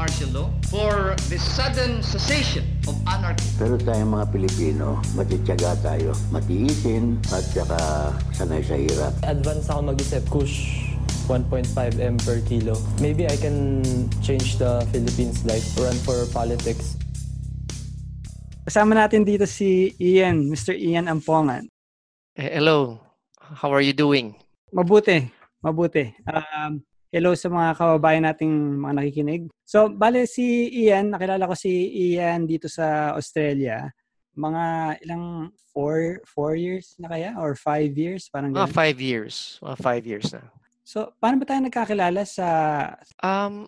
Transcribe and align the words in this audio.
martial 0.00 0.32
law 0.32 0.48
for 0.72 1.12
the 1.28 1.36
sudden 1.36 2.00
cessation 2.00 2.64
of 2.88 2.96
anarchy. 3.04 3.44
Pero 3.60 3.76
tayong 3.76 4.16
mga 4.16 4.32
Pilipino, 4.32 4.96
matityaga 5.12 5.76
tayo, 5.84 6.16
matiisin 6.32 7.20
at 7.28 7.44
saka 7.44 7.76
sanay 8.32 8.64
sa 8.64 8.80
hirap. 8.80 9.12
Advance 9.28 9.68
ako 9.68 9.92
mag-isip, 9.92 10.24
kush 10.32 10.88
1.5 11.28 12.00
M 12.00 12.16
per 12.16 12.40
kilo. 12.48 12.80
Maybe 13.04 13.28
I 13.28 13.36
can 13.36 13.84
change 14.24 14.56
the 14.56 14.80
Philippines 14.88 15.44
life, 15.44 15.68
run 15.76 15.92
for 16.00 16.16
politics. 16.32 16.96
Kasama 18.64 18.96
natin 18.96 19.28
dito 19.28 19.44
si 19.44 19.92
Ian, 20.00 20.48
Mr. 20.48 20.72
Ian 20.80 21.12
Ampongan. 21.12 21.68
Eh, 22.40 22.56
Hello, 22.56 23.04
how 23.36 23.68
are 23.68 23.84
you 23.84 23.92
doing? 23.92 24.32
Mabuti, 24.72 25.28
mabuti. 25.60 26.08
Um, 26.24 26.80
hello 27.10 27.34
sa 27.34 27.50
mga 27.50 27.74
kababayan 27.74 28.22
nating 28.22 28.54
mga 28.78 28.94
nakikinig. 29.02 29.42
So, 29.66 29.90
bale 29.90 30.30
si 30.30 30.70
Ian, 30.86 31.10
nakilala 31.10 31.50
ko 31.50 31.58
si 31.58 31.70
Ian 31.90 32.46
dito 32.46 32.70
sa 32.70 33.18
Australia. 33.18 33.90
Mga 34.38 34.64
ilang 35.02 35.50
four, 35.74 36.22
four 36.22 36.54
years 36.54 36.94
na 37.02 37.10
kaya? 37.10 37.34
Or 37.34 37.58
five 37.58 37.98
years? 37.98 38.30
Parang 38.30 38.54
Mga 38.54 38.70
ganun. 38.70 38.78
five 38.78 38.98
years. 39.02 39.58
Mga 39.58 39.76
five 39.82 40.04
years 40.06 40.26
na. 40.30 40.42
So, 40.86 41.10
paano 41.18 41.42
ba 41.42 41.50
tayo 41.50 41.60
nagkakilala 41.66 42.22
sa... 42.22 42.46
Um, 43.18 43.66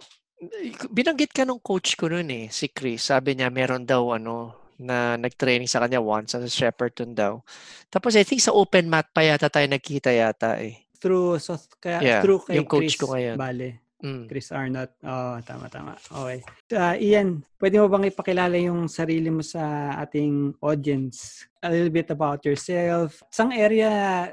binanggit 0.90 1.34
ka 1.34 1.42
nung 1.42 1.62
coach 1.62 1.98
ko 1.98 2.10
noon 2.10 2.30
eh, 2.30 2.46
si 2.50 2.70
Chris. 2.70 3.10
Sabi 3.10 3.34
niya 3.34 3.50
meron 3.50 3.82
daw 3.82 4.14
ano, 4.14 4.54
na 4.78 5.18
nag-training 5.18 5.70
sa 5.70 5.82
kanya 5.82 6.02
once 6.02 6.34
sa 6.34 6.42
Shepperton 6.42 7.14
daw. 7.14 7.42
Tapos 7.90 8.14
I 8.18 8.26
think 8.26 8.42
sa 8.42 8.54
open 8.54 8.90
mat 8.90 9.10
pa 9.14 9.22
yata 9.22 9.46
tayo 9.50 9.66
nagkita 9.66 10.10
yata 10.10 10.58
eh. 10.62 10.82
Through, 11.02 11.42
so, 11.42 11.58
kaya, 11.82 11.98
Yeah, 11.98 12.22
through 12.22 12.46
kay 12.46 12.62
yung 12.62 12.70
coach 12.70 12.94
Chris 12.94 13.02
ko 13.02 13.10
ngayon. 13.10 13.34
Bale. 13.34 13.82
Mm. 14.02 14.26
Chris 14.26 14.50
Arnott. 14.50 14.90
Oo, 15.06 15.38
tama, 15.46 15.70
tama. 15.70 15.94
Okay. 16.10 16.42
Uh, 16.74 16.98
Ian, 16.98 17.46
pwede 17.62 17.78
mo 17.78 17.86
bang 17.86 18.10
ipakilala 18.10 18.58
yung 18.58 18.90
sarili 18.90 19.30
mo 19.30 19.46
sa 19.46 19.94
ating 20.02 20.58
audience? 20.58 21.46
A 21.62 21.70
little 21.70 21.94
bit 21.94 22.10
about 22.10 22.42
yourself. 22.42 23.22
Sang 23.30 23.54
area 23.54 23.90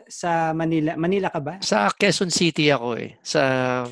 sa 0.09 0.57
Manila? 0.57 0.97
Manila 0.97 1.29
ka 1.29 1.37
ba? 1.37 1.61
Sa 1.61 1.93
Quezon 1.93 2.33
City 2.33 2.73
ako 2.73 2.97
eh. 2.97 3.13
Sa 3.21 3.41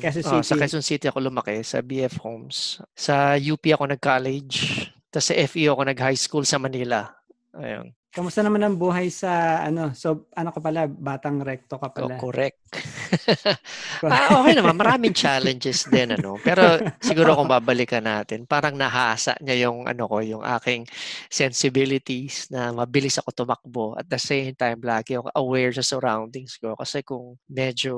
Quezon 0.02 0.26
oh, 0.26 0.42
sa 0.42 0.42
City. 0.42 0.60
Quezon 0.66 0.84
City 0.84 1.06
ako 1.06 1.18
lumaki 1.30 1.62
sa 1.62 1.78
BF 1.78 2.18
Homes. 2.26 2.82
Sa 2.98 3.38
UP 3.38 3.62
ako 3.62 3.94
nag-college. 3.94 4.90
Tapos 5.14 5.30
sa 5.30 5.34
FE 5.46 5.70
ako 5.70 5.82
nag-high 5.86 6.18
school 6.18 6.42
sa 6.42 6.58
Manila. 6.58 7.06
Ayun. 7.54 7.94
Kamusta 8.08 8.40
naman 8.40 8.64
ang 8.64 8.76
buhay 8.80 9.12
sa 9.12 9.60
ano? 9.68 9.92
So 9.92 10.28
ano 10.32 10.48
ka 10.48 10.60
pala? 10.64 10.88
Batang 10.88 11.44
recto 11.44 11.76
ka 11.76 11.92
Oh, 11.98 12.08
pala. 12.08 12.16
correct. 12.16 12.62
ah, 14.06 14.38
okay 14.38 14.54
naman. 14.54 14.78
Maraming 14.78 15.10
challenges 15.10 15.82
din, 15.90 16.14
ano. 16.14 16.38
Pero 16.38 16.78
siguro 17.02 17.34
kung 17.34 17.50
babalikan 17.50 18.06
natin, 18.06 18.46
parang 18.46 18.78
nahasa 18.78 19.34
niya 19.42 19.66
yung, 19.66 19.82
ano 19.88 20.06
ko, 20.06 20.22
yung 20.22 20.44
aking 20.46 20.86
sensibilities 21.26 22.46
na 22.54 22.70
mabilis 22.70 23.18
ako 23.18 23.34
tumakbo. 23.34 23.98
At 23.98 24.06
the 24.06 24.20
same 24.20 24.54
time, 24.54 24.78
lagi 24.78 25.18
ako 25.18 25.34
aware 25.34 25.74
sa 25.74 25.82
surroundings 25.82 26.54
ko. 26.62 26.78
Kasi 26.78 27.02
kung 27.02 27.34
medyo 27.50 27.94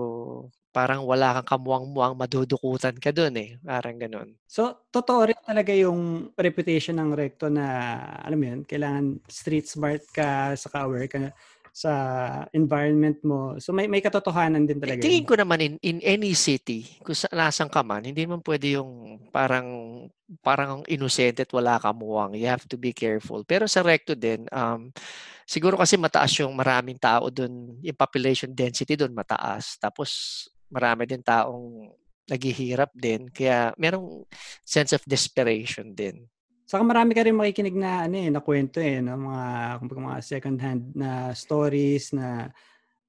parang 0.71 1.03
wala 1.03 1.35
kang 1.39 1.59
kamuang-muang, 1.59 2.15
madudukutan 2.15 2.95
ka 2.99 3.11
dun 3.11 3.35
eh. 3.39 3.59
Parang 3.63 3.99
ganun. 3.99 4.35
So 4.47 4.87
totoo 4.91 5.31
rin 5.31 5.41
talaga 5.43 5.75
yung 5.75 6.31
reputation 6.39 6.99
ng 6.99 7.11
recto 7.15 7.51
na 7.51 7.99
alam 8.23 8.39
mo 8.39 8.47
yun, 8.47 8.61
kailangan 8.63 9.19
street 9.27 9.67
smart 9.67 10.03
ka, 10.15 10.55
saka 10.55 10.87
aware 10.87 11.11
ka 11.11 11.35
sa 11.71 11.93
environment 12.51 13.19
mo. 13.23 13.55
So 13.63 13.71
may 13.71 13.87
may 13.87 14.03
katotohanan 14.03 14.67
din 14.67 14.83
talaga. 14.83 15.03
Tingin 15.03 15.23
yun. 15.23 15.31
ko 15.31 15.35
naman 15.39 15.59
in, 15.63 15.75
in 15.83 15.99
any 16.03 16.35
city, 16.35 16.87
kung 17.03 17.15
sa 17.15 17.31
nasang 17.31 17.71
ka 17.71 17.83
man, 17.87 18.03
hindi 18.03 18.27
man 18.27 18.43
pwede 18.43 18.79
yung 18.79 19.23
parang 19.31 19.67
parang 20.43 20.83
inosente 20.87 21.47
at 21.47 21.53
wala 21.55 21.79
ka 21.79 21.95
muwang. 21.95 22.35
You 22.39 22.51
have 22.51 22.67
to 22.71 22.79
be 22.79 22.95
careful. 22.95 23.47
Pero 23.47 23.71
sa 23.71 23.83
recto 23.87 24.19
din, 24.19 24.47
um, 24.51 24.91
siguro 25.47 25.79
kasi 25.79 25.95
mataas 25.99 26.31
yung 26.43 26.55
maraming 26.55 26.99
tao 26.99 27.31
doon, 27.31 27.79
yung 27.83 27.99
population 27.99 28.51
density 28.51 28.99
doon 28.99 29.15
mataas. 29.15 29.79
Tapos 29.79 30.47
marami 30.71 31.05
din 31.05 31.21
taong 31.21 31.91
naghihirap 32.31 32.95
din. 32.95 33.27
Kaya 33.29 33.75
merong 33.75 34.25
sense 34.63 34.95
of 34.95 35.03
desperation 35.03 35.93
din. 35.93 36.25
Saka 36.71 36.87
marami 36.87 37.19
ka 37.19 37.27
rin 37.27 37.35
makikinig 37.35 37.75
na 37.75 38.07
ano 38.07 38.15
eh, 38.15 38.31
na 38.31 38.39
kwento 38.39 38.79
eh, 38.79 39.03
no? 39.03 39.19
mga 39.19 39.45
kumbaga 39.83 40.01
mga 40.07 40.21
second 40.23 40.59
hand 40.63 40.83
na 40.95 41.35
stories 41.35 42.15
na 42.15 42.47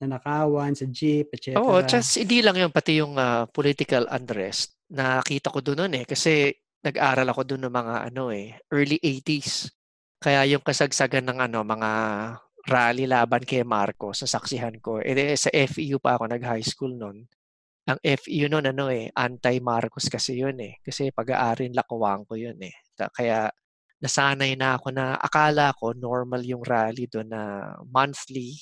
nanakawan 0.02 0.74
sa 0.74 0.90
jeep, 0.90 1.30
etc. 1.30 1.62
Oo, 1.62 1.86
just 1.86 2.18
hindi 2.18 2.42
lang 2.42 2.58
yun, 2.58 2.74
pati 2.74 2.98
yung 2.98 3.14
ah, 3.22 3.46
political 3.46 4.10
unrest. 4.10 4.74
Nakita 4.90 5.54
ko 5.54 5.62
doon 5.62 5.86
noon 5.86 6.02
eh, 6.02 6.06
kasi 6.10 6.50
nag-aral 6.82 7.30
ako 7.30 7.42
doon 7.46 7.70
ng 7.70 7.76
mga 7.78 7.96
ano 8.10 8.34
eh, 8.34 8.58
early 8.74 8.98
80s. 8.98 9.70
Kaya 10.18 10.42
yung 10.50 10.66
kasagsagan 10.66 11.30
ng 11.30 11.46
ano, 11.46 11.62
mga 11.62 11.92
rally 12.66 13.06
laban 13.06 13.46
kay 13.46 13.62
Marcos, 13.62 14.26
nasaksihan 14.26 14.82
ko. 14.82 14.98
Eh, 15.02 15.38
sa 15.38 15.54
FEU 15.54 16.02
pa 16.02 16.18
ako 16.18 16.34
nag-high 16.34 16.66
school 16.66 16.98
noon. 16.98 17.30
Ang 17.90 18.00
FEU 18.06 18.46
noon 18.50 18.70
ano 18.70 18.94
eh, 18.94 19.10
anti-Marcos 19.10 20.06
kasi 20.12 20.38
yun 20.38 20.58
eh. 20.62 20.78
Kasi 20.86 21.10
pag-aarin 21.10 21.74
lakuwang 21.74 22.26
ko 22.30 22.38
yun 22.38 22.58
eh. 22.62 22.76
Kaya 22.94 23.50
nasanay 24.02 24.58
na 24.58 24.78
ako 24.78 24.88
na 24.94 25.18
akala 25.18 25.74
ko 25.78 25.94
normal 25.94 26.42
yung 26.46 26.66
rally 26.66 27.06
doon 27.10 27.30
na 27.30 27.74
monthly 27.90 28.58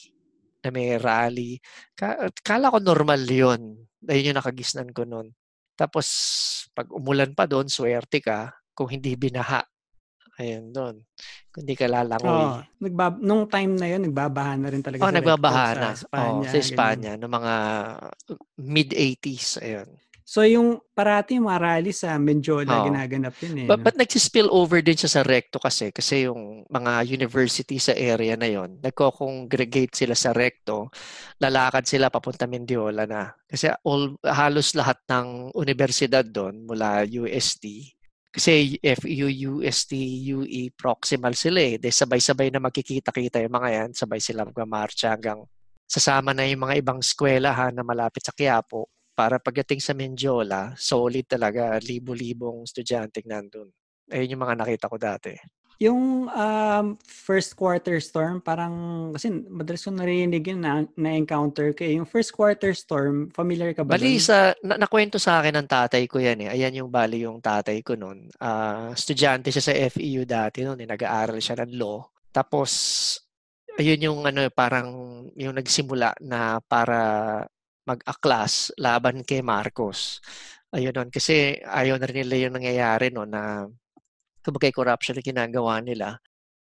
na 0.63 0.69
may 0.72 1.00
rally. 1.00 1.59
Ka- 1.96 2.31
kala 2.44 2.72
ko 2.72 2.79
normal 2.84 3.24
yun. 3.24 3.88
Ayun 4.08 4.35
yung 4.35 4.40
nakagisnan 4.40 4.91
ko 4.91 5.08
noon. 5.08 5.31
Tapos, 5.79 6.08
pag 6.75 6.91
umulan 6.91 7.31
pa 7.31 7.47
doon, 7.47 7.72
swerte 7.72 8.19
ka 8.19 8.52
kung 8.75 8.91
hindi 8.91 9.16
binaha. 9.16 9.63
Ayun 10.39 10.72
doon. 10.72 10.95
Hindi 11.51 11.73
ka 11.75 11.85
lalangoy. 11.85 12.31
Oo. 12.31 12.59
Nagbab- 12.79 13.19
nung 13.19 13.44
time 13.45 13.75
na 13.75 13.88
yun, 13.91 14.07
nagbabaha 14.07 14.55
na 14.55 14.72
rin 14.72 14.79
talaga 14.79 15.03
Oh, 15.03 15.11
sa 15.11 15.17
nagbabaha 15.19 15.66
na. 15.75 15.89
sa 15.91 15.91
Espanya. 16.00 16.31
oh, 16.31 16.44
sa. 16.47 16.55
Espanya, 16.57 17.11
noong 17.19 17.35
mga 17.35 17.55
mid-80s. 18.55 19.59
Ayun. 19.59 19.89
So 20.23 20.45
yung 20.45 20.78
parati 20.94 21.41
yung 21.41 21.49
mga 21.49 21.57
rally 21.57 21.89
sa 21.89 22.13
Menjola, 22.22 22.69
Oo. 22.69 22.85
ginaganap 22.85 23.33
yun 23.41 23.66
eh. 23.66 23.67
But, 23.67 23.81
no? 23.81 23.85
but 23.89 23.97
nagsispill 23.97 24.45
over 24.53 24.78
din 24.78 24.94
siya 24.94 25.09
sa 25.09 25.22
recto 25.25 25.57
kasi. 25.57 25.89
Kasi 25.89 26.29
yung 26.29 26.69
mga 26.69 27.01
university 27.09 27.81
sa 27.81 27.97
area 27.97 28.38
na 28.38 28.45
yon 28.45 28.78
nagko-congregate 28.78 29.97
sila 29.97 30.13
sa 30.13 30.29
recto. 30.29 30.94
Lalakad 31.41 31.89
sila 31.89 32.13
papunta 32.13 32.45
Mendiola 32.45 33.09
na. 33.09 33.33
Kasi 33.44 33.73
all, 33.81 34.22
halos 34.22 34.78
lahat 34.78 35.01
ng 35.09 35.49
universidad 35.57 36.22
doon 36.23 36.61
mula 36.61 37.09
UST. 37.09 37.97
Kasi 38.29 38.78
FEU, 38.78 39.57
UST, 39.57 39.97
UE, 40.38 40.69
proximal 40.78 41.34
sila 41.34 41.59
eh. 41.66 41.75
De, 41.81 41.90
sabay-sabay 41.90 42.53
na 42.53 42.62
magkikita-kita 42.62 43.41
yung 43.41 43.56
mga 43.57 43.69
yan. 43.73 43.90
Sabay 43.97 44.22
sila 44.22 44.45
magmamarcha 44.45 45.17
hanggang 45.17 45.41
sasama 45.90 46.38
na 46.38 46.45
yung 46.45 46.62
mga 46.69 46.78
ibang 46.78 47.01
eskwelahan 47.01 47.73
na 47.73 47.81
malapit 47.81 48.22
sa 48.22 48.29
Quiapo 48.29 48.85
para 49.17 49.41
pagdating 49.41 49.81
sa 49.81 49.97
Mendiola, 49.97 50.78
solid 50.78 51.25
talaga, 51.25 51.75
libo-libong 51.81 52.63
estudyante 52.63 53.25
nandun. 53.25 53.67
Ayun 54.13 54.38
yung 54.38 54.44
mga 54.46 54.56
nakita 54.61 54.85
ko 54.88 54.96
dati. 55.01 55.34
Yung 55.79 56.28
um, 56.28 56.85
first 57.07 57.56
quarter 57.56 58.03
storm, 58.03 58.44
parang, 58.44 58.75
kasi 59.16 59.31
madalas 59.31 59.79
ko 59.79 59.95
narinig 59.95 60.44
yun 60.44 60.59
na, 60.59 60.84
na-encounter 61.00 61.72
ko 61.72 61.88
eh. 61.88 61.95
Yung 61.95 62.03
first 62.03 62.35
quarter 62.35 62.75
storm, 62.75 63.31
familiar 63.31 63.72
ka 63.72 63.88
ba 63.88 63.95
Bali, 63.95 64.19
dun? 64.19 64.28
sa, 64.28 64.51
na, 64.59 64.75
nakwento 64.75 65.16
sa 65.16 65.40
akin 65.40 65.56
ng 65.56 65.72
tatay 65.72 66.03
ko 66.03 66.19
yan 66.19 66.44
eh. 66.44 66.51
Ayan 66.51 66.84
yung 66.84 66.91
bali 66.91 67.23
yung 67.23 67.40
tatay 67.40 67.79
ko 67.79 67.95
noon. 67.95 68.28
Ah, 68.44 68.91
estudyante 68.91 69.56
siya 69.56 69.63
sa 69.63 69.73
FEU 69.88 70.28
dati 70.28 70.67
noon 70.67 70.84
eh. 70.84 70.88
Nag-aaral 70.91 71.40
siya 71.40 71.63
ng 71.63 71.72
law. 71.79 72.03
Tapos, 72.28 72.72
ayun 73.79 74.03
yung 74.03 74.19
ano, 74.28 74.51
parang 74.51 74.88
yung 75.40 75.56
nagsimula 75.56 76.11
na 76.19 76.59
para 76.59 77.00
mag-aklas 77.88 78.75
laban 78.75 79.23
kay 79.23 79.40
Marcos. 79.40 80.19
Ayun 80.75 80.91
nun. 80.91 81.09
Kasi 81.09 81.56
ayaw 81.63 81.96
na 81.96 82.06
rin 82.06 82.28
nila 82.28 82.35
yung 82.46 82.59
nangyayari 82.59 83.09
no 83.16 83.23
na 83.23 83.64
kumbaga 84.40 84.72
corruption 84.72 85.16
na 85.16 85.24
ginagawa 85.24 85.80
nila. 85.80 86.18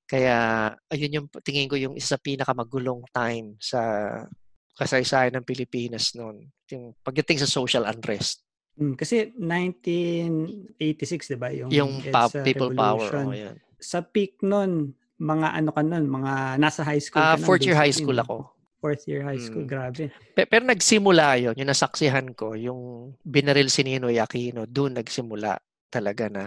Kaya 0.06 0.36
ayun 0.88 1.16
yung 1.18 1.28
tingin 1.42 1.66
ko 1.66 1.76
yung 1.76 1.98
isa 1.98 2.14
sa 2.14 2.22
pinakamagulong 2.22 3.02
time 3.10 3.58
sa 3.58 3.82
kasaysayan 4.76 5.34
ng 5.34 5.48
Pilipinas 5.48 6.14
noon. 6.14 6.46
Yung 6.70 6.94
pagdating 7.02 7.42
sa 7.42 7.50
social 7.50 7.84
unrest. 7.84 8.46
Mm, 8.76 8.94
kasi 8.94 9.32
1986, 9.34 11.32
di 11.32 11.38
ba? 11.40 11.50
Yung, 11.50 11.72
Yung 11.72 11.92
pa- 12.12 12.30
people 12.44 12.76
power. 12.76 13.10
Oh, 13.24 13.32
yan. 13.32 13.56
Sa 13.80 14.04
peak 14.04 14.42
nun, 14.42 14.92
mga 15.16 15.48
ano 15.56 15.72
ka 15.72 15.82
nun, 15.82 16.06
mga 16.06 16.60
nasa 16.60 16.84
high 16.84 17.00
school 17.00 17.24
Ah, 17.24 17.34
ka 17.34 17.40
nun, 17.40 17.48
fourth 17.48 17.64
year 17.64 17.78
high 17.78 17.94
school 17.94 18.18
ako. 18.18 18.52
Fourth 18.78 19.08
year 19.08 19.24
high 19.24 19.40
school, 19.40 19.64
Mm. 19.64 19.72
grabe. 19.72 20.04
Pe- 20.36 20.46
Pero 20.46 20.68
nagsimula 20.68 21.40
yon 21.40 21.56
yung 21.56 21.72
nasaksihan 21.72 22.36
ko, 22.36 22.54
yung 22.54 22.80
binaril 23.24 23.72
si 23.72 23.82
Ninoy 23.82 24.20
Aquino, 24.20 24.68
doon 24.68 25.00
nagsimula 25.00 25.56
talaga 25.96 26.28
na 26.28 26.44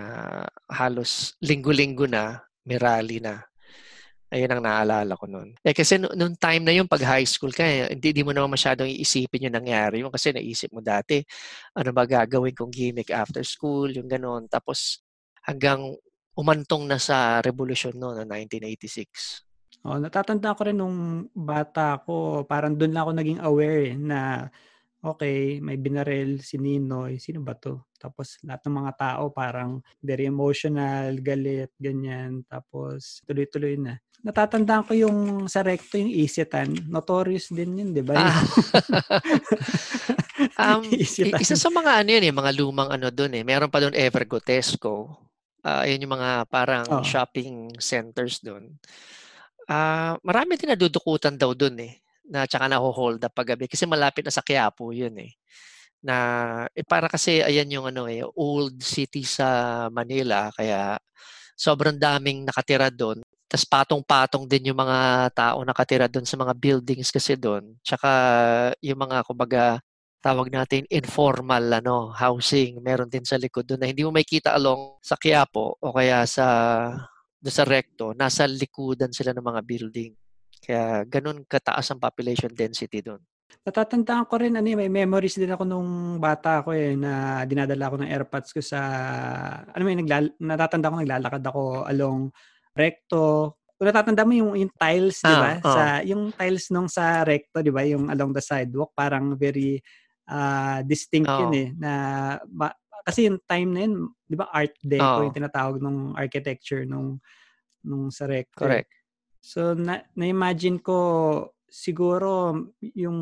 halos 0.69 1.33
linggo-linggo 1.41 2.05
na, 2.05 2.45
may 2.69 2.77
rally 2.77 3.17
na. 3.25 3.49
Ayun 4.29 4.53
ang 4.53 4.61
naalala 4.61 5.17
ko 5.17 5.25
noon. 5.25 5.57
Eh 5.65 5.73
kasi 5.73 5.97
no- 5.97 6.13
nung 6.13 6.37
time 6.37 6.61
na 6.61 6.77
yun, 6.77 6.85
pag 6.85 7.01
high 7.01 7.25
school 7.25 7.49
ka, 7.49 7.65
eh, 7.65 7.97
hindi, 7.97 8.13
di 8.13 8.21
mo 8.21 8.37
naman 8.37 8.53
masyadong 8.53 8.85
iisipin 8.85 9.49
yung 9.49 9.57
nangyari 9.57 10.05
yun 10.05 10.13
kasi 10.13 10.37
naisip 10.37 10.69
mo 10.69 10.85
dati, 10.85 11.25
ano 11.73 11.91
ba 11.97 12.05
gagawin 12.05 12.53
kong 12.53 12.69
gimmick 12.69 13.09
after 13.09 13.41
school, 13.41 13.89
yung 13.89 14.05
ganon. 14.05 14.45
Tapos 14.53 15.01
hanggang 15.49 15.97
umantong 16.37 16.85
na 16.85 17.01
sa 17.01 17.41
revolusyon 17.41 17.97
no, 17.97 18.13
no 18.13 18.23
1986. 18.29 19.49
Oh, 19.89 19.97
natatanda 19.97 20.53
ko 20.53 20.61
rin 20.69 20.77
nung 20.77 21.25
bata 21.33 21.97
ko, 22.05 22.45
parang 22.45 22.77
doon 22.77 22.93
lang 22.93 23.03
ako 23.09 23.13
naging 23.17 23.41
aware 23.41 23.97
na 23.97 24.53
okay, 25.01 25.63
may 25.65 25.81
binarel 25.81 26.45
si 26.45 26.61
Ninoy, 26.61 27.17
sino 27.17 27.41
ba 27.41 27.57
to? 27.57 27.88
Tapos 27.99 28.39
lahat 28.41 28.63
ng 28.65 28.77
mga 28.79 28.93
tao 28.97 29.23
parang 29.29 29.83
very 29.99 30.25
emotional, 30.25 31.19
galit, 31.19 31.75
ganyan. 31.77 32.47
Tapos 32.47 33.21
tuloy-tuloy 33.27 33.77
na. 33.77 33.99
Natatandaan 34.19 34.83
ko 34.83 34.93
yung 34.95 35.19
sa 35.47 35.63
recto 35.63 35.95
yung 35.95 36.11
Isitan. 36.11 36.75
Notorious 36.91 37.51
din 37.51 37.79
yun, 37.79 37.91
di 37.95 38.03
ba? 38.03 38.19
Ah. 38.19 38.43
um, 40.79 40.83
Isitan. 41.05 41.39
isa 41.39 41.55
sa 41.55 41.71
mga 41.71 42.03
ano 42.03 42.11
yun 42.15 42.25
eh, 42.27 42.35
mga 42.35 42.53
lumang 42.59 42.91
ano 42.91 43.11
doon 43.11 43.33
eh. 43.39 43.43
Meron 43.47 43.71
pa 43.71 43.79
doon 43.79 43.95
Evergotesco. 43.95 45.19
Uh, 45.63 45.83
yun 45.87 46.03
yung 46.03 46.15
mga 46.19 46.47
parang 46.49 46.87
Oh. 46.89 47.03
shopping 47.05 47.75
centers 47.79 48.39
doon. 48.41 48.79
Ah, 49.69 50.17
marami 50.25 50.57
din 50.57 50.73
nadudukutan 50.73 51.37
daw 51.37 51.53
doon 51.53 51.77
eh 51.85 51.95
na 52.29 52.45
tsaka 52.45 52.69
naho-hold 52.69 53.21
up 53.21 53.33
paggabi 53.33 53.69
kasi 53.69 53.85
malapit 53.85 54.25
na 54.25 54.33
sa 54.33 54.45
Quiapo 54.45 54.93
yun 54.93 55.13
eh. 55.21 55.33
Na 56.03 56.17
eh, 56.75 56.87
para 56.87 57.11
kasi 57.11 57.43
ayan 57.43 57.71
yung 57.75 57.87
ano 57.91 58.07
eh 58.07 58.23
old 58.23 58.79
city 58.83 59.27
sa 59.27 59.87
Manila 59.91 60.51
kaya 60.55 60.95
sobrang 61.59 61.99
daming 61.99 62.47
nakatira 62.47 62.89
doon. 62.93 63.19
Tapos 63.49 63.67
patong-patong 63.67 64.45
din 64.47 64.71
yung 64.71 64.79
mga 64.79 65.31
tao 65.35 65.65
nakatira 65.67 66.07
doon 66.07 66.29
sa 66.29 66.37
mga 66.39 66.55
buildings 66.55 67.11
kasi 67.11 67.35
doon. 67.35 67.75
Tsaka 67.83 68.11
yung 68.85 69.01
mga 69.01 69.25
kumbaga 69.27 69.81
tawag 70.19 70.51
natin 70.51 70.83
informal 70.91 71.79
ano 71.79 72.11
housing 72.11 72.83
meron 72.83 73.07
din 73.07 73.23
sa 73.23 73.39
likod 73.39 73.63
doon 73.63 73.79
na 73.79 73.89
hindi 73.91 74.03
mo 74.03 74.11
makita 74.11 74.51
along 74.59 74.99
sa 74.99 75.15
Quiapo 75.15 75.79
o 75.79 75.95
kaya 75.95 76.27
sa 76.27 76.47
doon 77.39 77.55
sa 77.55 77.63
recto 77.63 78.11
nasa 78.19 78.43
likudan 78.51 79.15
sila 79.15 79.31
ng 79.31 79.47
mga 79.47 79.63
building 79.63 80.13
kaya 80.59 81.07
ganun 81.07 81.47
kataas 81.47 81.95
ang 81.95 82.03
population 82.03 82.51
density 82.51 82.99
doon 82.99 83.23
Natatandaan 83.69 84.25
ko 84.25 84.41
rin, 84.41 84.57
ano, 84.57 84.65
eh, 84.65 84.81
may 84.81 84.89
memories 84.89 85.37
din 85.37 85.53
ako 85.53 85.69
nung 85.69 86.17
bata 86.17 86.65
ako 86.65 86.73
eh, 86.73 86.97
na 86.97 87.45
dinadala 87.45 87.93
ko 87.93 88.01
ng 88.01 88.09
airpods 88.09 88.57
ko 88.57 88.65
sa, 88.65 88.81
ano 89.69 89.83
may 89.85 89.93
naglal, 89.93 90.33
natatanda 90.41 90.89
ko 90.89 90.97
naglalakad 90.97 91.45
ako 91.45 91.85
along 91.85 92.33
recto. 92.73 93.53
Kung 93.77 93.93
natatanda 93.93 94.25
mo 94.25 94.33
yung, 94.33 94.57
yung 94.57 94.73
tiles, 94.73 95.21
di 95.21 95.37
ba? 95.37 95.61
Ah, 95.61 95.69
oo. 95.69 95.69
Sa, 95.69 95.83
yung 96.01 96.33
tiles 96.33 96.73
nung 96.73 96.89
sa 96.89 97.21
recto, 97.29 97.61
di 97.61 97.69
ba? 97.69 97.85
Yung 97.85 98.09
along 98.09 98.33
the 98.33 98.41
sidewalk, 98.41 98.97
parang 98.97 99.37
very 99.37 99.77
ah, 100.33 100.81
distinct 100.81 101.29
yun 101.37 101.53
Oo. 101.53 101.61
eh. 101.61 101.69
Na, 101.77 101.91
ma- 102.49 102.73
kasi 103.05 103.29
yung 103.29 103.37
time 103.45 103.69
na 103.69 103.81
yun, 103.85 103.95
di 104.25 104.37
ba, 104.41 104.49
art 104.49 104.73
deco 104.81 105.21
Oo. 105.21 105.29
yung 105.29 105.37
tinatawag 105.37 105.77
nung 105.77 106.17
architecture 106.17 106.89
nung, 106.89 107.21
nung 107.85 108.09
sa 108.09 108.25
recto. 108.25 108.65
eh. 108.65 108.81
correct 108.81 108.97
So 109.39 109.73
na 109.77 110.03
na-imagine 110.19 110.83
ko 110.83 110.97
siguro 111.69 112.57
yung 112.97 113.19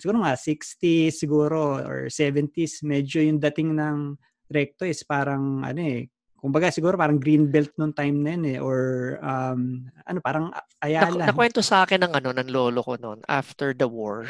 siguro 0.00 0.24
mga 0.24 0.40
60s 0.40 1.20
siguro 1.20 1.78
or 1.84 2.08
70s 2.08 2.80
medyo 2.82 3.20
yung 3.20 3.36
dating 3.38 3.76
ng 3.76 4.16
recto 4.48 4.88
is 4.88 5.04
parang 5.04 5.60
ano 5.60 5.80
eh 5.84 6.08
kumbaga 6.40 6.72
siguro 6.72 6.96
parang 6.96 7.20
green 7.20 7.52
belt 7.52 7.76
nung 7.76 7.92
time 7.92 8.16
na 8.24 8.30
yun 8.32 8.44
eh 8.48 8.58
or 8.58 8.80
um, 9.20 9.84
ano 10.08 10.18
parang 10.24 10.48
Ayala. 10.80 11.28
nakwento 11.28 11.60
sa 11.60 11.84
akin 11.84 12.08
ng 12.08 12.12
ano 12.16 12.32
ng 12.32 12.48
lolo 12.48 12.80
ko 12.80 12.96
noon 12.96 13.20
after 13.28 13.76
the 13.76 13.84
war 13.84 14.24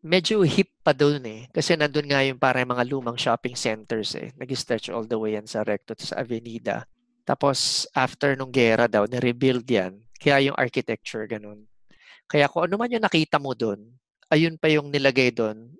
medyo 0.00 0.46
hip 0.46 0.70
pa 0.80 0.94
doon 0.94 1.20
eh 1.26 1.40
kasi 1.50 1.74
nandun 1.74 2.06
nga 2.06 2.22
yung 2.22 2.38
parang 2.38 2.70
mga 2.70 2.86
lumang 2.86 3.18
shopping 3.18 3.58
centers 3.58 4.14
eh 4.14 4.30
nag-stretch 4.38 4.88
all 4.88 5.04
the 5.04 5.18
way 5.18 5.34
yan 5.34 5.44
sa 5.50 5.66
recto 5.66 5.92
sa 5.98 6.22
avenida 6.22 6.86
tapos 7.26 7.84
after 7.92 8.38
nung 8.38 8.54
gera 8.54 8.86
daw 8.86 9.04
na-rebuild 9.10 9.66
yan 9.66 9.98
kaya 10.16 10.48
yung 10.48 10.56
architecture 10.56 11.26
ganun 11.26 11.66
kaya 12.30 12.46
kung 12.46 12.70
ano 12.70 12.78
man 12.78 12.94
yung 12.94 13.02
nakita 13.02 13.42
mo 13.42 13.50
doon 13.58 13.82
ayun 14.30 14.54
pa 14.54 14.70
yung 14.70 14.86
nilagay 14.94 15.34
doon 15.34 15.74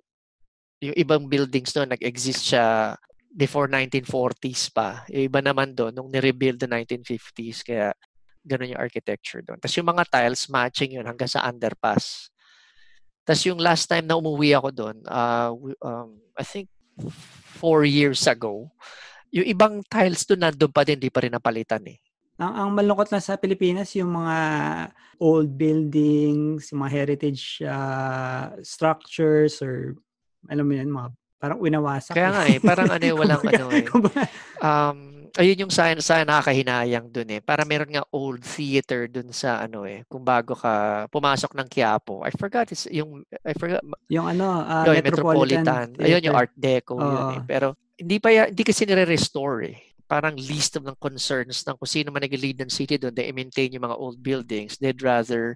yung 0.83 0.95
ibang 0.99 1.23
buildings 1.31 1.71
doon 1.71 1.95
nag-exist 1.95 2.51
siya 2.51 2.99
before 3.31 3.71
1940s 3.71 4.75
pa 4.75 5.07
yung 5.07 5.31
iba 5.31 5.39
naman 5.39 5.71
doon 5.71 5.95
nung 5.95 6.11
ni-rebuild 6.11 6.59
the 6.59 6.67
1950s 6.67 7.63
kaya 7.63 7.95
ganun 8.45 8.73
yung 8.73 8.81
architecture 8.81 9.41
doon. 9.45 9.57
Tapos 9.61 9.75
yung 9.77 9.89
mga 9.89 10.05
tiles, 10.09 10.49
matching 10.49 10.97
yun 10.97 11.05
hanggang 11.05 11.29
sa 11.29 11.45
underpass. 11.45 12.33
Tapos 13.21 13.43
yung 13.45 13.61
last 13.61 13.85
time 13.85 14.09
na 14.09 14.17
umuwi 14.17 14.57
ako 14.57 14.69
doon, 14.73 14.97
uh, 15.05 15.53
w- 15.53 15.79
um, 15.81 16.17
I 16.33 16.43
think 16.45 16.67
four 17.61 17.85
years 17.85 18.25
ago, 18.25 18.73
yung 19.29 19.45
ibang 19.45 19.85
tiles 19.85 20.25
doon 20.25 20.49
nandun 20.49 20.73
pa 20.73 20.81
din, 20.81 20.97
di 20.97 21.13
pa 21.13 21.21
rin 21.21 21.31
napalitan 21.31 21.85
eh. 21.85 22.01
Ang, 22.41 22.53
ang 22.57 22.69
malungkot 22.73 23.13
lang 23.13 23.21
sa 23.21 23.37
Pilipinas 23.37 23.93
yung 23.93 24.17
mga 24.17 24.37
old 25.21 25.53
buildings, 25.53 26.73
yung 26.73 26.81
mga 26.81 26.93
heritage 26.97 27.61
ah, 27.61 28.57
structures 28.65 29.61
or 29.61 29.93
alam 30.49 30.65
mo 30.65 30.73
yan, 30.73 30.89
mga 30.89 31.09
parang 31.37 31.61
winawasak. 31.61 32.17
Kaya 32.17 32.29
eh. 32.29 32.33
nga 32.33 32.43
eh, 32.49 32.57
parang 32.61 32.89
ano 32.89 33.05
eh, 33.05 33.15
walang 33.21 33.43
ano 33.45 33.65
eh. 33.69 33.85
Um, 34.61 34.97
ayun 35.37 35.65
yung 35.67 35.73
sa, 35.73 35.93
sa 36.01 36.21
nakakahinayang 36.25 37.09
doon 37.13 37.29
eh. 37.37 37.41
Para 37.41 37.61
meron 37.65 37.93
nga 37.93 38.05
old 38.09 38.41
theater 38.41 39.05
doon 39.05 39.29
sa 39.33 39.61
ano 39.61 39.85
eh, 39.85 40.05
kung 40.09 40.25
bago 40.25 40.57
ka 40.57 41.05
pumasok 41.13 41.53
ng 41.57 41.67
Quiapo. 41.69 42.25
I 42.25 42.33
forgot, 42.33 42.69
it's 42.73 42.89
yung, 42.89 43.25
I 43.45 43.53
forgot, 43.53 43.81
yung 44.09 44.25
ano, 44.29 44.65
ah, 44.65 44.85
Yun, 44.85 45.01
yung 45.01 45.07
Metropolitan. 45.07 45.65
Metropolitan. 45.65 45.85
Ayun 46.01 46.25
yung. 46.25 46.37
Art 46.37 46.53
Deco 46.57 46.97
yun 46.97 47.05
Oo. 47.05 47.33
eh. 47.37 47.41
Pero 47.45 47.67
hindi 48.01 48.17
pa 48.17 48.49
hindi 48.49 48.63
kasi 48.65 48.81
nire-restore 48.89 49.57
eh. 49.69 49.77
Parang 50.11 50.35
list 50.35 50.75
of 50.75 50.83
ng 50.83 50.99
concerns 50.99 51.63
ng 51.63 51.79
kung 51.79 51.87
sino 51.87 52.11
man 52.11 52.27
nag-lead 52.27 52.59
ng 52.59 52.67
city 52.67 52.99
doon, 52.99 53.15
they 53.15 53.31
maintain 53.31 53.71
yung 53.71 53.87
mga 53.87 53.95
old 53.95 54.19
buildings. 54.19 54.75
They'd 54.75 54.99
rather 54.99 55.55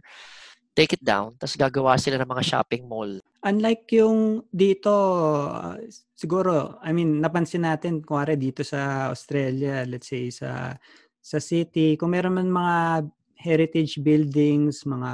take 0.76 0.96
it 0.96 1.04
down, 1.04 1.36
tapos 1.36 1.60
gagawa 1.60 2.00
sila 2.00 2.20
ng 2.24 2.32
mga 2.32 2.44
shopping 2.44 2.88
mall. 2.88 3.20
Unlike 3.44 3.84
yung 4.00 4.44
dito, 4.52 4.92
siguro, 6.16 6.80
I 6.84 6.96
mean, 6.96 7.20
napansin 7.20 7.68
natin, 7.68 8.00
kuwari 8.00 8.40
dito 8.40 8.64
sa 8.64 9.12
Australia, 9.12 9.84
let's 9.84 10.08
say 10.08 10.32
sa 10.32 10.76
sa 11.20 11.42
city, 11.42 12.00
kung 12.00 12.14
meron 12.16 12.38
man 12.38 12.48
mga 12.48 12.78
heritage 13.36 14.00
buildings, 14.00 14.88
mga 14.88 15.12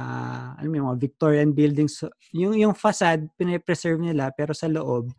ano 0.60 0.66
mo, 0.70 0.74
yung 0.78 0.88
mga 0.92 1.00
Victorian 1.02 1.50
buildings, 1.50 2.04
yung 2.32 2.54
yung 2.54 2.74
facade 2.76 3.26
pine-preserve 3.36 3.98
nila 4.00 4.30
pero 4.32 4.54
sa 4.54 4.70
loob 4.70 5.10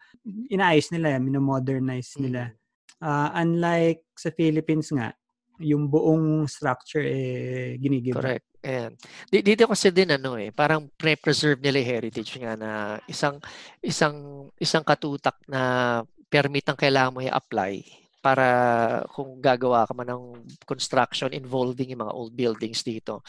inaayos 0.49 0.89
nila, 0.89 1.19
mino-modernize 1.19 2.15
nila. 2.17 2.55
Ah, 3.03 3.35
unlike 3.43 4.15
sa 4.15 4.31
Philippines 4.31 4.87
nga, 4.95 5.11
yung 5.59 5.91
buong 5.91 6.47
structure 6.47 7.03
eh 7.03 7.75
ginigiba. 7.77 8.23
Correct. 8.23 8.47
Di- 9.27 9.43
dito 9.43 9.67
kasi 9.67 9.91
din 9.91 10.15
ano 10.15 10.39
eh, 10.39 10.55
parang 10.55 10.87
pre-preserve 10.95 11.59
nila 11.59 11.83
heritage 11.83 12.39
nga 12.39 12.55
na 12.55 12.95
isang 13.11 13.43
isang 13.83 14.47
isang 14.55 14.87
katutak 14.87 15.35
na 15.51 15.99
permit 16.31 16.63
ang 16.65 16.79
kailangan 16.79 17.13
mo 17.13 17.19
i-apply 17.19 17.83
para 18.23 18.47
kung 19.11 19.43
gagawa 19.43 19.83
ka 19.83 19.91
man 19.91 20.07
ng 20.07 20.23
construction 20.63 21.35
involving 21.35 21.91
yung 21.91 22.07
mga 22.07 22.15
old 22.15 22.31
buildings 22.31 22.79
dito. 22.79 23.19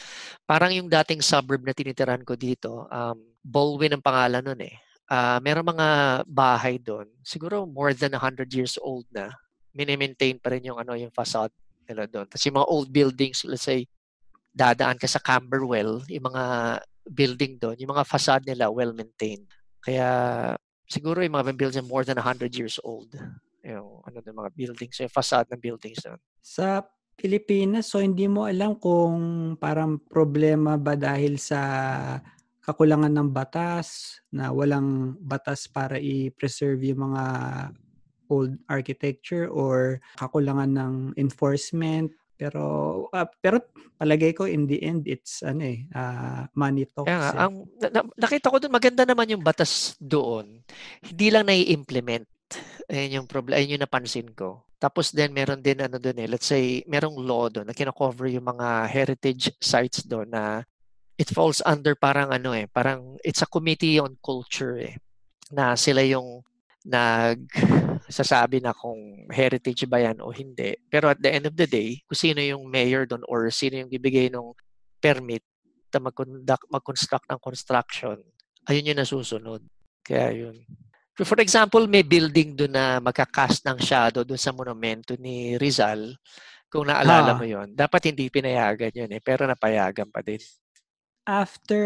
Parang 0.47 0.71
yung 0.71 0.87
dating 0.87 1.19
suburb 1.19 1.67
na 1.67 1.75
tinitirahan 1.75 2.23
ko 2.23 2.39
dito, 2.39 2.87
um, 2.87 3.19
Baldwin 3.43 3.99
ang 3.99 4.01
pangalan 4.01 4.39
nun 4.39 4.61
eh. 4.63 4.79
Ah, 5.11 5.37
meron 5.43 5.67
mga 5.67 5.87
bahay 6.25 6.79
doon, 6.79 7.11
siguro 7.21 7.67
more 7.67 7.91
than 7.91 8.15
100 8.15 8.47
years 8.55 8.79
old 8.79 9.05
na. 9.11 9.29
Mini-maintain 9.75 10.39
pa 10.39 10.55
rin 10.55 10.71
yung 10.71 10.79
ano 10.79 10.95
yung 10.95 11.11
facade 11.11 11.51
nila 11.85 12.07
doon. 12.07 12.25
Yung 12.31 12.57
mga 12.57 12.69
old 12.71 12.89
buildings, 12.89 13.43
let's 13.45 13.67
say, 13.67 13.85
dadaan 14.55 14.95
ka 14.95 15.05
sa 15.05 15.19
Camberwell, 15.19 16.01
yung 16.07 16.31
mga 16.31 16.43
building 17.05 17.59
doon, 17.59 17.77
yung 17.77 17.91
mga 17.91 18.07
facade 18.07 18.47
nila 18.47 18.71
well-maintained. 18.71 19.45
Kaya 19.83 20.07
siguro 20.87 21.21
yung 21.21 21.35
mga 21.37 21.53
buildings 21.53 21.85
more 21.85 22.07
than 22.07 22.17
100 22.17 22.55
years 22.55 22.79
old. 22.81 23.11
Yung 23.61 24.01
ano 24.07 24.17
ng 24.23 24.37
mga 24.39 24.51
buildings, 24.55 24.95
yung 25.03 25.11
facade 25.11 25.51
ng 25.51 25.61
buildings 25.61 26.01
doon. 26.01 26.17
Sa 26.39 26.81
Pilipinas, 27.15 27.91
so 27.91 27.99
hindi 27.99 28.27
mo 28.27 28.47
alam 28.47 28.75
kung 28.79 29.55
parang 29.59 29.99
problema 29.99 30.75
ba 30.75 30.99
dahil 30.99 31.39
sa 31.39 31.59
kakulangan 32.65 33.13
ng 33.13 33.29
batas, 33.29 34.19
na 34.33 34.49
walang 34.49 35.13
batas 35.21 35.69
para 35.69 36.01
i-preserve 36.01 36.81
yung 36.81 37.13
mga 37.13 37.23
old 38.29 38.57
architecture 38.67 39.47
or 39.49 39.99
kakulangan 40.17 40.71
ng 40.75 40.93
enforcement. 41.17 42.11
Pero 42.35 42.63
ah, 43.15 43.27
pero 43.39 43.63
palagay 43.95 44.35
ko 44.35 44.43
in 44.43 44.67
the 44.67 44.83
end 44.83 45.07
it's 45.07 45.39
ano 45.39 45.63
eh 45.63 45.87
ah, 45.95 46.51
money 46.51 46.83
talks. 46.83 47.07
Nga, 47.07 47.31
eh. 47.31 47.39
ang, 47.39 47.53
na- 47.79 47.93
na- 47.95 48.15
nakita 48.19 48.51
ko 48.51 48.59
doon, 48.59 48.75
maganda 48.75 49.07
naman 49.07 49.31
yung 49.31 49.43
batas 49.43 49.95
doon. 50.03 50.61
Hindi 50.99 51.27
lang 51.31 51.47
nai-implement. 51.47 52.27
Ayun 52.91 53.23
yung 53.23 53.27
problem, 53.27 53.55
ayun 53.55 53.79
yung 53.79 53.85
napansin 53.87 54.29
ko. 54.35 54.67
Tapos 54.75 55.09
then 55.15 55.31
meron 55.31 55.63
din 55.63 55.79
ano 55.79 55.97
doon 55.97 56.19
eh, 56.21 56.27
let's 56.29 56.45
say 56.45 56.83
merong 56.85 57.17
law 57.17 57.47
doon 57.47 57.65
na 57.65 57.73
kina-cover 57.73 58.27
yung 58.29 58.45
mga 58.45 58.85
heritage 58.91 59.49
sites 59.57 60.03
doon 60.03 60.29
na 60.29 60.61
it 61.15 61.31
falls 61.31 61.63
under 61.63 61.95
parang 61.95 62.29
ano 62.29 62.51
eh, 62.51 62.67
parang 62.67 63.15
it's 63.23 63.41
a 63.41 63.49
committee 63.49 63.97
on 63.97 64.19
culture 64.19 64.75
eh. 64.77 64.99
Na 65.49 65.79
sila 65.79 66.03
yung 66.03 66.43
nag 66.85 67.39
sasabi 68.09 68.61
na 68.61 68.73
kung 68.75 69.25
heritage 69.29 69.85
ba 69.89 70.01
yan 70.01 70.21
o 70.21 70.29
hindi. 70.29 70.77
Pero 70.89 71.09
at 71.09 71.19
the 71.21 71.31
end 71.31 71.45
of 71.49 71.55
the 71.57 71.65
day, 71.65 72.01
kung 72.05 72.17
sino 72.17 72.39
yung 72.41 72.69
mayor 72.69 73.05
doon 73.09 73.25
or 73.25 73.49
sino 73.49 73.81
yung 73.81 73.89
bibigay 73.91 74.29
ng 74.29 74.53
permit 75.01 75.41
na 75.93 75.99
mag-conduct, 76.11 76.65
mag-construct 76.69 77.25
ng 77.31 77.39
construction, 77.39 78.17
ayun 78.67 78.89
yung 78.93 78.99
nasusunod. 78.99 79.61
Kaya 80.05 80.31
yun. 80.33 80.55
For 81.15 81.39
example, 81.39 81.87
may 81.87 82.03
building 82.03 82.59
doon 82.59 82.75
na 82.75 82.99
magkakast 82.99 83.63
ng 83.63 83.79
shadow 83.79 84.27
doon 84.27 84.41
sa 84.41 84.51
monumento 84.51 85.15
ni 85.15 85.55
Rizal. 85.55 86.11
Kung 86.67 86.91
naalala 86.91 87.31
Ah. 87.31 87.37
mo 87.39 87.47
yon 87.47 87.71
dapat 87.71 88.11
hindi 88.11 88.27
pinayagan 88.27 88.91
yun 88.91 89.11
eh, 89.15 89.21
pero 89.23 89.47
napayagan 89.47 90.11
pa 90.11 90.19
din. 90.19 90.43
After 91.23 91.81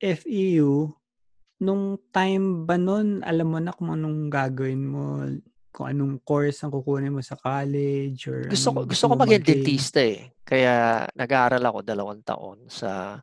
FEU, 0.00 0.96
nung 1.60 2.00
time 2.10 2.64
ba 2.64 2.80
nun, 2.80 3.20
alam 3.20 3.46
mo 3.52 3.58
na 3.60 3.70
kung 3.76 3.92
anong 3.92 4.32
gagawin 4.32 4.82
mo? 4.82 5.28
Kung 5.70 5.86
anong 5.86 6.20
course 6.26 6.66
ang 6.66 6.74
kukunin 6.74 7.14
mo 7.14 7.22
sa 7.22 7.38
college? 7.38 8.26
Or 8.26 8.42
Gusto 8.50 8.68
ko, 8.74 8.78
gusto 8.84 9.04
ko 9.06 9.14
maging 9.14 9.46
dentista 9.46 10.02
eh. 10.02 10.34
Kaya 10.42 11.06
nag-aaral 11.14 11.62
ako 11.62 11.78
dalawang 11.86 12.22
taon 12.26 12.66
sa 12.66 13.22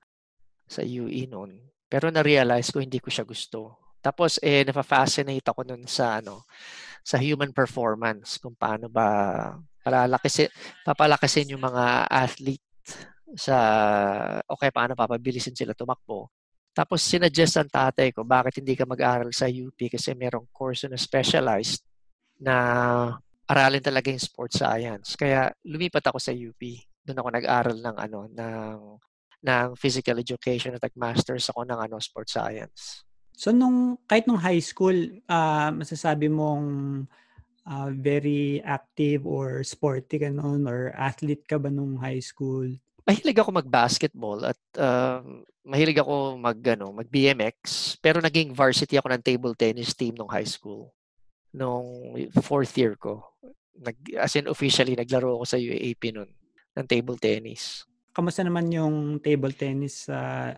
sa 0.67 0.81
UE 0.83 1.27
noon. 1.27 1.59
Pero 1.87 2.11
na-realize 2.11 2.71
ko 2.71 2.83
hindi 2.83 2.99
ko 2.99 3.07
siya 3.11 3.23
gusto. 3.23 3.91
Tapos 4.03 4.39
eh 4.43 4.63
nafa-fascinate 4.63 5.47
ako 5.51 5.67
nun 5.67 5.83
sa 5.87 6.19
ano 6.23 6.47
sa 7.03 7.15
human 7.19 7.55
performance 7.55 8.35
kung 8.35 8.55
paano 8.55 8.91
ba 8.91 9.07
palalakasin 9.79 10.51
papalakasin 10.83 11.55
yung 11.55 11.63
mga 11.63 12.11
athlete 12.11 12.67
sa 13.35 13.55
okay 14.43 14.71
paano 14.75 14.95
papabilisin 14.95 15.55
sila 15.55 15.71
tumakbo. 15.71 16.27
Tapos 16.75 16.99
sinuggest 16.99 17.57
ng 17.57 17.71
tatay 17.71 18.11
ko 18.11 18.27
bakit 18.27 18.59
hindi 18.59 18.75
ka 18.75 18.83
mag-aral 18.83 19.31
sa 19.31 19.47
UP 19.47 19.79
kasi 19.87 20.11
merong 20.13 20.51
course 20.51 20.85
na 20.85 20.99
specialized 20.99 21.86
na 22.41 22.55
aralin 23.47 23.81
talaga 23.81 24.11
yung 24.11 24.21
sports 24.21 24.59
science. 24.59 25.15
Kaya 25.15 25.49
lumipat 25.63 26.03
ako 26.11 26.19
sa 26.19 26.35
UP. 26.35 26.59
Doon 27.07 27.19
ako 27.23 27.29
nag-aral 27.31 27.77
ng 27.79 27.97
ano 27.97 28.19
ng 28.27 28.77
ng 29.37 29.67
physical 29.79 30.19
education 30.19 30.75
at 30.75 30.83
nag-masters 30.83 31.47
ako 31.53 31.63
ng 31.63 31.79
ano 31.79 31.95
sports 32.03 32.35
science. 32.35 33.07
So 33.37 33.53
nung 33.53 34.01
kahit 34.09 34.25
nung 34.25 34.41
high 34.41 34.59
school, 34.59 34.97
ah, 35.29 35.69
masasabi 35.69 36.27
mong 36.27 36.65
ah, 37.69 37.93
very 37.93 38.59
active 38.65 39.23
or 39.23 39.61
sporty 39.63 40.19
ka 40.19 40.33
noon 40.33 40.65
or 40.65 40.91
athlete 40.97 41.45
ka 41.45 41.55
ba 41.61 41.69
nung 41.69 42.01
high 42.01 42.21
school? 42.21 42.67
Mahilig 43.07 43.39
ako 43.39 43.55
mag-basketball 43.55 44.43
at 44.43 44.59
um, 44.75 45.47
mahilig 45.63 45.95
ako 45.95 46.35
mag 46.35 46.59
ano, 46.59 46.91
mag-BMX 46.91 47.55
pero 48.03 48.19
naging 48.19 48.51
varsity 48.51 48.99
ako 48.99 49.07
ng 49.15 49.23
table 49.23 49.55
tennis 49.55 49.95
team 49.95 50.11
nung 50.11 50.27
high 50.27 50.47
school. 50.47 50.91
Nung 51.55 52.15
fourth 52.43 52.75
year 52.75 52.97
ko. 52.97 53.23
Nag, 53.77 53.95
as 54.17 54.33
in 54.35 54.49
officially 54.49 54.97
naglaro 54.97 55.37
ako 55.37 55.45
sa 55.45 55.61
UAAP 55.61 56.01
nun 56.11 56.29
ng 56.77 56.87
table 56.89 57.17
tennis. 57.21 57.85
Kamusta 58.13 58.41
naman 58.41 58.73
yung 58.73 59.21
table 59.21 59.53
tennis? 59.53 60.09
ah, 60.09 60.57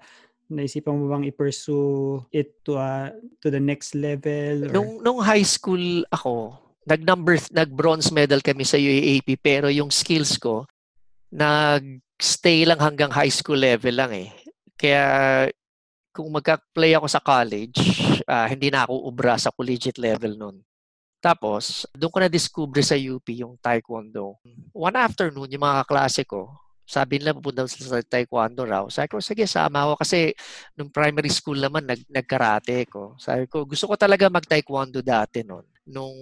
naisipan 0.50 0.98
mo 0.98 1.12
bang 1.12 1.30
i-pursue 1.30 2.26
it 2.34 2.64
to, 2.66 2.80
ah, 2.80 3.12
to 3.44 3.52
the 3.52 3.60
next 3.60 3.94
level? 3.94 4.72
Or... 4.72 4.74
Nung 4.74 4.90
nung 5.04 5.20
high 5.20 5.46
school 5.46 6.08
ako, 6.10 6.56
nag 6.88 7.04
number 7.04 7.36
nag 7.52 7.70
bronze 7.70 8.10
medal 8.10 8.40
kami 8.40 8.64
sa 8.64 8.80
UAAP 8.80 9.36
pero 9.44 9.68
yung 9.68 9.92
skills 9.92 10.40
ko 10.40 10.66
nag-stay 11.30 12.66
lang 12.66 12.82
hanggang 12.82 13.14
high 13.14 13.30
school 13.30 13.58
level 13.58 13.94
lang 13.94 14.12
eh. 14.14 14.30
Kaya 14.74 15.04
kung 16.10 16.34
magka-play 16.34 16.98
ako 16.98 17.08
sa 17.08 17.22
college, 17.22 17.78
ah, 18.26 18.50
hindi 18.50 18.74
na 18.74 18.86
ako 18.86 19.06
ubra 19.06 19.38
sa 19.38 19.54
collegiate 19.54 20.02
level 20.02 20.36
nun. 20.36 20.58
Tapos, 21.20 21.84
doon 21.92 22.12
ko 22.12 22.20
na-discover 22.24 22.80
sa 22.80 22.96
UP 22.96 23.28
yung 23.36 23.60
Taekwondo. 23.60 24.40
One 24.72 24.98
afternoon, 24.98 25.52
yung 25.52 25.64
mga 25.68 25.84
kaklase 25.84 26.24
ko, 26.24 26.48
sabi 26.90 27.22
nila 27.22 27.38
pupunta 27.38 27.70
sila 27.70 28.02
sa 28.02 28.02
Taekwondo 28.02 28.66
raw. 28.66 28.84
Sabi 28.90 29.14
ko, 29.14 29.22
sige, 29.22 29.46
sama 29.46 29.86
ako. 29.86 30.02
Kasi 30.02 30.34
nung 30.74 30.90
primary 30.90 31.30
school 31.30 31.62
naman, 31.62 31.86
nag, 31.86 32.02
nag-karate 32.10 32.90
ko. 32.90 33.14
Sabi 33.22 33.46
ko, 33.46 33.62
gusto 33.68 33.86
ko 33.86 33.94
talaga 33.94 34.26
mag-Taekwondo 34.26 35.06
dati 35.06 35.46
noon. 35.46 35.70
Nung 35.86 36.18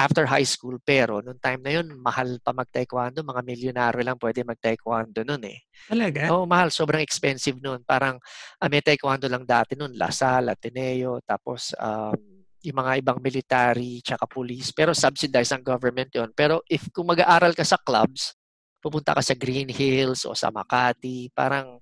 after 0.00 0.24
high 0.24 0.48
school. 0.48 0.80
Pero 0.80 1.20
nung 1.20 1.36
time 1.36 1.60
na 1.60 1.72
yun, 1.76 1.92
mahal 2.00 2.40
pa 2.40 2.56
mag-Taekwondo. 2.56 3.20
Mga 3.20 3.42
milyonaryo 3.44 4.00
lang 4.00 4.16
pwede 4.16 4.48
mag-Taekwondo 4.48 5.28
noon 5.28 5.44
eh. 5.44 5.60
Talaga? 5.92 6.32
Oo, 6.32 6.48
mahal. 6.48 6.72
Sobrang 6.72 7.04
expensive 7.04 7.60
noon. 7.60 7.84
Parang 7.84 8.16
ah, 8.64 8.68
may 8.72 8.80
taekwondo 8.80 9.28
lang 9.28 9.44
dati 9.44 9.76
noon. 9.76 9.92
Lasal, 9.92 10.48
Ateneo, 10.48 11.20
tapos 11.20 11.76
um, 11.76 12.16
yung 12.64 12.78
mga 12.82 12.92
ibang 13.02 13.18
military, 13.22 14.02
tsaka 14.02 14.26
police. 14.26 14.70
Pero 14.74 14.90
subsidized 14.96 15.54
ang 15.54 15.62
government 15.64 16.10
yon 16.14 16.30
Pero 16.34 16.62
if 16.66 16.86
kung 16.90 17.06
mag-aaral 17.10 17.54
ka 17.54 17.62
sa 17.62 17.78
clubs, 17.78 18.34
pupunta 18.82 19.14
ka 19.14 19.22
sa 19.22 19.34
Green 19.38 19.70
Hills 19.70 20.26
o 20.26 20.34
sa 20.34 20.50
Makati, 20.50 21.30
parang 21.34 21.78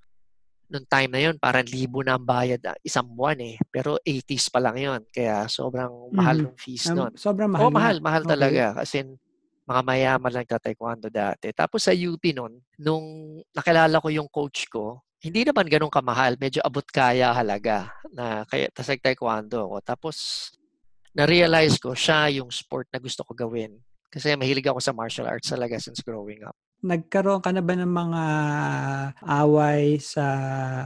nung 0.67 0.87
time 0.91 1.11
na 1.15 1.21
yon 1.31 1.37
parang 1.39 1.63
libo 1.63 2.03
na 2.03 2.19
ang 2.19 2.27
bayad 2.27 2.59
isang 2.83 3.07
buwan 3.07 3.39
eh. 3.39 3.57
Pero 3.71 3.97
80s 4.03 4.51
pa 4.51 4.59
lang 4.59 4.77
yon 4.81 5.03
Kaya 5.15 5.47
sobrang 5.47 5.93
mahal 6.11 6.43
Mhm. 6.43 6.47
ng 6.51 6.57
fees 6.59 6.91
Um, 6.91 7.09
sobrang 7.15 7.51
mahal. 7.53 7.63
Oo, 7.69 7.73
mahal, 7.73 7.97
mahal 8.03 8.23
Okay. 8.27 8.33
talaga. 8.35 8.65
Kasi 8.83 9.07
mga 9.67 9.83
mayaman 9.83 10.33
lang 10.33 10.47
taekwondo 10.47 11.09
dati. 11.11 11.51
Tapos 11.55 11.83
sa 11.87 11.95
UP 11.95 12.23
nun, 12.35 12.59
nung 12.79 13.39
nakilala 13.55 13.99
ko 14.03 14.09
yung 14.11 14.31
coach 14.31 14.67
ko, 14.71 15.03
hindi 15.23 15.43
naman 15.43 15.67
ganun 15.67 15.91
kamahal. 15.91 16.39
Medyo 16.39 16.63
abot 16.63 16.85
kaya 16.87 17.35
halaga. 17.35 17.91
Na, 18.15 18.47
kaya, 18.47 18.71
tas 18.71 18.87
taekwondo 18.91 19.67
ako. 19.71 19.77
Tapos, 19.83 20.17
na-realize 21.17 21.81
ko, 21.81 21.97
siya 21.97 22.29
yung 22.37 22.53
sport 22.53 22.93
na 22.93 23.01
gusto 23.01 23.25
ko 23.25 23.33
gawin. 23.33 23.81
Kasi 24.13 24.37
mahilig 24.37 24.69
ako 24.69 24.81
sa 24.81 24.93
martial 24.93 25.29
arts 25.29 25.49
talaga 25.49 25.81
since 25.81 26.05
growing 26.05 26.45
up. 26.45 26.53
Nagkaroon 26.85 27.41
ka 27.41 27.51
na 27.57 27.65
ba 27.65 27.73
ng 27.73 27.89
mga 27.89 28.25
away 29.43 29.97
sa 29.97 30.25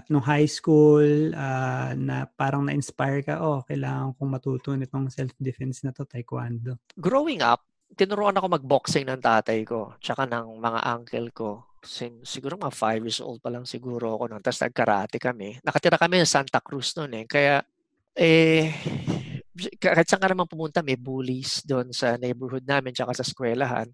nung 0.07 0.23
high 0.23 0.47
school 0.47 1.35
ah, 1.35 1.93
na 1.99 2.31
parang 2.31 2.63
na-inspire 2.63 3.27
ka, 3.27 3.43
oh, 3.43 3.67
kailangan 3.67 4.15
kong 4.15 4.31
matuto 4.31 4.71
nitong 4.73 5.11
self-defense 5.11 5.83
na 5.83 5.91
to, 5.91 6.07
taekwondo. 6.07 6.79
Growing 6.95 7.43
up, 7.43 7.67
tinuruan 7.99 8.39
ako 8.39 8.47
mag-boxing 8.55 9.11
ng 9.11 9.19
tatay 9.19 9.67
ko, 9.67 9.99
tsaka 9.99 10.31
ng 10.31 10.63
mga 10.63 10.81
uncle 10.95 11.29
ko. 11.35 11.51
Sin, 11.83 12.23
siguro 12.23 12.61
mga 12.61 12.77
5 12.77 13.07
years 13.09 13.21
old 13.25 13.41
pa 13.43 13.51
lang 13.51 13.65
siguro 13.67 14.15
ako 14.15 14.31
noon. 14.31 14.43
Tapos 14.45 14.63
nag-karate 14.63 15.17
kami. 15.17 15.59
Nakatira 15.65 15.97
kami 15.97 16.23
sa 16.23 16.41
Santa 16.41 16.61
Cruz 16.61 16.93
noon 16.95 17.13
eh. 17.15 17.25
Kaya, 17.25 17.65
eh, 18.15 18.69
kahit 19.81 20.07
saan 20.09 20.23
ka 20.23 20.29
naman 20.31 20.49
pumunta, 20.49 20.81
may 20.81 20.97
bullies 20.97 21.61
doon 21.67 21.93
sa 21.93 22.17
neighborhood 22.17 22.65
namin 22.65 22.95
tsaka 22.97 23.13
sa 23.17 23.25
eskwelahan. 23.27 23.89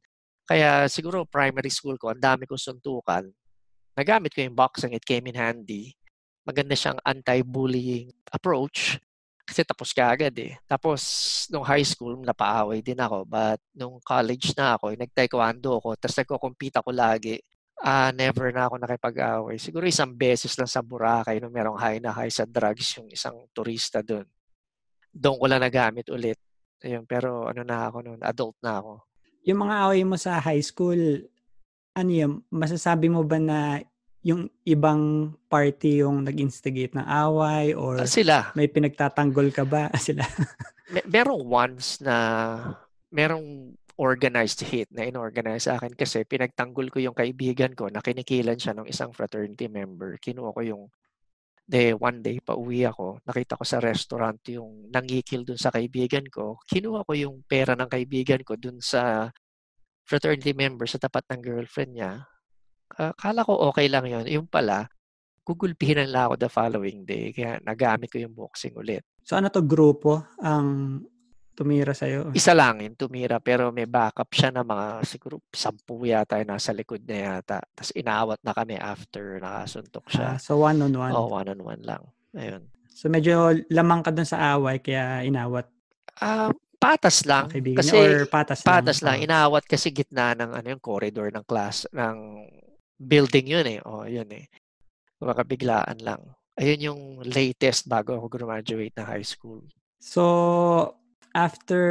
Kaya 0.47 0.87
siguro 0.87 1.27
primary 1.27 1.73
school 1.75 1.99
ko, 1.99 2.15
ang 2.15 2.23
dami 2.23 2.47
kong 2.47 2.61
suntukan. 2.61 3.27
Nagamit 3.99 4.31
ko 4.31 4.45
yung 4.47 4.55
boxing, 4.55 4.95
it 4.95 5.03
came 5.03 5.27
in 5.27 5.35
handy. 5.35 5.97
Maganda 6.47 6.79
siyang 6.79 7.03
anti-bullying 7.03 8.13
approach. 8.31 9.01
Kasi 9.47 9.63
tapos 9.67 9.91
ka 9.95 10.11
agad 10.11 10.35
eh. 10.39 10.59
Tapos, 10.67 11.03
nung 11.51 11.63
high 11.67 11.87
school, 11.87 12.19
napaaway 12.23 12.83
din 12.83 12.99
ako. 12.99 13.27
But, 13.27 13.59
nung 13.75 13.99
college 14.03 14.55
na 14.59 14.79
ako, 14.79 14.95
nag-taekwondo 14.95 15.83
ako, 15.83 15.89
tapos 15.99 16.17
nagko-compete 16.23 16.77
ako 16.79 16.91
lagi. 16.95 17.39
Ah, 17.79 18.11
never 18.15 18.51
na 18.55 18.67
ako 18.71 18.75
nakipag-away. 18.83 19.57
Siguro 19.59 19.87
isang 19.87 20.15
beses 20.15 20.55
lang 20.59 20.71
sa 20.71 20.83
Boracay 20.83 21.39
nung 21.39 21.55
merong 21.55 21.79
high 21.79 22.01
na 22.03 22.11
high 22.15 22.33
sa 22.33 22.47
drugs 22.47 22.99
yung 22.99 23.11
isang 23.11 23.37
turista 23.55 24.03
doon. 24.03 24.27
Doon 25.17 25.37
ko 25.41 25.45
lang 25.49 25.65
nagamit 25.65 26.07
ulit. 26.13 26.37
Ayun, 26.85 27.09
pero 27.09 27.49
ano 27.49 27.65
na 27.65 27.89
ako 27.89 27.97
noon, 28.05 28.21
adult 28.21 28.57
na 28.61 28.85
ako. 28.85 29.01
Yung 29.49 29.65
mga 29.65 29.77
away 29.89 30.03
mo 30.05 30.21
sa 30.21 30.37
high 30.37 30.61
school, 30.61 31.25
ano 31.97 32.11
yun, 32.13 32.45
masasabi 32.53 33.09
mo 33.09 33.25
ba 33.25 33.41
na 33.41 33.81
yung 34.21 34.51
ibang 34.67 35.33
party 35.47 36.03
yung 36.03 36.27
nag-instigate 36.27 36.99
ng 36.99 37.07
away 37.07 37.73
or 37.73 38.03
Ah, 38.03 38.11
sila, 38.11 38.51
may 38.59 38.67
pinagtatanggol 38.69 39.55
ka 39.55 39.63
ba 39.63 39.89
sila? 40.03 40.27
May, 40.91 41.07
merong 41.07 41.47
once 41.47 42.03
na 42.03 42.17
merong 43.09 43.73
organized 43.97 44.61
hit 44.67 44.93
na 44.93 45.09
inorganize 45.09 45.65
sa 45.65 45.81
akin 45.81 45.97
kasi 45.97 46.27
pinagtanggol 46.29 46.93
ko 46.93 47.01
yung 47.01 47.17
kaibigan 47.17 47.73
ko 47.73 47.89
na 47.89 48.05
kinikilan 48.05 48.61
siya 48.61 48.77
ng 48.77 48.91
isang 48.91 49.15
fraternity 49.17 49.73
member. 49.73 50.21
Kinuha 50.21 50.53
ko 50.53 50.61
yung 50.61 50.83
de 51.67 51.99
one 51.99 52.23
day 52.23 52.39
pa 52.39 52.55
uwi 52.55 52.87
ako, 52.87 53.19
nakita 53.27 53.59
ko 53.59 53.65
sa 53.67 53.83
restaurant 53.83 54.39
yung 54.47 54.87
nangikil 54.95 55.43
dun 55.43 55.59
sa 55.59 55.75
kaibigan 55.75 56.23
ko. 56.31 56.63
Kinuha 56.63 57.03
ko 57.03 57.13
yung 57.19 57.43
pera 57.43 57.75
ng 57.75 57.91
kaibigan 57.91 58.41
ko 58.47 58.55
dun 58.55 58.79
sa 58.79 59.27
fraternity 60.07 60.55
member 60.55 60.87
sa 60.87 61.03
tapat 61.03 61.27
ng 61.35 61.43
girlfriend 61.43 61.93
niya. 61.99 62.23
Ah, 62.95 63.11
Kala 63.19 63.43
ko 63.43 63.59
okay 63.75 63.91
lang 63.91 64.07
yon 64.07 64.31
Yung 64.31 64.47
pala, 64.47 64.87
gugulpihin 65.43 66.07
lang 66.07 66.31
ako 66.31 66.35
the 66.39 66.51
following 66.51 67.03
day. 67.03 67.35
Kaya 67.35 67.59
nagamit 67.67 68.15
ko 68.15 68.23
yung 68.23 68.35
boxing 68.35 68.79
ulit. 68.79 69.03
So 69.27 69.35
ano 69.35 69.51
to 69.51 69.67
grupo 69.67 70.39
ang 70.39 71.03
tumira 71.57 71.97
sa'yo? 71.97 72.31
Isa 72.37 72.53
lang 72.53 72.85
yung 72.85 72.95
tumira 73.01 73.41
pero 73.41 73.73
may 73.73 73.89
backup 73.89 74.29
siya 74.29 74.53
na 74.53 74.61
mga 74.61 75.01
siguro 75.09 75.41
sampu 75.49 76.05
yata 76.05 76.37
yung 76.37 76.53
nasa 76.53 76.77
likod 76.77 77.01
na 77.09 77.41
yata. 77.41 77.65
Tapos 77.73 77.97
inawat 77.97 78.45
na 78.45 78.53
kami 78.53 78.77
after 78.77 79.41
nakasuntok 79.41 80.05
siya. 80.13 80.37
Ah, 80.37 80.39
so 80.39 80.61
one-on-one. 80.61 81.17
oh, 81.17 81.33
one 81.33 81.49
on 81.49 81.61
one 81.65 81.83
lang. 81.83 82.05
Ayun. 82.37 82.69
So 82.93 83.09
medyo 83.09 83.57
lamang 83.73 84.05
ka 84.05 84.13
dun 84.13 84.29
sa 84.29 84.53
away 84.55 84.85
kaya 84.85 85.25
inawat. 85.25 85.65
Ah, 86.21 86.53
Patas 86.77 87.25
lang. 87.25 87.49
Kaibigan 87.49 87.81
Kasi 87.81 87.97
niya 87.97 88.05
or 88.05 88.29
patas, 88.29 88.61
patas 88.61 89.01
lang? 89.01 89.19
lang. 89.19 89.27
Inaawat 89.27 89.65
kasi 89.65 89.89
gitna 89.91 90.37
ng 90.37 90.53
ano 90.53 90.67
yung 90.77 90.83
corridor 90.85 91.33
ng 91.33 91.43
class, 91.49 91.89
ng 91.91 92.47
building 93.01 93.47
yun 93.49 93.67
eh. 93.67 93.81
O, 93.83 94.05
yun 94.05 94.29
eh. 94.29 94.45
Baka 95.17 95.43
biglaan 95.43 95.99
lang. 96.05 96.21
Ayun 96.57 96.87
yung 96.93 97.01
latest 97.25 97.89
bago 97.89 98.17
ako 98.17 98.29
graduate 98.29 98.93
na 98.97 99.09
high 99.09 99.25
school. 99.25 99.65
So, 99.97 100.23
after 101.37 101.85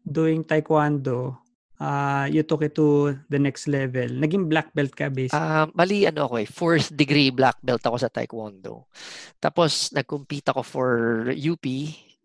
doing 0.00 0.40
taekwondo, 0.48 1.36
uh, 1.76 2.24
you 2.32 2.40
took 2.48 2.64
it 2.64 2.72
to 2.72 3.12
the 3.28 3.36
next 3.36 3.68
level. 3.68 4.08
Naging 4.08 4.48
black 4.48 4.72
belt 4.72 4.96
ka 4.96 5.12
basically. 5.12 5.36
Ah, 5.36 5.68
mali 5.76 6.08
ano 6.08 6.24
ako 6.24 6.34
eh, 6.40 6.48
fourth 6.48 6.88
degree 6.96 7.28
black 7.28 7.60
belt 7.60 7.84
ako 7.84 8.00
sa 8.00 8.08
taekwondo. 8.08 8.88
Tapos 9.36 9.92
nag-compete 9.92 10.48
ako 10.48 10.62
for 10.64 10.90
UP 11.36 11.64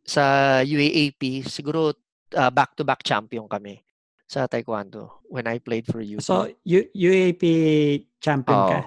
sa 0.07 0.57
UAAP. 0.63 1.43
Siguro 1.43 1.91
ah, 2.39 2.51
back-to-back 2.51 3.03
champion 3.03 3.51
kami 3.51 3.83
sa 4.23 4.47
taekwondo 4.47 5.25
when 5.27 5.49
I 5.49 5.59
played 5.59 5.89
for 5.89 5.99
UP. 5.99 6.23
so, 6.23 6.47
U- 6.63 6.91
UAP 6.95 7.43
champion 8.23 8.61
ka. 8.71 8.79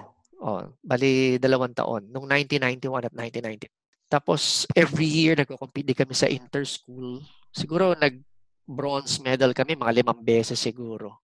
Oh, 0.43 0.59
bali 0.83 1.39
dalawang 1.39 1.71
taon, 1.71 2.11
nung 2.11 2.27
1991 2.27 3.07
at 3.07 3.15
1990. 3.15 3.71
Tapos 4.11 4.67
every 4.75 5.07
year 5.07 5.39
nagko-compete 5.39 5.95
kami 5.95 6.11
sa 6.11 6.27
inter-school. 6.27 7.23
Siguro 7.53 7.93
nag 7.93 8.17
bronze 8.65 9.21
medal 9.21 9.53
kami 9.53 9.77
mga 9.77 10.01
limang 10.01 10.25
beses 10.25 10.57
siguro. 10.57 11.21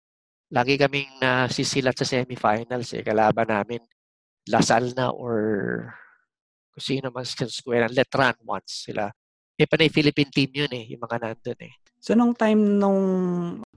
Lagi 0.50 0.74
kaming 0.74 1.22
nasisilat 1.22 1.94
sa 1.94 2.06
semifinals 2.06 2.90
eh. 2.98 3.06
Kalaban 3.06 3.50
namin 3.50 3.82
Lasal 4.46 4.94
na 4.94 5.10
or 5.10 5.34
kung 6.70 6.84
sino 6.84 7.10
man 7.10 7.26
sa 7.26 7.50
square. 7.50 7.90
Letran 7.90 8.38
once 8.46 8.86
sila. 8.86 9.10
Eh, 9.58 9.66
panay 9.66 9.90
Philippine 9.90 10.30
team 10.30 10.50
yun 10.54 10.70
eh, 10.70 10.86
yung 10.94 11.02
mga 11.02 11.18
nandun 11.18 11.60
eh. 11.66 11.74
So, 11.98 12.14
nung 12.14 12.36
time 12.36 12.78
nung 12.78 13.02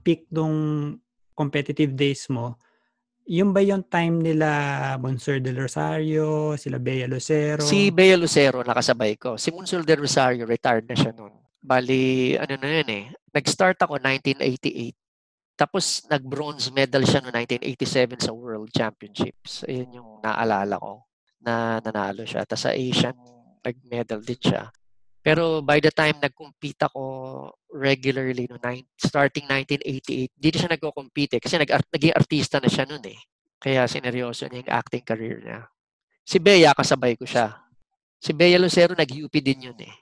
peak 0.06 0.30
nung 0.30 0.94
competitive 1.34 1.96
days 1.96 2.30
mo, 2.30 2.60
yun 3.26 3.50
ba 3.50 3.64
yung 3.64 3.82
time 3.88 4.22
nila 4.22 4.48
Monsieur 5.00 5.40
de 5.42 5.50
Rosario, 5.56 6.54
sila 6.54 6.78
Bea 6.78 7.08
Lucero? 7.08 7.64
Si 7.64 7.90
Bea 7.90 8.14
Lucero 8.14 8.62
nakasabay 8.62 9.18
ko. 9.18 9.34
Si 9.40 9.50
Monsul 9.50 9.82
de 9.82 9.96
Rosario, 9.96 10.44
retired 10.46 10.86
na 10.86 10.94
siya 10.94 11.16
noon. 11.16 11.39
Bali, 11.60 12.34
ano 12.40 12.56
na 12.56 12.68
yun 12.80 12.88
eh. 12.88 13.04
Nag-start 13.36 13.76
ako 13.84 14.00
1988. 14.00 14.96
Tapos 15.60 16.08
nag-bronze 16.08 16.72
medal 16.72 17.04
siya 17.04 17.20
no 17.20 17.28
1987 17.28 18.16
sa 18.24 18.32
World 18.32 18.72
Championships. 18.72 19.68
Ayun 19.68 20.00
yung 20.00 20.10
naalala 20.24 20.80
ko 20.80 21.04
na 21.44 21.84
nanalo 21.84 22.24
siya. 22.24 22.48
Tapos 22.48 22.64
sa 22.64 22.72
Asian, 22.72 23.12
nag-medal 23.60 24.24
din 24.24 24.40
siya. 24.40 24.72
Pero 25.20 25.60
by 25.60 25.84
the 25.84 25.92
time 25.92 26.16
nag-compete 26.16 26.88
ako 26.88 27.02
regularly 27.76 28.48
no 28.48 28.56
nine, 28.56 28.88
starting 28.96 29.44
1988, 29.44 30.32
hindi 30.32 30.48
siya 30.56 30.72
nagko-compete 30.72 31.36
eh, 31.36 31.42
kasi 31.44 31.60
nag 31.60 31.68
naging 31.92 32.16
artista 32.16 32.56
na 32.56 32.72
siya 32.72 32.88
noon 32.88 33.04
eh. 33.04 33.20
Kaya 33.60 33.84
sineryoso 33.84 34.48
niya 34.48 34.64
yung 34.64 34.72
acting 34.72 35.04
career 35.04 35.44
niya. 35.44 35.68
Si 36.24 36.40
Bea 36.40 36.72
kasabay 36.72 37.20
ko 37.20 37.28
siya. 37.28 37.52
Si 38.16 38.32
Bea 38.32 38.56
Lucero 38.56 38.96
nag-UP 38.96 39.32
din 39.44 39.68
yun 39.68 39.80
eh. 39.84 39.92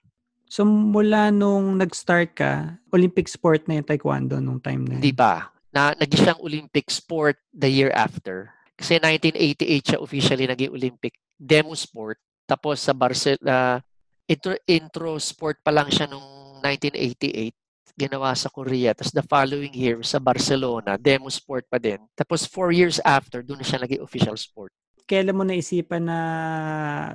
So, 0.49 0.65
mula 0.65 1.29
nung 1.29 1.77
nag-start 1.77 2.33
ka, 2.33 2.81
Olympic 2.89 3.29
sport 3.29 3.69
na 3.69 3.79
yung 3.79 3.89
taekwondo 3.89 4.41
nung 4.41 4.59
time 4.59 4.89
na 4.89 4.97
yun? 4.97 5.01
Hindi 5.05 5.13
pa. 5.13 5.53
Na, 5.69 5.93
naging 5.93 6.25
siyang 6.25 6.41
Olympic 6.41 6.89
sport 6.89 7.37
the 7.53 7.69
year 7.69 7.93
after. 7.93 8.49
Kasi 8.73 8.97
1988 8.97 9.89
siya 9.93 9.99
officially 10.01 10.49
naging 10.49 10.73
Olympic 10.73 11.21
demo 11.37 11.77
sport. 11.77 12.17
Tapos 12.49 12.81
sa 12.81 12.97
Barcelona, 12.97 13.85
intro, 14.25 14.57
intro 14.65 15.21
sport 15.21 15.61
pa 15.61 15.69
lang 15.69 15.93
siya 15.93 16.09
nung 16.09 16.59
1988 16.65 17.53
ginawa 17.99 18.33
sa 18.33 18.49
Korea. 18.49 18.95
Tapos 18.95 19.13
the 19.13 19.27
following 19.27 19.75
year 19.75 20.01
sa 20.07 20.23
Barcelona, 20.23 20.95
demo 20.97 21.29
sport 21.29 21.67
pa 21.67 21.77
din. 21.77 21.99
Tapos 22.15 22.47
four 22.47 22.71
years 22.71 23.03
after, 23.05 23.43
doon 23.45 23.61
siya 23.61 23.83
naging 23.83 24.01
official 24.01 24.39
sport. 24.39 24.73
Kailan 25.09 25.37
mo 25.41 25.43
naisipan 25.43 26.05
na 26.05 26.21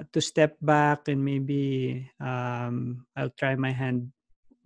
to 0.10 0.17
step 0.17 0.58
back 0.58 1.06
and 1.13 1.21
maybe 1.21 2.01
um, 2.17 3.06
I'll 3.13 3.34
try 3.38 3.53
my 3.53 3.69
hand 3.69 4.10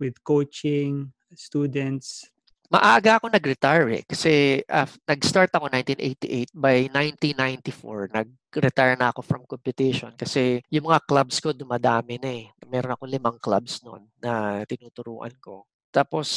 with 0.00 0.16
coaching 0.24 1.12
students? 1.36 2.24
Maaga 2.68 3.16
ako 3.16 3.32
nag-retire 3.32 3.88
eh. 4.00 4.02
Kasi 4.04 4.60
uh, 4.64 4.88
nag-start 5.08 5.48
ako 5.56 5.72
1988. 5.72 6.52
By 6.52 6.88
1994, 6.92 8.12
nag-retire 8.12 8.96
na 9.00 9.08
ako 9.08 9.20
from 9.24 9.42
competition. 9.48 10.12
Kasi 10.16 10.60
yung 10.68 10.92
mga 10.92 11.00
clubs 11.08 11.40
ko 11.40 11.56
dumadami 11.56 12.20
na 12.20 12.30
eh. 12.44 12.52
Meron 12.68 12.92
ako 12.92 13.04
limang 13.08 13.40
clubs 13.40 13.80
noon 13.84 14.04
na 14.20 14.64
tinuturuan 14.68 15.32
ko. 15.40 15.64
Tapos 15.88 16.28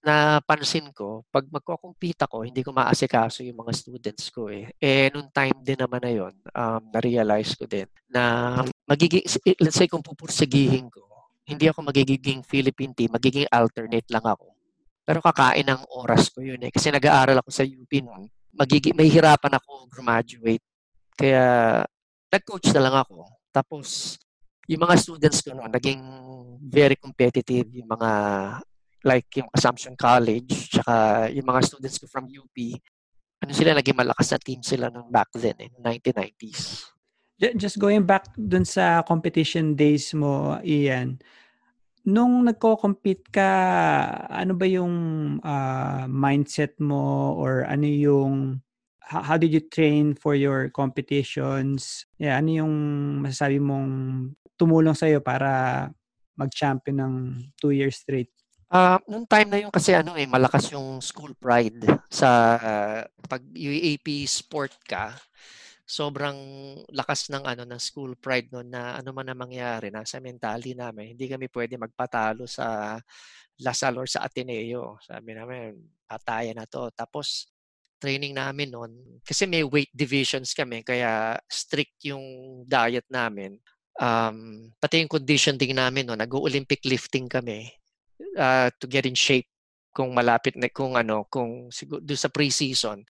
napansin 0.00 0.88
ko, 0.96 1.28
pag 1.28 1.44
magko-compete 1.52 2.24
ako, 2.24 2.48
hindi 2.48 2.64
ko 2.64 2.72
maasikaso 2.72 3.44
yung 3.44 3.60
mga 3.60 3.72
students 3.76 4.32
ko 4.32 4.48
eh. 4.48 4.72
Eh, 4.80 5.12
nung 5.12 5.28
time 5.28 5.60
din 5.60 5.76
naman 5.76 6.00
na 6.00 6.12
yon, 6.12 6.32
um, 6.56 6.82
na-realize 6.88 7.52
ko 7.52 7.68
din 7.68 7.84
na 8.08 8.64
magiging, 8.88 9.20
let's 9.60 9.76
say 9.76 9.84
kung 9.84 10.00
pupursigihin 10.00 10.88
ko, 10.88 11.04
hindi 11.44 11.68
ako 11.68 11.84
magiging 11.84 12.40
Philippine 12.40 12.96
team, 12.96 13.12
magiging 13.12 13.44
alternate 13.52 14.08
lang 14.08 14.24
ako. 14.24 14.56
Pero 15.04 15.20
kakain 15.20 15.68
ng 15.68 15.84
oras 16.00 16.32
ko 16.32 16.40
yun 16.40 16.64
eh. 16.64 16.72
Kasi 16.72 16.88
nag-aaral 16.88 17.44
ako 17.44 17.50
sa 17.52 17.60
UP 17.60 17.92
noon. 18.00 18.24
Magiging, 18.56 18.96
may 18.96 19.12
hirapan 19.12 19.60
ako 19.60 19.84
graduate. 19.92 20.64
Kaya 21.12 21.44
nag-coach 22.32 22.72
na 22.72 22.88
lang 22.88 22.96
ako. 23.04 23.28
Tapos, 23.52 24.16
yung 24.64 24.80
mga 24.80 24.96
students 24.96 25.44
ko 25.44 25.52
noon, 25.52 25.68
naging 25.68 26.00
very 26.64 26.96
competitive. 26.96 27.68
Yung 27.76 27.84
mga 27.92 28.10
like 29.04 29.28
yung 29.36 29.48
Assumption 29.52 29.94
College, 29.94 30.72
tsaka 30.72 31.28
yung 31.30 31.44
mga 31.46 31.60
students 31.68 32.00
ko 32.00 32.08
from 32.08 32.26
UP, 32.26 32.56
ano 33.44 33.52
sila, 33.52 33.76
naging 33.76 34.00
malakas 34.00 34.32
na 34.32 34.40
team 34.40 34.60
sila 34.64 34.88
nung 34.88 35.12
back 35.12 35.28
then, 35.36 35.56
eh, 35.60 35.70
1990s. 35.76 36.88
Just 37.60 37.76
going 37.76 38.08
back 38.08 38.32
dun 38.40 38.64
sa 38.64 39.04
competition 39.04 39.76
days 39.76 40.16
mo, 40.16 40.56
Ian, 40.64 41.20
nung 42.08 42.44
nagko-compete 42.48 43.28
ka, 43.28 43.50
ano 44.32 44.52
ba 44.56 44.64
yung 44.64 44.94
uh, 45.44 46.04
mindset 46.08 46.76
mo 46.80 47.36
or 47.36 47.68
ano 47.68 47.84
yung 47.84 48.64
how 49.04 49.36
did 49.36 49.52
you 49.52 49.60
train 49.60 50.16
for 50.16 50.32
your 50.32 50.72
competitions? 50.72 52.08
Yeah, 52.16 52.40
ano 52.40 52.64
yung 52.64 52.74
masasabi 53.20 53.60
mong 53.60 53.88
tumulong 54.56 54.96
sa'yo 54.96 55.20
para 55.20 55.92
mag-champion 56.36 56.96
ng 57.04 57.14
two 57.60 57.76
years 57.76 58.00
straight? 58.00 58.32
Uh, 58.74 58.98
nung 59.06 59.22
time 59.22 59.46
na 59.54 59.62
yun 59.62 59.70
kasi 59.70 59.94
ano 59.94 60.18
eh, 60.18 60.26
malakas 60.26 60.74
yung 60.74 60.98
school 60.98 61.30
pride 61.38 61.86
sa 62.10 62.58
uh, 62.58 63.00
pag 63.30 63.38
UAP 63.54 64.26
sport 64.26 64.74
ka, 64.82 65.14
sobrang 65.86 66.34
lakas 66.90 67.30
ng 67.30 67.46
ano 67.46 67.62
ng 67.62 67.78
school 67.78 68.18
pride 68.18 68.50
noon 68.50 68.74
na 68.74 68.98
ano 68.98 69.14
man 69.14 69.30
ang 69.30 69.38
mangyari 69.46 69.94
nasa 69.94 70.18
mentally 70.18 70.74
namin. 70.74 71.14
Hindi 71.14 71.30
kami 71.30 71.46
pwede 71.54 71.78
magpatalo 71.78 72.50
sa 72.50 72.98
Lasal 73.62 73.94
or 74.02 74.10
sa 74.10 74.26
Ateneo. 74.26 74.98
Sabi 74.98 75.38
namin, 75.38 75.78
patayan 76.10 76.58
na 76.58 76.66
to. 76.66 76.90
Tapos 76.98 77.46
training 78.02 78.34
namin 78.34 78.74
noon 78.74 79.22
kasi 79.22 79.46
may 79.46 79.62
weight 79.62 79.94
divisions 79.94 80.50
kami 80.50 80.82
kaya 80.82 81.38
strict 81.46 82.02
yung 82.10 82.26
diet 82.66 83.06
namin. 83.06 83.54
Um, 84.02 84.66
pati 84.82 84.98
yung 84.98 85.14
conditioning 85.14 85.78
namin 85.78 86.10
no, 86.10 86.18
nag-Olympic 86.18 86.82
lifting 86.82 87.30
kami 87.30 87.70
uh, 88.38 88.68
to 88.78 88.86
get 88.86 89.06
in 89.06 89.16
shape 89.16 89.48
kung 89.94 90.10
malapit 90.10 90.58
na 90.58 90.66
kung 90.70 90.98
ano 90.98 91.26
kung 91.30 91.70
siguro 91.70 92.02
do 92.02 92.18
sa 92.18 92.30
pre-season 92.30 93.06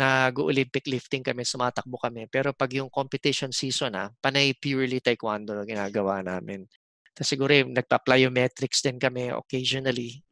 nag-Olympic 0.00 0.86
lifting 0.86 1.20
kami, 1.20 1.42
sumatakbo 1.42 1.98
kami. 1.98 2.30
Pero 2.30 2.54
pag 2.54 2.70
yung 2.72 2.88
competition 2.88 3.50
season 3.50 3.92
na, 3.92 4.06
ah, 4.06 4.10
panay 4.22 4.54
purely 4.54 5.02
taekwondo 5.02 5.52
na 5.52 5.66
ginagawa 5.66 6.22
namin. 6.22 6.66
Tapos 7.10 7.28
siguro 7.28 7.52
yung 7.52 7.74
nagpa-plyometrics 7.74 8.86
din 8.86 8.96
kami 8.96 9.34
occasionally. 9.34 10.22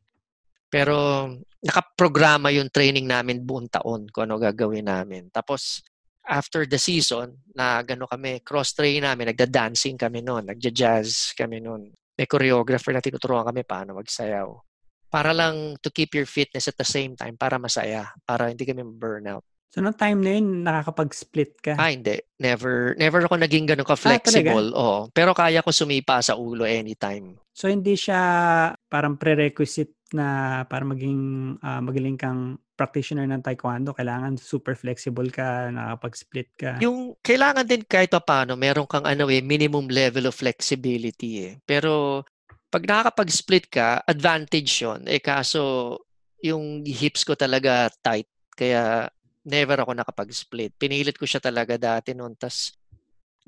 Pero 0.70 1.26
nakaprograma 1.64 2.54
yung 2.54 2.70
training 2.70 3.08
namin 3.08 3.42
buong 3.42 3.68
taon 3.72 4.06
kung 4.08 4.28
ano 4.28 4.38
gagawin 4.38 4.86
namin. 4.86 5.26
Tapos 5.32 5.82
after 6.28 6.68
the 6.68 6.78
season, 6.78 7.34
na 7.56 7.80
gano 7.82 8.04
kami, 8.04 8.44
cross-train 8.44 9.00
namin, 9.02 9.32
nagda-dancing 9.32 9.96
kami 9.96 10.20
noon, 10.20 10.48
nagja-jazz 10.48 11.32
kami 11.34 11.58
noon 11.58 11.88
may 12.18 12.26
choreographer 12.26 12.90
na 12.90 12.98
tinuturuan 12.98 13.46
kami 13.46 13.62
paano 13.62 13.94
magsayaw. 14.02 14.50
Para 15.08 15.30
lang 15.30 15.78
to 15.80 15.88
keep 15.88 16.12
your 16.12 16.26
fitness 16.26 16.68
at 16.68 16.76
the 16.76 16.84
same 16.84 17.14
time, 17.14 17.38
para 17.38 17.56
masaya, 17.56 18.12
para 18.26 18.50
hindi 18.50 18.66
kami 18.66 18.82
burnout. 18.84 19.46
So, 19.68 19.84
noong 19.84 20.00
time 20.00 20.20
na 20.24 20.30
yun, 20.36 20.46
nakakapag-split 20.64 21.52
ka? 21.60 21.72
Ah, 21.76 21.92
hindi. 21.92 22.16
Never, 22.40 22.96
never 22.96 23.28
ako 23.28 23.36
naging 23.36 23.68
ganun 23.68 23.84
ka-flexible. 23.84 24.72
Ah, 24.72 24.80
Oo. 24.80 24.98
Pero 25.12 25.36
kaya 25.36 25.60
ko 25.60 25.70
sumipa 25.70 26.24
sa 26.24 26.40
ulo 26.40 26.64
anytime. 26.64 27.36
So, 27.52 27.68
hindi 27.68 27.92
siya 27.92 28.20
parang 28.88 29.20
prerequisite 29.20 29.97
na 30.14 30.62
para 30.68 30.84
maging 30.86 31.54
uh, 31.60 31.80
magaling 31.82 32.16
kang 32.16 32.56
practitioner 32.78 33.26
ng 33.26 33.42
taekwondo, 33.42 33.90
kailangan 33.92 34.38
super 34.38 34.78
flexible 34.78 35.28
ka, 35.34 35.68
nakapag-split 35.74 36.48
ka. 36.54 36.72
Yung 36.78 37.18
kailangan 37.20 37.66
din 37.66 37.82
kahit 37.82 38.14
pa 38.14 38.22
paano, 38.22 38.54
meron 38.54 38.86
kang 38.86 39.02
ano 39.02 39.26
eh, 39.28 39.42
minimum 39.42 39.90
level 39.90 40.30
of 40.30 40.38
flexibility 40.38 41.50
eh. 41.50 41.52
Pero 41.66 42.22
Pag 42.68 42.84
nakakapag-split 42.84 43.72
ka, 43.72 44.04
advantage 44.04 44.84
yon 44.84 45.08
Eh 45.08 45.24
kaso, 45.24 45.96
yung 46.44 46.84
hips 46.84 47.24
ko 47.24 47.32
talaga 47.32 47.88
tight. 48.04 48.28
Kaya 48.52 49.08
never 49.48 49.80
ako 49.80 49.96
nakapag-split. 49.96 50.76
Pinilit 50.76 51.16
ko 51.16 51.24
siya 51.24 51.40
talaga 51.40 51.80
dati 51.80 52.12
noon. 52.12 52.36
Tapos 52.36 52.76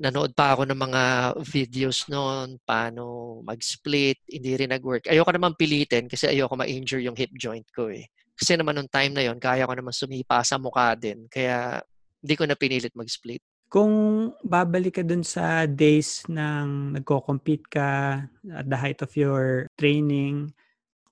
nanood 0.01 0.33
pa 0.33 0.57
ako 0.57 0.65
ng 0.65 0.79
mga 0.81 1.03
videos 1.45 2.09
noon, 2.09 2.57
paano 2.65 3.37
mag-split, 3.45 4.17
hindi 4.25 4.57
rin 4.57 4.73
nag-work. 4.73 5.05
Ayoko 5.05 5.29
naman 5.29 5.53
pilitin 5.53 6.09
kasi 6.09 6.25
ayoko 6.25 6.57
ma-injure 6.57 7.05
yung 7.05 7.13
hip 7.13 7.29
joint 7.37 7.69
ko 7.69 7.93
eh. 7.93 8.09
Kasi 8.33 8.57
naman 8.57 8.81
nung 8.81 8.89
time 8.89 9.13
na 9.13 9.21
yon 9.21 9.37
kaya 9.37 9.69
ko 9.69 9.77
naman 9.77 9.93
sumipa 9.93 10.41
sa 10.41 10.57
mukha 10.57 10.97
din. 10.97 11.29
Kaya 11.29 11.77
hindi 12.17 12.33
ko 12.33 12.49
na 12.49 12.57
pinilit 12.57 12.97
mag-split. 12.97 13.45
Kung 13.71 13.93
babalik 14.41 14.99
ka 14.99 15.03
dun 15.05 15.21
sa 15.21 15.69
days 15.69 16.25
ng 16.25 16.97
nagko-compete 16.97 17.69
ka 17.69 17.89
at 18.57 18.65
the 18.65 18.75
height 18.75 18.99
of 19.05 19.13
your 19.13 19.69
training, 19.77 20.49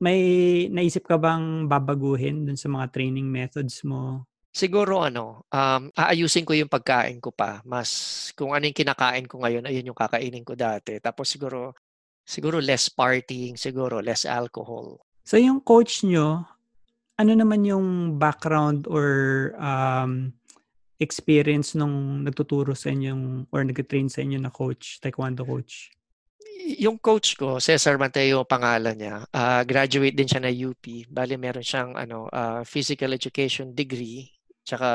may 0.01 0.65
naisip 0.73 1.05
ka 1.05 1.21
bang 1.21 1.69
babaguhin 1.69 2.49
dun 2.49 2.57
sa 2.57 2.67
mga 2.67 2.89
training 2.89 3.29
methods 3.29 3.85
mo? 3.85 4.25
Siguro 4.49 5.05
ano, 5.05 5.45
um, 5.53 5.93
aayusin 5.93 6.41
ko 6.41 6.57
yung 6.57 6.71
pagkain 6.71 7.21
ko 7.21 7.29
pa. 7.29 7.61
Mas 7.69 7.89
kung 8.33 8.57
ano 8.57 8.65
yung 8.65 8.77
kinakain 8.77 9.29
ko 9.29 9.45
ngayon, 9.45 9.69
ayun 9.69 9.93
yung 9.93 9.99
kakainin 9.99 10.41
ko 10.41 10.57
dati. 10.57 10.97
Tapos 10.97 11.29
siguro, 11.29 11.77
siguro 12.25 12.57
less 12.57 12.89
partying, 12.89 13.53
siguro 13.53 14.01
less 14.01 14.25
alcohol. 14.25 14.97
So 15.21 15.37
yung 15.37 15.61
coach 15.61 16.01
nyo, 16.01 16.49
ano 17.21 17.31
naman 17.37 17.61
yung 17.61 18.17
background 18.17 18.89
or 18.89 19.53
um, 19.61 20.33
experience 20.97 21.77
nung 21.77 22.25
nagtuturo 22.25 22.73
sa 22.73 22.89
inyong 22.89 23.53
or 23.53 23.61
nag-train 23.61 24.09
sa 24.09 24.25
inyo 24.25 24.41
na 24.41 24.49
coach, 24.49 24.97
taekwondo 24.97 25.45
coach? 25.45 25.93
Yung 26.81 26.97
coach 26.97 27.37
ko, 27.37 27.61
Cesar 27.61 28.01
Mateo 28.01 28.49
pangalan 28.49 28.97
niya. 28.97 29.15
Uh, 29.29 29.61
graduate 29.61 30.17
din 30.17 30.25
siya 30.25 30.41
na 30.41 30.51
UP. 30.51 30.81
Bali 31.05 31.37
meron 31.37 31.63
siyang 31.63 31.93
ano 31.93 32.25
uh, 32.33 32.65
physical 32.65 33.13
education 33.13 33.77
degree 33.77 34.38
tsaka 34.69 34.89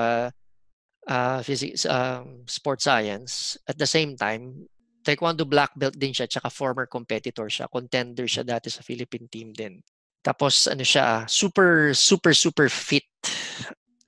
uh, 1.10 1.38
physics, 1.42 1.82
um, 1.90 2.46
sports 2.46 2.86
science. 2.86 3.58
At 3.66 3.74
the 3.74 3.88
same 3.90 4.14
time, 4.14 4.70
taekwondo 5.02 5.44
black 5.44 5.74
belt 5.74 5.98
din 5.98 6.14
siya 6.14 6.30
tsaka 6.30 6.48
former 6.48 6.86
competitor 6.86 7.50
siya. 7.50 7.66
Contender 7.66 8.30
siya 8.30 8.46
dati 8.46 8.70
sa 8.70 8.86
Philippine 8.86 9.26
team 9.26 9.50
din. 9.50 9.82
Tapos 10.24 10.70
ano 10.70 10.86
siya, 10.86 11.26
super 11.28 11.92
super 11.92 12.32
super 12.32 12.70
fit. 12.70 13.04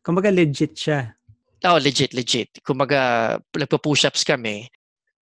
Kumbaga 0.01 0.31
legit 0.31 0.79
siya. 0.79 1.13
Oh, 1.67 1.81
legit, 1.83 2.15
legit. 2.15 2.63
Kumbaga, 2.63 3.35
nagpo-push-ups 3.51 4.23
kami 4.23 4.71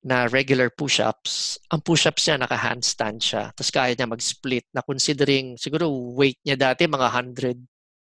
na 0.02 0.26
regular 0.26 0.72
push-ups. 0.74 1.60
Ang 1.70 1.84
push-ups 1.86 2.26
niya, 2.26 2.36
naka-handstand 2.42 3.18
siya. 3.22 3.44
Tapos 3.54 3.70
kaya 3.70 3.94
niya 3.94 4.10
mag-split 4.10 4.66
na 4.74 4.82
considering, 4.82 5.54
siguro 5.54 5.86
weight 6.18 6.40
niya 6.42 6.58
dati 6.58 6.90
mga 6.90 7.08
100 7.14 7.54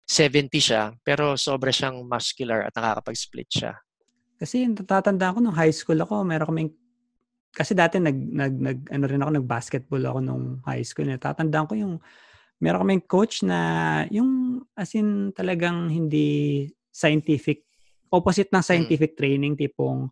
70 0.09 0.49
siya, 0.57 0.97
pero 1.05 1.37
sobra 1.37 1.69
siyang 1.69 2.01
muscular 2.09 2.65
at 2.65 2.73
nakakapag-split 2.73 3.49
siya. 3.53 3.77
Kasi 4.41 4.65
natatandaan 4.65 5.37
ko 5.37 5.41
nung 5.45 5.59
high 5.59 5.75
school 5.75 6.01
ako, 6.01 6.25
meron 6.25 6.49
kaming 6.49 6.73
kasi 7.53 7.77
dati 7.77 8.01
nag 8.01 8.17
nag 8.17 8.55
nag 8.57 8.79
ano 8.89 9.05
rin 9.05 9.21
ako 9.21 9.31
nag-basketball 9.37 10.05
ako 10.09 10.19
nung 10.25 10.45
high 10.65 10.81
school. 10.81 11.05
Natatandaan 11.05 11.69
ko 11.69 11.75
yung 11.77 11.95
meron 12.57 12.89
kaming 12.89 13.05
coach 13.05 13.45
na 13.45 13.59
yung 14.09 14.63
as 14.73 14.97
in 14.97 15.31
talagang 15.37 15.93
hindi 15.93 16.67
scientific 16.89 17.69
opposite 18.09 18.49
ng 18.49 18.65
scientific 18.65 19.13
mm. 19.13 19.19
training 19.19 19.55
tipong 19.55 20.09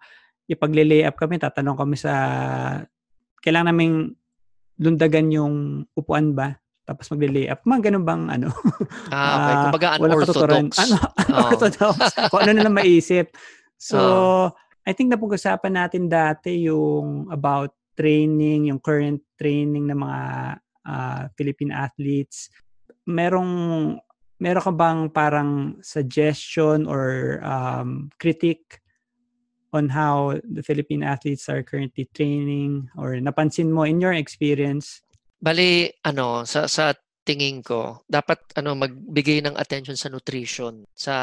ipagle-lay 0.47 1.03
up 1.03 1.17
kami 1.19 1.41
tatanong 1.41 1.75
kami 1.75 1.97
sa 1.99 2.13
kailangan 3.43 3.75
naming 3.75 4.15
lundagan 4.79 5.27
yung 5.33 5.55
upuan 5.97 6.37
ba 6.37 6.55
tapos 6.87 7.11
magle-lay 7.11 7.51
up. 7.51 7.67
Mga 7.67 7.91
ganun 7.91 8.05
bang 8.07 8.25
ano? 8.31 8.49
Ah, 9.11 9.35
okay. 9.35 9.53
Uh, 9.53 9.63
Kumbaga 9.67 9.89
unorthodox. 9.99 10.71
Ano, 10.79 10.97
unorthodox. 11.27 11.99
Oh. 12.17 12.29
Kung 12.31 12.41
ano 12.47 12.53
na 12.55 12.63
lang 12.63 12.79
maisip. 12.79 13.35
So, 13.75 13.99
oh. 13.99 14.45
I 14.87 14.95
think 14.95 15.11
napag-usapan 15.11 15.75
natin 15.75 16.07
dati 16.07 16.71
yung 16.71 17.27
about 17.35 17.75
training, 17.99 18.71
yung 18.71 18.79
current 18.79 19.19
training 19.35 19.91
ng 19.91 19.99
mga 19.99 20.23
uh, 20.87 21.23
Philippine 21.35 21.75
athletes. 21.75 22.55
Merong 23.11 23.51
meron 24.39 24.63
ka 24.63 24.73
bang 24.73 25.01
parang 25.11 25.51
suggestion 25.83 26.87
or 26.87 27.41
um, 27.43 28.15
critique 28.23 28.79
on 29.75 29.91
how 29.91 30.39
the 30.45 30.63
Philippine 30.63 31.03
athletes 31.03 31.51
are 31.51 31.67
currently 31.67 32.07
training 32.15 32.87
or 32.95 33.19
napansin 33.19 33.73
mo 33.75 33.83
in 33.83 33.99
your 33.99 34.15
experience 34.15 35.03
Bali, 35.47 35.87
ano, 36.03 36.43
sa, 36.43 36.67
sa 36.67 36.91
tingin 37.23 37.63
ko, 37.63 38.03
dapat 38.11 38.51
ano 38.59 38.75
magbigay 38.75 39.47
ng 39.47 39.55
attention 39.55 39.95
sa 39.95 40.11
nutrition 40.11 40.83
sa 40.91 41.15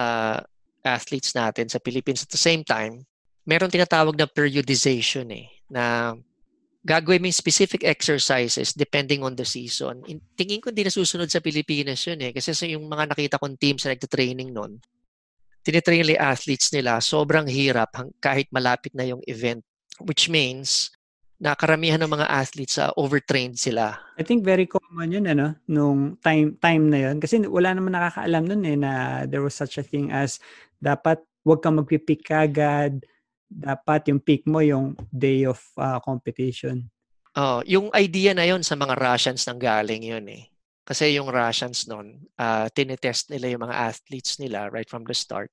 athletes 0.80 1.36
natin 1.36 1.68
sa 1.68 1.84
Philippines. 1.84 2.24
At 2.24 2.32
the 2.32 2.40
same 2.40 2.64
time, 2.64 3.04
meron 3.44 3.68
tinatawag 3.68 4.16
na 4.16 4.24
periodization 4.24 5.28
eh, 5.36 5.52
na 5.68 6.16
gagawin 6.84 7.24
mo 7.24 7.32
specific 7.32 7.84
exercises 7.84 8.72
depending 8.72 9.28
on 9.28 9.36
the 9.36 9.48
season. 9.48 10.04
Tingin 10.40 10.64
ko 10.64 10.72
hindi 10.72 10.88
nasusunod 10.88 11.28
sa 11.28 11.44
Pilipinas 11.44 12.04
yun 12.08 12.20
eh. 12.24 12.32
Kasi 12.32 12.56
sa 12.56 12.64
yung 12.64 12.88
mga 12.88 13.12
nakita 13.12 13.36
kong 13.40 13.60
teams 13.60 13.84
na 13.84 13.96
nagtitraining 13.96 14.52
nun, 14.56 14.80
tinitrain 15.64 16.04
nila 16.04 16.32
athletes 16.32 16.72
nila, 16.72 17.00
sobrang 17.00 17.48
hirap 17.48 17.92
kahit 18.24 18.48
malapit 18.52 18.96
na 18.96 19.04
yung 19.04 19.24
event. 19.28 19.64
Which 20.04 20.28
means, 20.28 20.92
na 21.44 21.60
karamihan 21.60 22.00
ng 22.00 22.08
mga 22.08 22.32
athletes 22.32 22.80
uh, 22.80 22.96
overtrained 22.96 23.60
sila. 23.60 24.00
I 24.16 24.24
think 24.24 24.48
very 24.48 24.64
common 24.64 25.12
yun 25.12 25.28
ano 25.28 25.60
nung 25.68 26.16
time 26.24 26.56
time 26.64 26.88
na 26.88 27.12
yun 27.12 27.20
kasi 27.20 27.44
wala 27.44 27.76
naman 27.76 27.92
nakakaalam 27.92 28.48
nun 28.48 28.64
eh 28.64 28.80
na 28.80 28.92
there 29.28 29.44
was 29.44 29.52
such 29.52 29.76
a 29.76 29.84
thing 29.84 30.08
as 30.08 30.40
dapat 30.80 31.20
wag 31.44 31.60
kang 31.60 31.84
magpi-peak 31.84 32.32
agad 32.32 33.04
dapat 33.52 34.08
yung 34.08 34.24
peak 34.24 34.48
mo 34.48 34.64
yung 34.64 34.96
day 35.12 35.44
of 35.44 35.60
uh, 35.76 36.00
competition. 36.00 36.88
Oh, 37.36 37.62
yung 37.68 37.92
idea 37.94 38.34
na 38.34 38.46
yon 38.48 38.64
sa 38.64 38.74
mga 38.74 38.98
Russians 38.98 39.46
nang 39.46 39.62
galing 39.62 40.02
yun 40.02 40.26
eh. 40.30 40.50
Kasi 40.84 41.16
yung 41.16 41.32
Russians 41.32 41.88
noon, 41.88 42.28
uh, 42.36 42.68
tinetest 42.74 43.32
nila 43.32 43.54
yung 43.54 43.64
mga 43.64 43.78
athletes 43.94 44.38
nila 44.38 44.68
right 44.68 44.90
from 44.90 45.08
the 45.08 45.16
start. 45.16 45.50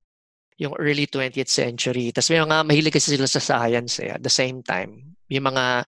Yung 0.61 0.77
early 0.77 1.09
20th 1.09 1.49
century. 1.49 2.12
Tapos 2.12 2.29
may 2.29 2.44
mga 2.44 2.68
mahilig 2.68 2.94
kasi 2.94 3.16
sila 3.16 3.25
sa 3.25 3.40
science 3.40 4.05
eh, 4.05 4.12
at 4.12 4.20
the 4.20 4.33
same 4.33 4.61
time 4.61 5.16
yung 5.31 5.46
mga 5.46 5.87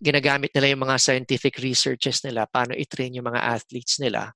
ginagamit 0.00 0.50
nila 0.56 0.72
yung 0.72 0.82
mga 0.88 0.96
scientific 0.96 1.60
researches 1.60 2.24
nila, 2.24 2.48
paano 2.48 2.72
i-train 2.72 3.14
yung 3.14 3.28
mga 3.28 3.44
athletes 3.44 4.00
nila. 4.00 4.32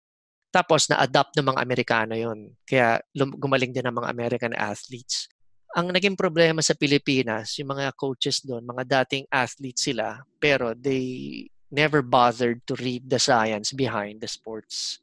Tapos 0.53 0.85
na-adapt 0.93 1.33
ng 1.39 1.49
mga 1.49 1.61
Amerikano 1.65 2.13
yon 2.13 2.53
Kaya 2.69 3.01
gumaling 3.17 3.73
din 3.73 3.89
ng 3.89 3.97
mga 3.97 4.11
American 4.13 4.53
athletes. 4.53 5.33
Ang 5.73 5.89
naging 5.89 6.21
problema 6.21 6.61
sa 6.61 6.77
Pilipinas, 6.77 7.57
yung 7.57 7.73
mga 7.73 7.97
coaches 7.97 8.45
doon, 8.45 8.61
mga 8.69 8.85
dating 9.01 9.25
athletes 9.33 9.89
sila, 9.89 10.21
pero 10.37 10.77
they 10.77 11.49
never 11.73 12.05
bothered 12.05 12.61
to 12.69 12.77
read 12.77 13.09
the 13.09 13.17
science 13.17 13.73
behind 13.73 14.21
the 14.21 14.29
sports. 14.29 15.01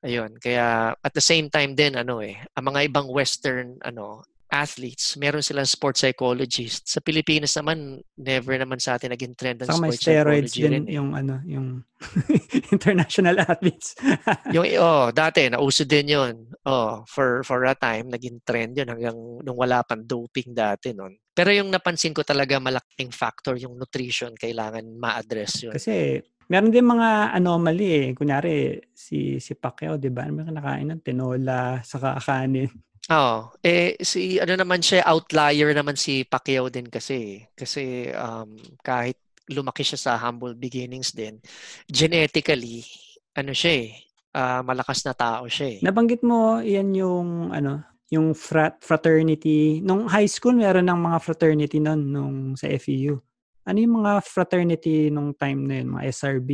Ayun, 0.00 0.32
kaya 0.40 0.96
at 0.96 1.12
the 1.12 1.20
same 1.20 1.52
time 1.52 1.76
din 1.76 1.92
ano 1.92 2.24
eh, 2.24 2.40
ang 2.56 2.72
mga 2.72 2.88
ibang 2.88 3.08
western 3.12 3.76
ano 3.84 4.24
athletes, 4.50 5.14
meron 5.14 5.46
silang 5.46 5.64
sports 5.64 6.02
psychologist. 6.02 6.90
Sa 6.90 6.98
Pilipinas 6.98 7.54
naman, 7.54 8.02
never 8.18 8.58
naman 8.58 8.82
sa 8.82 8.98
atin 8.98 9.14
naging 9.14 9.38
trend 9.38 9.62
ng 9.62 9.70
Saka 9.70 9.78
sports 9.78 10.02
steroids 10.02 10.50
psychology 10.50 10.60
din 10.66 10.72
rin. 10.74 10.84
Eh. 10.90 10.94
yung 10.98 11.10
ano, 11.14 11.34
yung 11.46 11.66
international 12.74 13.38
athletes. 13.38 13.94
yung 14.56 14.66
oh, 14.82 15.14
dati 15.14 15.46
nauso 15.46 15.86
din 15.86 16.18
'yon. 16.18 16.34
Oh, 16.66 17.06
for 17.06 17.46
for 17.46 17.62
a 17.62 17.78
time 17.78 18.10
naging 18.10 18.42
trend 18.42 18.74
'yon 18.74 18.90
hanggang 18.90 19.16
nung 19.16 19.56
wala 19.56 19.86
pang 19.86 20.02
doping 20.02 20.50
dati 20.50 20.90
noon. 20.90 21.14
Pero 21.30 21.54
yung 21.54 21.70
napansin 21.70 22.12
ko 22.12 22.26
talaga 22.26 22.58
malaking 22.58 23.14
factor 23.14 23.54
yung 23.54 23.78
nutrition 23.78 24.34
kailangan 24.34 24.82
ma-address 24.98 25.62
'yon. 25.62 25.74
Kasi 25.78 26.18
meron 26.50 26.74
din 26.74 26.84
mga 26.84 27.32
anomaly 27.38 27.88
eh. 27.88 28.06
Kunyari 28.12 28.82
si 28.90 29.38
si 29.38 29.54
Pacquiao, 29.54 29.96
'di 29.96 30.10
ba? 30.10 30.26
Ano 30.26 30.42
nakain 30.42 30.90
ng 30.90 31.00
tinola 31.00 31.78
sa 31.86 32.18
kanin. 32.18 32.68
Oo. 33.10 33.50
Eh, 33.64 33.98
si 34.02 34.36
ano 34.38 34.54
naman 34.54 34.84
siya, 34.84 35.06
outlier 35.08 35.72
naman 35.72 35.96
si 35.96 36.22
Pacquiao 36.22 36.68
din 36.68 36.86
kasi. 36.86 37.42
Kasi 37.56 38.12
um, 38.12 38.54
kahit 38.84 39.18
lumaki 39.50 39.82
siya 39.82 39.98
sa 39.98 40.12
humble 40.20 40.54
beginnings 40.54 41.10
din, 41.10 41.42
genetically, 41.90 42.86
ano 43.34 43.50
siya 43.50 43.72
eh, 43.82 43.90
uh, 44.38 44.62
malakas 44.62 45.02
na 45.02 45.14
tao 45.16 45.50
siya 45.50 45.66
eh. 45.74 45.78
Nabanggit 45.82 46.22
mo, 46.22 46.62
yan 46.62 46.94
yung, 46.94 47.50
ano, 47.50 47.82
yung 48.14 48.30
frat, 48.30 48.78
fraternity. 48.78 49.82
Nung 49.82 50.06
high 50.06 50.30
school, 50.30 50.54
meron 50.54 50.86
ng 50.86 51.00
mga 51.10 51.18
fraternity 51.18 51.82
nun, 51.82 52.00
nung 52.14 52.36
sa 52.54 52.70
FEU. 52.70 53.18
Ano 53.66 53.78
yung 53.78 53.94
mga 54.00 54.12
fraternity 54.24 55.12
nung 55.12 55.36
time 55.36 55.60
na 55.68 55.74
yun? 55.80 55.88
Mga 55.96 56.02
SRB? 56.08 56.50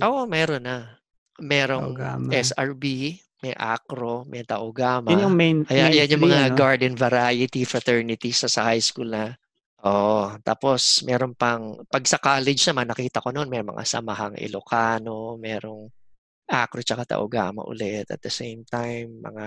Oo, 0.00 0.24
meron 0.24 0.64
na. 0.64 0.96
Merong 1.36 1.92
SRB, 2.32 2.84
may 3.44 3.52
acro, 3.52 4.24
may 4.24 4.40
taogama. 4.40 5.12
Yun 5.12 5.28
yung 5.28 5.36
main, 5.36 5.58
Kaya 5.68 5.92
main 5.92 6.00
yan 6.00 6.12
yung 6.16 6.24
mga 6.24 6.40
no? 6.48 6.56
garden 6.56 6.94
variety 6.96 7.60
fraternities 7.68 8.40
sa, 8.40 8.48
sa 8.48 8.72
high 8.72 8.80
school 8.80 9.12
na 9.12 9.36
Oo. 9.86 10.34
Tapos 10.42 11.04
meron 11.06 11.36
pang, 11.36 11.78
pag 11.86 12.02
sa 12.08 12.18
college 12.18 12.64
naman, 12.66 12.90
nakita 12.90 13.22
ko 13.22 13.30
noon 13.30 13.46
may 13.46 13.62
mga 13.62 13.86
samahang 13.86 14.34
Ilocano, 14.40 15.38
merong 15.38 15.86
Acro 16.46 16.82
tsaka 16.82 17.06
Taogama 17.06 17.62
ulit. 17.66 18.06
At 18.10 18.22
the 18.22 18.32
same 18.32 18.66
time, 18.66 19.22
mga 19.22 19.46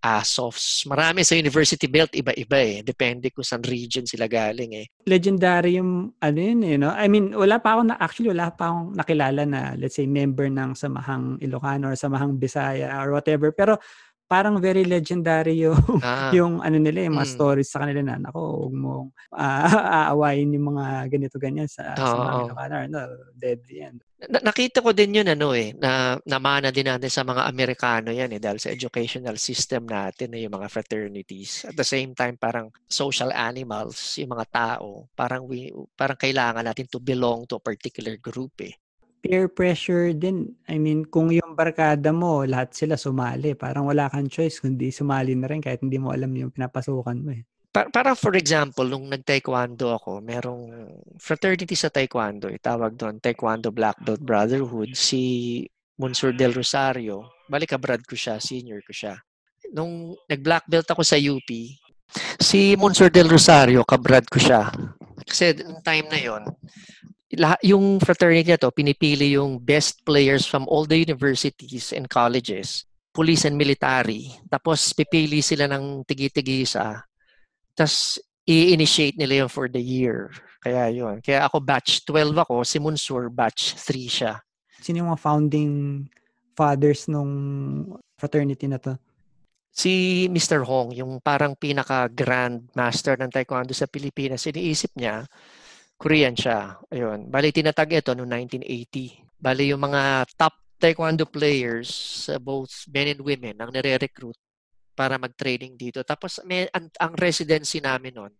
ASOFs. 0.00 0.86
Marami 0.86 1.26
sa 1.26 1.34
University 1.34 1.88
Belt, 1.90 2.14
iba-iba 2.14 2.58
eh. 2.62 2.80
Depende 2.84 3.32
kung 3.34 3.42
saan 3.42 3.64
region 3.64 4.06
sila 4.06 4.30
galing 4.30 4.84
eh. 4.84 4.86
Legendary 5.08 5.80
yung 5.80 6.14
ano 6.22 6.38
yun 6.38 6.60
eh, 6.62 6.76
no? 6.78 6.92
I 6.94 7.06
mean, 7.10 7.34
wala 7.34 7.58
pa 7.58 7.76
ako 7.78 7.80
na, 7.90 7.96
actually 7.98 8.30
wala 8.30 8.52
pa 8.54 8.70
akong 8.70 8.94
nakilala 8.94 9.42
na, 9.44 9.60
let's 9.74 9.98
say, 9.98 10.06
member 10.06 10.46
ng 10.46 10.76
Samahang 10.78 11.40
Ilocano 11.42 11.90
or 11.90 11.96
Samahang 11.98 12.38
Bisaya 12.38 12.92
or 13.02 13.16
whatever. 13.16 13.50
Pero 13.50 13.80
parang 14.26 14.58
very 14.58 14.82
legendary 14.84 15.54
yung 15.66 15.78
Ah, 16.02 16.30
yung 16.34 16.52
ano 16.60 16.76
nila, 16.76 17.06
yung 17.06 17.16
mga 17.16 17.28
Mm. 17.30 17.34
stories 17.38 17.68
sa 17.70 17.82
kanila 17.82 18.00
na, 18.02 18.18
nako, 18.18 18.40
huwag 18.66 18.74
mong 18.74 19.06
ah, 19.32 19.64
aawayin 20.10 20.54
yung 20.54 20.74
mga 20.74 20.84
ganito 21.08 21.36
ganyan 21.38 21.70
sa, 21.70 21.94
sa 21.94 22.14
mga 22.18 22.32
Oo. 22.34 22.42
Ilocano. 22.50 22.74
No, 22.90 23.00
deadly 23.34 23.82
yan. 23.82 23.96
na- 24.16 24.40
nakita 24.42 24.80
ko 24.80 24.96
din 24.96 25.20
yun 25.20 25.28
ano 25.28 25.52
eh, 25.52 25.76
na 25.76 26.16
namana 26.24 26.72
din 26.72 26.88
natin 26.88 27.12
sa 27.12 27.20
mga 27.20 27.44
Amerikano 27.46 28.08
yan 28.10 28.32
eh, 28.32 28.40
dahil 28.40 28.56
sa 28.56 28.72
educational 28.72 29.36
system 29.36 29.84
natin 29.84 30.32
eh, 30.32 30.48
yung 30.48 30.56
mga 30.56 30.72
fraternities. 30.72 31.68
At 31.68 31.76
the 31.76 31.84
same 31.84 32.16
time, 32.16 32.40
parang 32.40 32.72
social 32.88 33.28
animals, 33.30 34.16
yung 34.16 34.32
mga 34.32 34.46
tao, 34.48 35.04
parang, 35.12 35.44
we, 35.44 35.68
parang 35.94 36.16
kailangan 36.16 36.64
natin 36.64 36.88
to 36.88 36.96
belong 36.98 37.44
to 37.44 37.60
a 37.60 37.62
particular 37.62 38.16
group 38.16 38.56
eh. 38.64 38.72
Peer 39.20 39.50
pressure 39.50 40.14
din. 40.14 40.54
I 40.70 40.78
mean, 40.78 41.08
kung 41.08 41.32
yung 41.32 41.56
barkada 41.56 42.14
mo, 42.14 42.46
lahat 42.46 42.72
sila 42.76 42.94
sumali. 42.94 43.56
Parang 43.58 43.88
wala 43.88 44.06
kang 44.12 44.30
choice 44.30 44.62
kundi 44.62 44.94
sumali 44.94 45.34
na 45.34 45.50
rin 45.50 45.60
kahit 45.60 45.82
hindi 45.82 45.98
mo 45.98 46.14
alam 46.14 46.30
yung 46.36 46.54
pinapasukan 46.54 47.18
mo 47.18 47.30
eh. 47.34 47.42
Pa- 47.76 47.92
para 47.92 48.16
for 48.16 48.32
example, 48.40 48.88
nung 48.88 49.04
nag-taekwondo 49.12 49.92
ako, 49.92 50.24
merong 50.24 50.64
fraternity 51.20 51.76
sa 51.76 51.92
taekwondo, 51.92 52.48
itawag 52.48 52.96
doon, 52.96 53.20
Taekwondo 53.20 53.68
Black 53.68 54.00
Belt 54.00 54.24
Brotherhood, 54.24 54.96
si 54.96 55.60
Monsur 56.00 56.32
Del 56.32 56.56
Rosario, 56.56 57.44
balik 57.48 57.76
kabrad 57.76 58.00
ko 58.04 58.16
siya, 58.16 58.40
senior 58.40 58.80
ko 58.80 58.96
siya. 58.96 59.20
Nung 59.76 60.16
nag-black 60.24 60.64
belt 60.68 60.88
ako 60.88 61.04
sa 61.04 61.20
UP, 61.20 61.48
si 62.40 62.76
Monsur 62.80 63.12
Del 63.12 63.28
Rosario, 63.28 63.84
kabrad 63.84 64.24
ko 64.28 64.40
siya. 64.40 64.72
Kasi 65.26 65.56
time 65.84 66.06
na 66.08 66.20
yon 66.20 66.42
yung 67.62 67.98
fraternity 67.98 68.54
na 68.54 68.60
to, 68.60 68.70
pinipili 68.70 69.34
yung 69.34 69.58
best 69.58 70.06
players 70.06 70.46
from 70.46 70.68
all 70.70 70.86
the 70.86 70.98
universities 70.98 71.90
and 71.90 72.06
colleges, 72.06 72.86
police 73.10 73.44
and 73.46 73.58
military. 73.58 74.30
Tapos 74.46 74.94
pipili 74.94 75.42
sila 75.42 75.66
ng 75.66 76.06
tigi-tigisa 76.06 77.06
tapos, 77.76 78.16
i-initiate 78.48 79.20
nila 79.20 79.44
yun 79.44 79.50
for 79.52 79.68
the 79.68 79.78
year. 79.78 80.32
Kaya 80.64 80.88
yun. 80.88 81.20
Kaya 81.20 81.44
ako 81.44 81.60
batch 81.60 82.08
12 82.08 82.32
ako, 82.32 82.64
si 82.64 82.80
Munsur 82.80 83.28
batch 83.28 83.76
3 83.76 84.08
siya. 84.08 84.32
Sino 84.80 85.04
yung 85.04 85.12
mga 85.12 85.22
founding 85.22 85.72
fathers 86.56 87.04
nung 87.06 87.30
fraternity 88.16 88.64
na 88.64 88.80
to? 88.80 88.96
Si 89.76 90.24
Mr. 90.32 90.64
Hong, 90.64 90.96
yung 90.96 91.20
parang 91.20 91.52
pinaka-grand 91.52 92.72
master 92.72 93.20
ng 93.20 93.28
taekwondo 93.28 93.76
sa 93.76 93.84
Pilipinas, 93.84 94.48
iniisip 94.48 94.96
niya, 94.96 95.28
Korean 95.96 96.36
siya. 96.36 96.76
Ayun. 96.92 97.32
Bali, 97.32 97.50
tinatag 97.50 97.96
ito 97.96 98.12
noong 98.12 98.28
1980. 98.62 99.40
Bali, 99.40 99.72
yung 99.72 99.80
mga 99.80 100.28
top 100.36 100.54
taekwondo 100.76 101.24
players 101.24 101.88
both 102.44 102.84
men 102.92 103.16
and 103.16 103.22
women 103.24 103.56
ang 103.56 103.72
nire-recruit 103.72 104.36
para 104.92 105.16
mag-training 105.16 105.76
dito. 105.76 106.04
Tapos, 106.04 106.40
may, 106.44 106.68
ang, 106.72 106.88
ang 107.00 107.12
residency 107.16 107.80
namin 107.80 108.12
noon, 108.12 108.32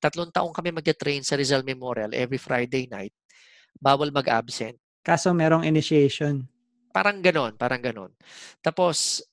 tatlong 0.00 0.32
taong 0.32 0.52
kami 0.52 0.72
mag-train 0.72 1.20
sa 1.24 1.36
Rizal 1.36 1.64
Memorial 1.64 2.12
every 2.16 2.40
Friday 2.40 2.88
night. 2.88 3.12
Bawal 3.76 4.12
mag-absent. 4.12 4.76
Kaso 5.00 5.32
merong 5.32 5.64
initiation. 5.64 6.44
Parang 6.92 7.20
ganon, 7.24 7.56
parang 7.56 7.80
ganon. 7.80 8.12
Tapos, 8.60 9.24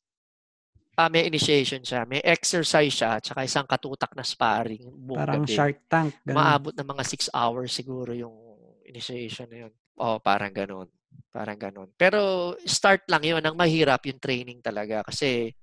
ah, 0.97 1.09
may 1.13 1.29
initiation 1.29 1.85
siya, 1.85 2.09
may 2.09 2.25
exercise 2.25 2.89
siya, 2.89 3.21
tsaka 3.21 3.45
isang 3.45 3.69
katutak 3.69 4.17
na 4.17 4.25
sparring 4.25 4.81
buong 4.89 5.21
Parang 5.21 5.45
gabi. 5.45 5.53
Shark 5.53 5.77
Tank. 5.85 6.17
Ganun. 6.25 6.35
Maabot 6.41 6.73
ng 6.73 6.89
mga 6.89 7.03
6 7.05 7.37
hours 7.37 7.69
siguro 7.69 8.17
yung 8.17 8.33
initiation 8.89 9.45
na 9.45 9.69
yun. 9.69 9.73
Oh, 10.01 10.17
parang 10.17 10.49
ganon. 10.49 10.89
Parang 11.29 11.57
ganon. 11.57 11.93
Pero 11.93 12.53
start 12.65 13.05
lang 13.13 13.21
yun. 13.21 13.45
Ang 13.45 13.53
mahirap 13.53 14.09
yung 14.09 14.17
training 14.17 14.57
talaga 14.65 15.05
kasi 15.05 15.53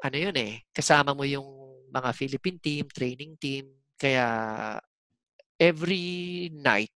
ano 0.00 0.16
yun 0.16 0.34
eh, 0.40 0.64
kasama 0.72 1.12
mo 1.12 1.28
yung 1.28 1.46
mga 1.92 2.10
Philippine 2.16 2.58
team, 2.58 2.84
training 2.88 3.36
team. 3.36 3.68
Kaya 4.00 4.24
every 5.60 6.48
night 6.48 6.90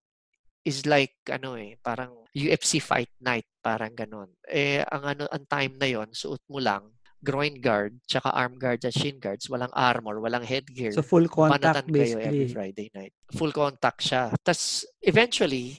is 0.65 0.89
like 0.89 1.13
ano 1.29 1.61
eh, 1.61 1.77
parang 1.77 2.25
UFC 2.33 2.81
fight 2.81 3.13
night, 3.21 3.47
parang 3.61 3.93
ganon. 3.93 4.33
Eh 4.49 4.81
ang 4.81 5.05
ano 5.05 5.25
ang 5.29 5.45
time 5.45 5.77
na 5.77 5.89
yon, 5.93 6.09
suot 6.17 6.41
mo 6.49 6.57
lang 6.57 6.96
groin 7.27 7.59
guard, 7.59 7.99
tsaka 8.07 8.31
arm 8.31 8.55
guard 8.55 8.79
at 8.87 8.95
shin 8.95 9.19
guards, 9.19 9.51
walang 9.51 9.75
armor, 9.75 10.23
walang 10.23 10.47
headgear. 10.47 10.95
So 10.95 11.03
full 11.03 11.27
contact 11.27 11.59
Banatan 11.59 11.87
kayo 11.91 12.23
every 12.23 12.47
basically. 12.47 12.55
Friday 12.55 12.89
night. 12.95 13.13
Full 13.35 13.51
contact 13.51 14.07
siya. 14.07 14.31
Tapos 14.39 14.87
eventually, 15.03 15.75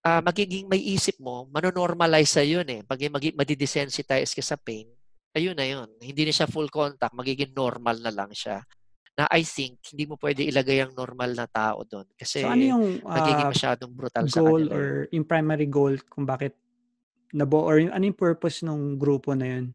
ah, 0.00 0.24
magiging 0.24 0.64
may 0.64 0.80
isip 0.80 1.20
mo, 1.20 1.44
manonormalize 1.52 2.32
sa 2.32 2.40
yun 2.40 2.64
eh. 2.72 2.80
Pag 2.80 3.12
magi, 3.12 3.36
madidesensitize 3.36 4.32
ka 4.32 4.40
sa 4.40 4.56
pain, 4.56 4.88
ayun 5.36 5.52
na 5.52 5.68
yun. 5.68 5.88
Hindi 6.00 6.24
na 6.24 6.32
siya 6.32 6.48
full 6.48 6.72
contact, 6.72 7.12
magiging 7.12 7.52
normal 7.52 8.00
na 8.00 8.08
lang 8.08 8.32
siya. 8.32 8.64
Na 9.18 9.28
I 9.28 9.44
think, 9.44 9.82
hindi 9.92 10.08
mo 10.08 10.16
pwede 10.16 10.46
ilagay 10.46 10.80
ang 10.80 10.94
normal 10.96 11.36
na 11.36 11.44
tao 11.44 11.84
doon. 11.84 12.08
Kasi 12.16 12.40
So 12.40 12.48
ano 12.48 12.64
yung 12.64 12.84
magiging 13.04 13.44
ah, 13.44 13.52
masyadong 13.52 13.92
brutal 13.92 14.24
sa 14.30 14.40
goal 14.40 14.64
kanila. 14.64 14.72
or 14.72 14.84
yun. 15.04 15.12
yung 15.20 15.26
primary 15.28 15.68
goal 15.68 15.94
kung 16.08 16.24
bakit 16.24 16.56
nabuo 17.34 17.60
or 17.68 17.76
yung, 17.76 17.92
ano 17.92 18.08
yung 18.08 18.16
purpose 18.16 18.64
ng 18.64 18.96
grupo 18.96 19.36
na 19.36 19.46
yun? 19.58 19.66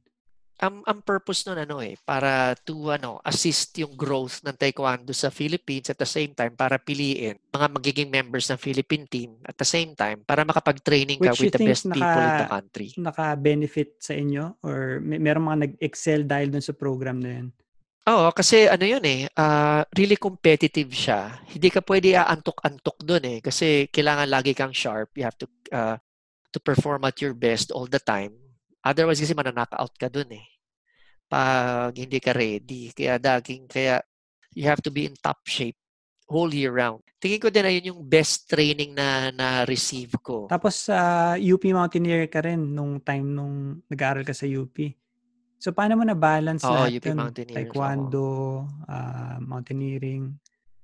Ang 0.64 0.80
ang 0.88 1.00
purpose 1.04 1.44
nun 1.44 1.60
ano 1.60 1.84
eh 1.84 2.00
para 2.08 2.56
to 2.64 2.88
ano 2.88 3.20
assist 3.28 3.76
yung 3.76 4.00
growth 4.00 4.40
ng 4.48 4.56
taekwondo 4.56 5.12
sa 5.12 5.28
Philippines 5.28 5.92
at 5.92 6.00
the 6.00 6.08
same 6.08 6.32
time 6.32 6.56
para 6.56 6.80
piliin 6.80 7.36
mga 7.52 7.68
magiging 7.68 8.08
members 8.08 8.48
ng 8.48 8.56
Philippine 8.56 9.04
team 9.12 9.36
at 9.44 9.60
the 9.60 9.68
same 9.68 9.92
time 9.92 10.24
para 10.24 10.48
makapag-training 10.48 11.20
ka 11.20 11.36
Which 11.36 11.52
with 11.52 11.56
the 11.60 11.68
best 11.68 11.84
people 11.92 12.08
in 12.08 12.32
the 12.40 12.48
naka- 12.48 12.56
country. 12.56 12.88
Naka-benefit 12.96 14.00
sa 14.00 14.16
inyo 14.16 14.64
or 14.64 15.04
may, 15.04 15.20
meron 15.20 15.52
mga 15.52 15.60
nag-excel 15.68 16.24
dahil 16.24 16.48
dun 16.48 16.64
sa 16.64 16.72
program 16.72 17.20
na 17.20 17.44
yun? 17.44 17.48
Oo, 18.04 18.36
kasi 18.36 18.68
ano 18.68 18.84
yun 18.84 19.04
eh, 19.08 19.32
ah, 19.40 19.88
really 19.96 20.20
competitive 20.20 20.92
siya. 20.92 21.40
Hindi 21.48 21.72
ka 21.72 21.80
pwede 21.88 22.20
aantok-antok 22.20 23.00
doon 23.00 23.24
eh 23.28 23.38
kasi 23.40 23.88
kailangan 23.88 24.28
lagi 24.28 24.52
kang 24.52 24.76
sharp. 24.76 25.16
You 25.16 25.24
have 25.24 25.40
to 25.40 25.48
ah, 25.72 26.00
to 26.52 26.60
perform 26.60 27.08
at 27.08 27.20
your 27.24 27.32
best 27.32 27.72
all 27.72 27.88
the 27.88 28.04
time. 28.04 28.36
Otherwise 28.84 29.24
kasi 29.24 29.32
mananakaut 29.32 29.96
ka 29.96 30.12
doon 30.12 30.36
eh. 30.36 30.53
Pag 31.28 31.98
hindi 31.98 32.20
ka 32.20 32.32
ready. 32.34 32.92
Kaya 32.94 33.18
daging, 33.18 33.68
kaya 33.68 34.02
you 34.54 34.68
have 34.70 34.82
to 34.82 34.92
be 34.94 35.06
in 35.10 35.18
top 35.18 35.42
shape 35.46 35.78
whole 36.34 36.50
year 36.50 36.74
round. 36.74 37.04
Tingin 37.20 37.40
ko 37.40 37.48
din 37.54 37.64
na 37.64 37.72
yun 37.72 37.94
yung 37.94 38.02
best 38.04 38.50
training 38.50 38.96
na 38.96 39.30
na-receive 39.30 40.18
ko. 40.24 40.48
Tapos 40.50 40.90
sa 40.90 41.34
UP 41.38 41.62
Mountaineer 41.62 42.28
ka 42.28 42.42
rin 42.44 42.60
nung 42.74 43.00
time 43.00 43.28
nung 43.32 43.80
nag-aaral 43.88 44.26
ka 44.26 44.34
sa 44.34 44.48
UP. 44.50 44.74
So 45.62 45.72
paano 45.72 45.96
mo 45.96 46.04
na-balance 46.04 46.68
Oo, 46.68 46.76
lahat 46.76 47.00
UP 47.00 47.06
yun? 47.08 47.18
Taekwondo, 47.32 48.28
ah, 48.90 49.40
mountaineering. 49.40 50.36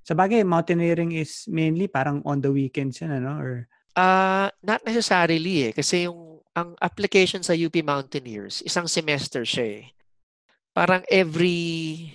Sa 0.06 0.16
bagay, 0.16 0.48
mountaineering 0.48 1.12
is 1.20 1.46
mainly 1.52 1.92
parang 1.92 2.24
on 2.24 2.40
the 2.40 2.50
weekends 2.50 3.04
yun, 3.04 3.12
ano? 3.12 3.36
Or 3.40 3.68
Ah, 4.00 4.48
not 4.64 4.80
necessarily 4.88 5.68
eh. 5.68 5.72
Kasi 5.76 6.08
yung 6.08 6.40
ang 6.56 6.72
application 6.80 7.44
sa 7.44 7.52
UP 7.52 7.76
Mountaineers, 7.84 8.64
isang 8.64 8.88
semester 8.88 9.44
siya 9.44 9.84
eh. 9.84 9.86
Parang 10.74 11.04
every 11.10 12.08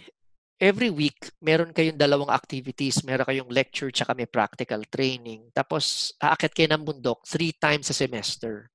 every 0.64 0.88
week, 0.88 1.18
meron 1.42 1.74
kayong 1.74 1.98
dalawang 1.98 2.32
activities. 2.32 3.02
Meron 3.04 3.26
kayong 3.26 3.50
lecture 3.52 3.90
tsaka 3.92 4.16
may 4.16 4.24
practical 4.24 4.80
training. 4.88 5.50
Tapos, 5.52 6.14
aakit 6.22 6.54
kayo 6.56 6.72
ng 6.72 6.84
bundok 6.86 7.20
three 7.26 7.52
times 7.52 7.90
sa 7.90 7.96
semester. 7.96 8.70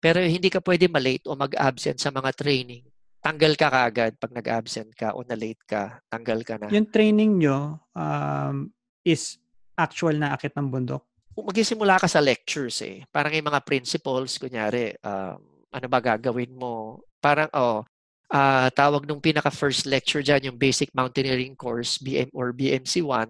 Pero 0.00 0.22
hindi 0.24 0.48
ka 0.48 0.64
pwede 0.64 0.88
malate 0.88 1.28
o 1.28 1.36
mag-absent 1.36 2.00
sa 2.00 2.08
mga 2.08 2.32
training. 2.32 2.88
Tanggal 3.20 3.52
ka 3.52 3.68
kaagad 3.68 4.16
pag 4.16 4.32
nag-absent 4.32 4.96
ka 4.96 5.12
o 5.12 5.20
na-late 5.20 5.60
ka. 5.68 6.00
Tanggal 6.08 6.40
ka 6.40 6.56
na. 6.56 6.72
yung 6.72 6.88
training 6.88 7.36
nyo 7.36 7.76
um, 7.92 8.72
is 9.04 9.36
actual 9.76 10.16
na 10.16 10.32
akit 10.32 10.56
ng 10.56 10.72
bundok. 10.72 11.04
magsisimula 11.36 12.00
ka 12.00 12.08
sa 12.08 12.24
lectures 12.24 12.80
eh. 12.80 13.04
Parang 13.12 13.32
yung 13.32 13.48
mga 13.48 13.64
principles, 13.64 14.40
kunyari, 14.40 14.96
um, 15.04 15.40
ano 15.72 15.86
ba 15.88 16.00
gagawin 16.00 16.52
mo? 16.52 17.04
Parang, 17.20 17.48
oh, 17.52 17.84
ah, 18.30 18.70
tawag 18.70 19.04
nung 19.04 19.20
pinaka 19.20 19.50
first 19.50 19.84
lecture 19.84 20.22
dyan, 20.22 20.52
yung 20.52 20.58
basic 20.58 20.90
mountaineering 20.94 21.58
course, 21.58 21.98
BM 21.98 22.30
or 22.30 22.54
BMC1, 22.54 23.28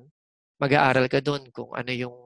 mag-aaral 0.61 1.09
ka 1.09 1.25
doon 1.25 1.49
kung 1.51 1.73
ano 1.73 1.91
yung 1.91 2.17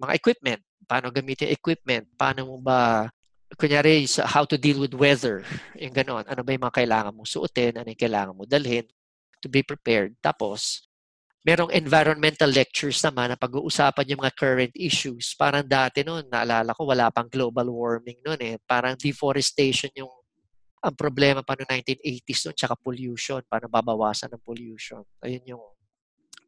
mga 0.00 0.12
equipment, 0.16 0.62
paano 0.88 1.12
gamitin 1.12 1.52
equipment, 1.52 2.08
paano 2.16 2.48
mo 2.48 2.56
ba, 2.64 3.12
kunyari, 3.60 4.08
how 4.24 4.44
to 4.48 4.56
deal 4.56 4.80
with 4.80 4.96
weather, 4.96 5.44
yung 5.76 5.92
ganon, 5.92 6.24
ano 6.24 6.40
ba 6.40 6.50
yung 6.56 6.64
mga 6.64 6.78
kailangan 6.80 7.12
mo 7.12 7.28
suotin, 7.28 7.76
ano 7.76 7.88
yung 7.92 8.00
kailangan 8.00 8.36
mo 8.36 8.48
dalhin, 8.48 8.88
to 9.44 9.48
be 9.52 9.60
prepared. 9.60 10.16
Tapos, 10.24 10.88
merong 11.46 11.70
environmental 11.72 12.50
lectures 12.50 12.98
naman 13.00 13.32
na 13.32 13.38
pag-uusapan 13.38 14.10
yung 14.10 14.20
mga 14.20 14.36
current 14.36 14.74
issues. 14.74 15.32
Parang 15.38 15.64
dati 15.64 16.02
noon, 16.02 16.26
naalala 16.28 16.74
ko, 16.74 16.84
wala 16.84 17.08
pang 17.08 17.30
global 17.30 17.70
warming 17.70 18.18
noon 18.20 18.40
eh. 18.42 18.54
Parang 18.66 18.98
deforestation 18.98 19.88
yung 19.94 20.10
ang 20.78 20.94
problema 20.94 21.42
pa 21.42 21.58
noong 21.58 21.82
1980s 21.82 22.40
noon, 22.46 22.56
tsaka 22.56 22.74
pollution, 22.78 23.40
paano 23.46 23.66
babawasan 23.66 24.30
ng 24.34 24.42
pollution. 24.42 25.02
Ayun 25.22 25.44
yung 25.56 25.64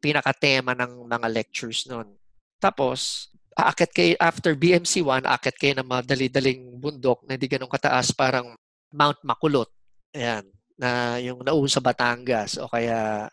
pinaka-tema 0.01 0.73
ng 0.73 1.05
mga 1.05 1.27
lectures 1.29 1.85
noon. 1.85 2.15
Tapos, 2.57 3.29
aakit 3.53 3.89
kayo, 3.91 4.13
after 4.17 4.55
BMC 4.55 5.03
1, 5.03 5.27
aakit 5.27 5.55
kayo 5.59 5.73
ng 5.79 5.87
mga 5.87 6.03
dali-daling 6.15 6.61
bundok 6.79 7.21
na 7.27 7.35
hindi 7.35 7.47
ganun 7.51 7.69
kataas, 7.69 8.15
parang 8.15 8.55
Mount 8.91 9.19
Makulot. 9.23 9.69
Ayan, 10.11 10.47
na 10.81 11.21
yung 11.21 11.45
nauun 11.45 11.69
sa 11.69 11.83
Batangas 11.83 12.57
o 12.57 12.65
kaya 12.65 13.29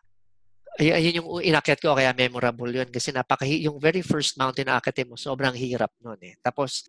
ay, 0.78 0.94
ayun 0.94 1.18
yung 1.18 1.28
inakyat 1.42 1.82
ko 1.82 1.98
kaya 1.98 2.14
memorable 2.14 2.70
yun 2.70 2.86
kasi 2.86 3.10
napaka 3.10 3.42
yung 3.48 3.82
very 3.82 3.98
first 3.98 4.38
mountain 4.38 4.70
na 4.70 4.78
akitin 4.78 5.10
mo 5.10 5.18
sobrang 5.18 5.50
hirap 5.56 5.90
noon 5.98 6.20
eh. 6.22 6.34
Tapos 6.38 6.86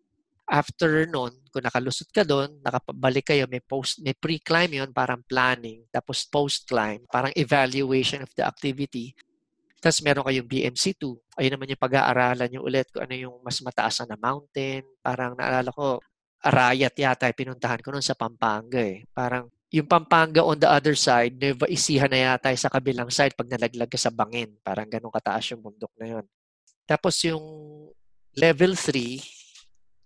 after 0.50 1.06
noon, 1.06 1.32
kung 1.54 1.62
nakalusot 1.62 2.10
ka 2.10 2.26
doon, 2.26 2.58
nakabalik 2.66 3.30
kayo, 3.30 3.46
may 3.46 3.62
post 3.62 4.02
may 4.02 4.18
pre-climb 4.18 4.74
yun, 4.74 4.90
parang 4.90 5.22
planning, 5.24 5.86
tapos 5.94 6.26
post-climb, 6.26 7.06
parang 7.14 7.30
evaluation 7.38 8.26
of 8.26 8.32
the 8.34 8.42
activity. 8.42 9.14
Tapos 9.80 10.04
meron 10.04 10.28
kayong 10.28 10.50
BMC2. 10.50 11.04
Ayun 11.40 11.54
naman 11.56 11.72
yung 11.72 11.80
pag-aaralan 11.80 12.50
nyo 12.52 12.68
ulit 12.68 12.92
kung 12.92 13.08
ano 13.08 13.16
yung 13.16 13.36
mas 13.40 13.64
mataas 13.64 14.04
na 14.04 14.20
mountain. 14.20 14.84
Parang 15.00 15.40
naalala 15.40 15.72
ko, 15.72 16.04
Arayat 16.40 16.96
yata 16.96 17.28
pinuntahan 17.36 17.84
ko 17.84 17.92
noon 17.92 18.04
sa 18.04 18.16
Pampanga 18.16 18.80
eh. 18.80 19.04
Parang 19.12 19.52
yung 19.70 19.88
Pampanga 19.88 20.40
on 20.40 20.56
the 20.56 20.72
other 20.72 20.96
side, 20.96 21.36
Nueva 21.36 21.68
Ecija 21.68 22.08
na 22.08 22.36
yata 22.36 22.48
sa 22.56 22.72
kabilang 22.72 23.12
side 23.12 23.36
pag 23.36 23.52
nalaglag 23.52 23.92
ka 23.92 24.00
sa 24.00 24.08
bangin. 24.08 24.56
Parang 24.64 24.88
ganun 24.88 25.12
kataas 25.12 25.52
yung 25.52 25.60
bundok 25.60 25.92
na 26.00 26.08
yun. 26.16 26.26
Tapos 26.88 27.20
yung 27.28 27.44
level 28.40 28.74
3 28.74 29.39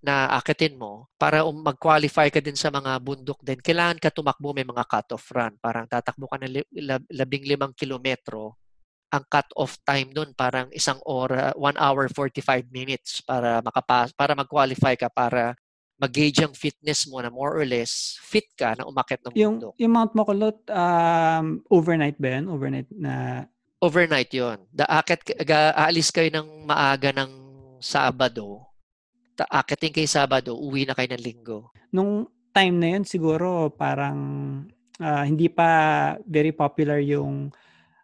na 0.03 0.27
akitin 0.35 0.75
mo, 0.75 1.07
para 1.15 1.47
um, 1.47 1.55
mag-qualify 1.55 2.27
ka 2.27 2.43
din 2.43 2.59
sa 2.59 2.67
mga 2.67 2.99
bundok 2.99 3.39
din, 3.39 3.63
kailangan 3.63 3.97
ka 4.03 4.11
tumakbo 4.11 4.51
may 4.51 4.67
mga 4.67 4.83
cut-off 4.83 5.31
run. 5.31 5.55
Parang 5.63 5.87
tatakbo 5.87 6.27
ka 6.27 6.35
ng 6.43 6.59
labing 7.07 7.47
limang 7.47 7.71
kilometro. 7.71 8.59
Ang 9.15 9.23
cut-off 9.31 9.79
time 9.87 10.11
nun 10.11 10.35
parang 10.35 10.67
isang 10.75 10.99
ora, 11.07 11.55
1 11.55 11.79
hour 11.79 12.11
45 12.11 12.67
minutes 12.67 13.23
para 13.23 13.63
makapas 13.63 14.11
para 14.11 14.35
mag-qualify 14.35 14.99
ka 14.99 15.07
para 15.07 15.55
mag-gauge 15.95 16.43
ang 16.43 16.51
fitness 16.51 17.07
mo 17.07 17.23
na 17.23 17.31
more 17.31 17.55
or 17.55 17.63
less 17.63 18.19
fit 18.19 18.51
ka 18.59 18.75
na 18.75 18.83
umakit 18.83 19.23
ng 19.23 19.31
yung, 19.39 19.55
bundok. 19.55 19.73
Yung 19.79 19.93
Mount 19.95 20.11
Makulot, 20.11 20.57
um, 20.67 21.63
overnight 21.71 22.19
ba 22.19 22.27
yan? 22.35 22.45
Overnight 22.51 22.89
na... 22.91 23.13
Overnight 23.79 24.31
yon. 24.35 24.59
Daakit, 24.71 25.47
aalis 25.47 26.11
kayo 26.11 26.27
ng 26.27 26.67
maaga 26.67 27.15
ng 27.15 27.31
Sabado. 27.83 28.72
Aakitin 29.39 29.93
kayo 29.93 30.09
Sabado, 30.09 30.53
uwi 30.53 30.85
na 30.85 30.93
kayo 30.93 31.09
ng 31.13 31.23
Linggo. 31.23 31.73
Nung 31.89 32.29
time 32.53 32.75
na 32.77 32.87
yun, 32.97 33.03
siguro 33.07 33.73
parang 33.73 34.19
uh, 35.01 35.23
hindi 35.25 35.49
pa 35.49 36.13
very 36.25 36.53
popular 36.53 37.01
yung 37.01 37.49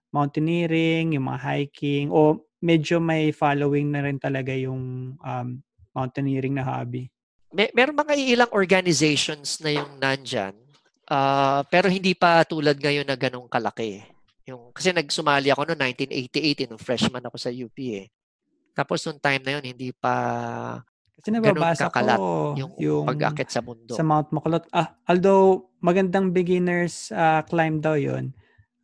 mountaineering, 0.09 1.13
yung 1.13 1.29
mga 1.29 1.41
hiking, 1.45 2.09
o 2.09 2.41
medyo 2.59 2.97
may 2.97 3.29
following 3.29 3.93
na 3.93 4.01
rin 4.09 4.17
talaga 4.17 4.51
yung 4.57 5.13
um, 5.21 5.47
mountaineering 5.93 6.57
na 6.57 6.65
hobby 6.65 7.05
may, 7.53 7.69
meron 7.73 7.97
mga 7.97 8.13
ilang 8.17 8.51
organizations 8.53 9.57
na 9.61 9.73
yung 9.73 9.97
nandyan, 9.97 10.53
uh, 11.09 11.65
pero 11.67 11.89
hindi 11.89 12.13
pa 12.13 12.45
tulad 12.45 12.77
ngayon 12.77 13.05
na 13.09 13.17
ganong 13.17 13.49
kalaki. 13.49 14.05
Yung, 14.45 14.73
kasi 14.73 14.93
nagsumali 14.93 15.53
ako 15.53 15.69
noong 15.69 15.81
1988, 15.93 16.69
nung 16.69 16.81
freshman 16.81 17.25
ako 17.25 17.37
sa 17.37 17.49
UP 17.53 17.77
eh. 17.77 18.09
Tapos 18.73 19.01
nung 19.05 19.21
time 19.21 19.41
na 19.45 19.51
yun, 19.57 19.65
hindi 19.65 19.89
pa 19.93 20.13
kasi 21.19 21.29
nababasa 21.35 21.91
kakalat 21.91 22.15
ko 22.15 22.55
yung, 22.55 22.71
yung 22.79 23.05
pag-akit 23.05 23.51
sa 23.51 23.59
mundo. 23.59 23.91
Sa 23.91 24.07
Mount 24.07 24.31
Makulot. 24.31 24.63
Ah, 24.71 24.95
although 25.03 25.67
magandang 25.83 26.31
beginners 26.31 27.11
uh, 27.11 27.43
climb 27.43 27.83
daw 27.83 27.99
yun, 27.99 28.31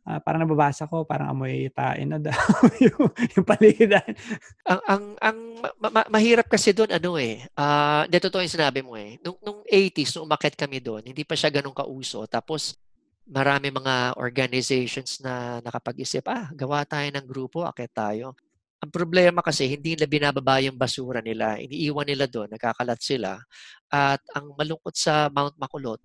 uh, 0.06 0.20
parang 0.20 0.44
nababasa 0.46 0.86
ko, 0.86 1.08
parang 1.08 1.32
amoy 1.32 1.72
tain 1.74 2.06
na 2.06 2.20
daw 2.20 2.36
yung, 2.86 3.08
yung 3.34 3.46
paligidan. 3.48 4.12
ang, 4.68 4.80
ang, 4.86 5.02
ang 5.18 5.38
ma- 5.80 5.92
ma- 5.92 6.10
mahirap 6.12 6.46
kasi 6.46 6.76
doon 6.76 6.92
ano 6.92 7.18
eh. 7.18 7.42
Uh, 7.58 8.06
hindi 8.06 8.16
totoo 8.20 8.44
yung 8.44 8.56
sinabi 8.56 8.80
mo 8.84 8.94
eh. 8.94 9.18
Nung, 9.24 9.36
nung 9.42 9.60
80s, 9.66 10.16
nung 10.16 10.28
umakit 10.30 10.54
kami 10.54 10.78
doon, 10.78 11.02
hindi 11.08 11.26
pa 11.26 11.34
siya 11.34 11.50
ganun 11.50 11.74
kauso. 11.74 12.28
Tapos 12.30 12.78
marami 13.26 13.74
mga 13.74 14.14
organizations 14.22 15.18
na 15.18 15.58
nakapag-isip, 15.58 16.22
ah, 16.30 16.46
gawa 16.54 16.86
tayo 16.86 17.10
ng 17.10 17.26
grupo, 17.26 17.66
akit 17.66 17.90
tayo. 17.90 18.38
Ang 18.84 18.92
problema 18.92 19.40
kasi, 19.40 19.72
hindi 19.72 19.96
nila 19.96 20.04
binababa 20.04 20.60
yung 20.60 20.76
basura 20.76 21.24
nila. 21.24 21.56
Iniiwan 21.56 22.04
nila 22.04 22.28
doon, 22.28 22.52
nagkakalat 22.52 23.00
sila. 23.00 23.40
At 23.88 24.20
ang 24.36 24.52
malungkot 24.52 24.92
sa 24.92 25.32
Mount 25.32 25.56
Makulot, 25.56 26.00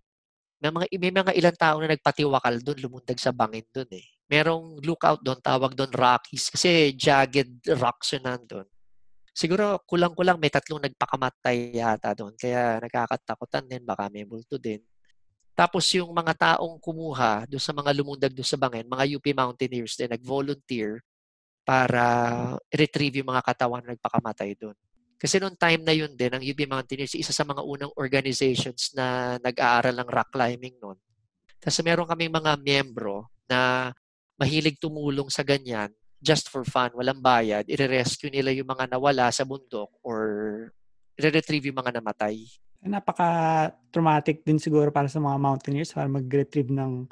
may 0.63 0.71
mga, 0.71 0.85
may 1.01 1.11
mga 1.11 1.31
ilang 1.35 1.57
tao 1.57 1.81
na 1.83 1.91
nagpatiwakal 1.91 2.63
doon, 2.63 2.79
lumundag 2.79 3.19
sa 3.19 3.35
bangin 3.35 3.65
doon 3.75 3.91
eh. 3.97 4.07
Merong 4.31 4.79
lookout 4.87 5.19
doon, 5.19 5.41
tawag 5.43 5.75
doon 5.75 5.91
Rockies, 5.91 6.47
kasi 6.53 6.95
jagged 6.95 7.59
rocks 7.75 8.15
yun 8.15 8.23
nandun. 8.23 8.67
Siguro 9.31 9.79
kulang-kulang 9.87 10.39
may 10.39 10.51
tatlong 10.51 10.83
nagpakamatay 10.83 11.75
yata 11.75 12.11
doon. 12.15 12.35
Kaya 12.39 12.79
nakakatakutan 12.83 13.67
din, 13.67 13.83
baka 13.83 14.07
may 14.11 14.23
multo 14.23 14.55
din. 14.59 14.79
Tapos 15.55 15.87
yung 15.91 16.11
mga 16.15 16.55
taong 16.55 16.79
kumuha 16.79 17.47
doon 17.47 17.63
sa 17.63 17.75
mga 17.75 17.91
lumundag 17.95 18.31
doon 18.31 18.47
sa 18.47 18.59
bangin, 18.59 18.87
mga 18.87 19.05
UP 19.19 19.25
Mountaineers 19.35 19.99
din, 19.99 20.11
nag-volunteer 20.11 21.03
para 21.61 22.03
retrieve 22.73 23.21
yung 23.21 23.31
mga 23.31 23.45
katawan 23.45 23.81
na 23.85 23.93
nagpakamatay 23.93 24.57
doon. 24.57 24.77
Kasi 25.21 25.37
noong 25.37 25.53
time 25.53 25.85
na 25.85 25.93
yun 25.93 26.17
din, 26.17 26.33
ang 26.33 26.41
UP 26.41 26.57
Mountaineers, 26.65 27.13
isa 27.13 27.29
sa 27.29 27.45
mga 27.45 27.61
unang 27.61 27.93
organizations 27.93 28.89
na 28.97 29.37
nag-aaral 29.37 29.93
ng 29.93 30.09
rock 30.09 30.33
climbing 30.33 30.73
noon. 30.81 30.97
Tapos 31.61 31.77
meron 31.85 32.09
kaming 32.09 32.33
mga 32.33 32.57
miyembro 32.57 33.29
na 33.45 33.93
mahilig 34.41 34.81
tumulong 34.81 35.29
sa 35.29 35.45
ganyan 35.45 35.93
just 36.21 36.53
for 36.53 36.61
fun, 36.61 36.93
walang 36.93 37.17
bayad, 37.17 37.65
i-rescue 37.65 38.29
nila 38.29 38.53
yung 38.53 38.69
mga 38.69 38.93
nawala 38.93 39.33
sa 39.33 39.41
bundok 39.41 39.89
or 40.05 40.21
i-retrieve 41.17 41.73
yung 41.73 41.81
mga 41.81 41.97
namatay. 41.97 42.45
Napaka-traumatic 42.81 44.45
din 44.45 44.61
siguro 44.61 44.93
para 44.93 45.09
sa 45.09 45.17
mga 45.17 45.37
mountaineers 45.37 45.93
para 45.93 46.05
mag-retrieve 46.09 46.69
ng 46.69 47.09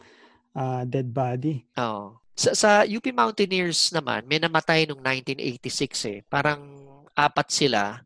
uh, 0.53 0.81
dead 0.85 1.09
body. 1.09 1.65
Oo. 1.81 2.21
Sa, 2.39 2.55
sa 2.55 2.69
UP 2.87 3.03
Mountaineers 3.11 3.91
naman, 3.91 4.23
may 4.23 4.39
namatay 4.39 4.87
noong 4.87 5.03
1986 5.03 6.07
eh. 6.07 6.19
Parang 6.23 6.63
apat 7.11 7.51
sila 7.51 7.99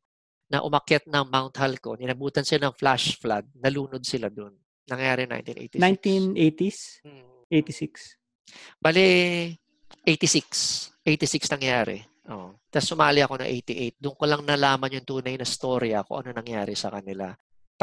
na 0.50 0.66
umakyat 0.66 1.06
ng 1.06 1.26
Mount 1.30 1.54
Halcon. 1.54 2.02
Inabutan 2.02 2.42
sila 2.42 2.66
ng 2.66 2.74
flash 2.74 3.22
flood. 3.22 3.46
Nalunod 3.62 4.02
sila 4.02 4.34
doon. 4.34 4.58
Nangyari 4.90 5.30
1986. 5.30 5.78
1980s? 5.78 6.80
Hmm. 7.06 7.46
86. 7.46 8.82
Bale, 8.82 9.06
86. 10.02 10.98
86 11.06 11.54
nangyari. 11.54 12.02
Oh. 12.26 12.58
Tapos 12.74 12.90
sumali 12.90 13.22
ako 13.22 13.38
ng 13.38 13.50
88. 13.70 14.02
Doon 14.02 14.18
ko 14.18 14.26
lang 14.26 14.42
nalaman 14.42 14.98
yung 14.98 15.06
tunay 15.06 15.38
na 15.38 15.46
storya 15.46 16.02
kung 16.02 16.26
ano 16.26 16.34
nangyari 16.34 16.74
sa 16.74 16.90
kanila. 16.90 17.30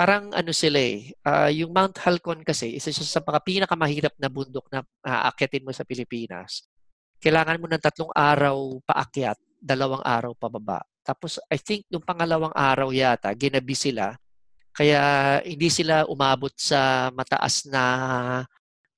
Parang 0.00 0.32
ano 0.32 0.48
sila 0.56 0.80
eh, 0.80 1.12
uh, 1.28 1.52
yung 1.52 1.76
Mount 1.76 2.00
Halcon 2.00 2.40
kasi, 2.40 2.72
isa 2.72 2.88
siya 2.88 3.04
sa 3.04 3.20
mga 3.20 3.36
pinakamahirap 3.44 4.16
na 4.16 4.32
bundok 4.32 4.64
na 4.72 4.80
aakyatin 5.04 5.60
mo 5.60 5.76
sa 5.76 5.84
Pilipinas. 5.84 6.64
Kailangan 7.20 7.60
mo 7.60 7.68
ng 7.68 7.76
tatlong 7.76 8.08
araw 8.16 8.80
paakyat, 8.88 9.36
dalawang 9.60 10.00
araw 10.00 10.32
pababa. 10.32 10.80
Tapos 11.04 11.36
I 11.52 11.60
think 11.60 11.84
yung 11.92 12.00
pangalawang 12.00 12.56
araw 12.56 12.88
yata, 12.96 13.28
ginabi 13.36 13.76
sila. 13.76 14.16
Kaya 14.72 15.36
hindi 15.44 15.68
sila 15.68 16.08
umabot 16.08 16.56
sa 16.56 17.12
mataas 17.12 17.68
na 17.68 17.84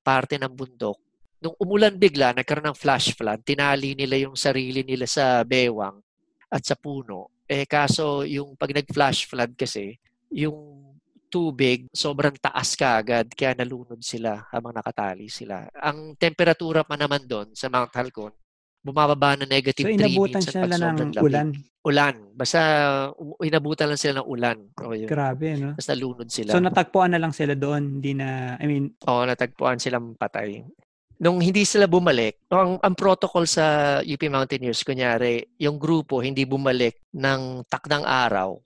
parte 0.07 0.39
ng 0.39 0.55
bundok 0.55 1.03
nung 1.43 1.59
umulan 1.59 1.99
bigla, 1.99 2.31
nagkaroon 2.31 2.71
ng 2.71 2.79
flash 2.79 3.19
flood, 3.19 3.43
tinali 3.43 3.99
nila 3.99 4.15
yung 4.23 4.39
sarili 4.39 4.87
nila 4.87 5.11
sa 5.11 5.43
bewang 5.43 5.99
at 6.47 6.63
sa 6.63 6.79
puno. 6.79 7.35
Eh 7.51 7.67
kaso 7.67 8.23
yung 8.23 8.55
pag 8.55 8.71
nag-flash 8.71 9.27
flood 9.27 9.59
kasi, 9.59 9.99
yung 10.31 10.92
tubig 11.33 11.89
sobrang 11.89 12.37
taas 12.37 12.77
ka 12.77 13.01
agad 13.01 13.33
kaya 13.33 13.57
nalunod 13.57 13.97
sila 14.05 14.45
habang 14.53 14.77
nakatali 14.77 15.33
sila. 15.33 15.65
Ang 15.81 16.13
temperatura 16.21 16.85
pa 16.85 17.01
naman 17.01 17.25
doon 17.25 17.57
sa 17.57 17.73
Mount 17.73 17.89
Halcon, 17.97 18.37
bumababa 18.85 19.41
na 19.41 19.49
negative 19.49 19.89
so, 19.89 19.97
3 19.97 19.97
inabutan 19.97 20.43
sila 20.45 20.77
ng 20.77 20.83
lamig. 20.85 21.17
ulan? 21.17 21.49
Ulan. 21.83 22.17
Basta 22.37 22.61
inabutan 23.41 23.89
lang 23.89 24.01
sila 24.01 24.21
ng 24.21 24.29
ulan. 24.29 24.59
O, 24.85 24.93
yun. 24.93 25.09
Grabe, 25.09 25.57
no? 25.57 25.73
Basta 25.73 25.97
nalunod 25.97 26.29
sila. 26.29 26.53
So 26.53 26.61
natagpuan 26.61 27.17
na 27.17 27.23
lang 27.23 27.33
sila 27.33 27.57
doon, 27.57 28.03
hindi 28.03 28.13
na, 28.13 28.61
I 28.61 28.67
mean... 28.69 28.93
Oo, 29.09 29.25
natagpuan 29.25 29.81
silang 29.81 30.13
patay 30.21 30.61
nung 31.23 31.39
hindi 31.39 31.63
sila 31.63 31.87
bumalik, 31.87 32.51
ang, 32.51 32.83
ang 32.83 32.95
protocol 32.99 33.47
sa 33.47 33.99
UP 34.03 34.19
Mountaineers, 34.27 34.83
kunyari, 34.83 35.55
yung 35.63 35.79
grupo 35.79 36.19
hindi 36.19 36.43
bumalik 36.43 37.07
ng 37.15 37.63
takdang 37.71 38.03
araw, 38.03 38.59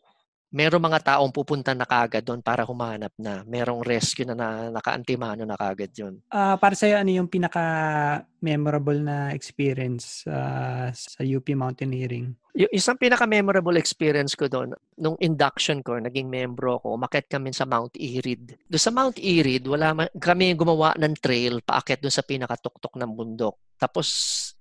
Merong 0.54 0.78
mga 0.78 1.00
taong 1.02 1.34
pupunta 1.34 1.74
na 1.74 1.82
kagad 1.82 2.22
doon 2.22 2.38
para 2.38 2.62
humanap 2.62 3.10
na. 3.18 3.42
Merong 3.42 3.82
rescue 3.82 4.22
na, 4.22 4.38
na 4.38 4.70
naka-antimano 4.70 5.42
na 5.42 5.58
kagad 5.58 5.90
yun. 5.90 6.22
Ah, 6.30 6.54
para 6.54 6.78
sa'yo, 6.78 7.02
ano 7.02 7.10
yung 7.10 7.26
pinaka-memorable 7.26 9.02
na 9.02 9.34
experience 9.34 10.22
ah, 10.30 10.94
sa 10.94 11.20
UP 11.26 11.50
Mountaineering? 11.50 12.30
Yung 12.56 12.72
isang 12.72 12.96
pinaka-memorable 12.96 13.76
experience 13.76 14.32
ko 14.32 14.46
doon, 14.46 14.72
nung 14.96 15.18
induction 15.20 15.82
ko, 15.82 15.98
naging 15.98 16.30
membro 16.30 16.78
ako, 16.80 16.96
umakyat 16.96 17.26
kami 17.26 17.52
sa 17.52 17.66
Mount 17.66 17.98
Irid. 17.98 18.56
Doon 18.70 18.80
sa 18.80 18.94
Mount 18.94 19.18
Irid, 19.20 19.66
wala 19.68 19.92
man, 19.92 20.08
kami 20.16 20.56
gumawa 20.56 20.96
ng 20.96 21.20
trail 21.20 21.60
paakyat 21.60 22.00
doon 22.00 22.14
sa 22.14 22.24
pinakatuktok 22.24 22.96
ng 22.96 23.10
bundok. 23.12 23.60
Tapos, 23.76 24.08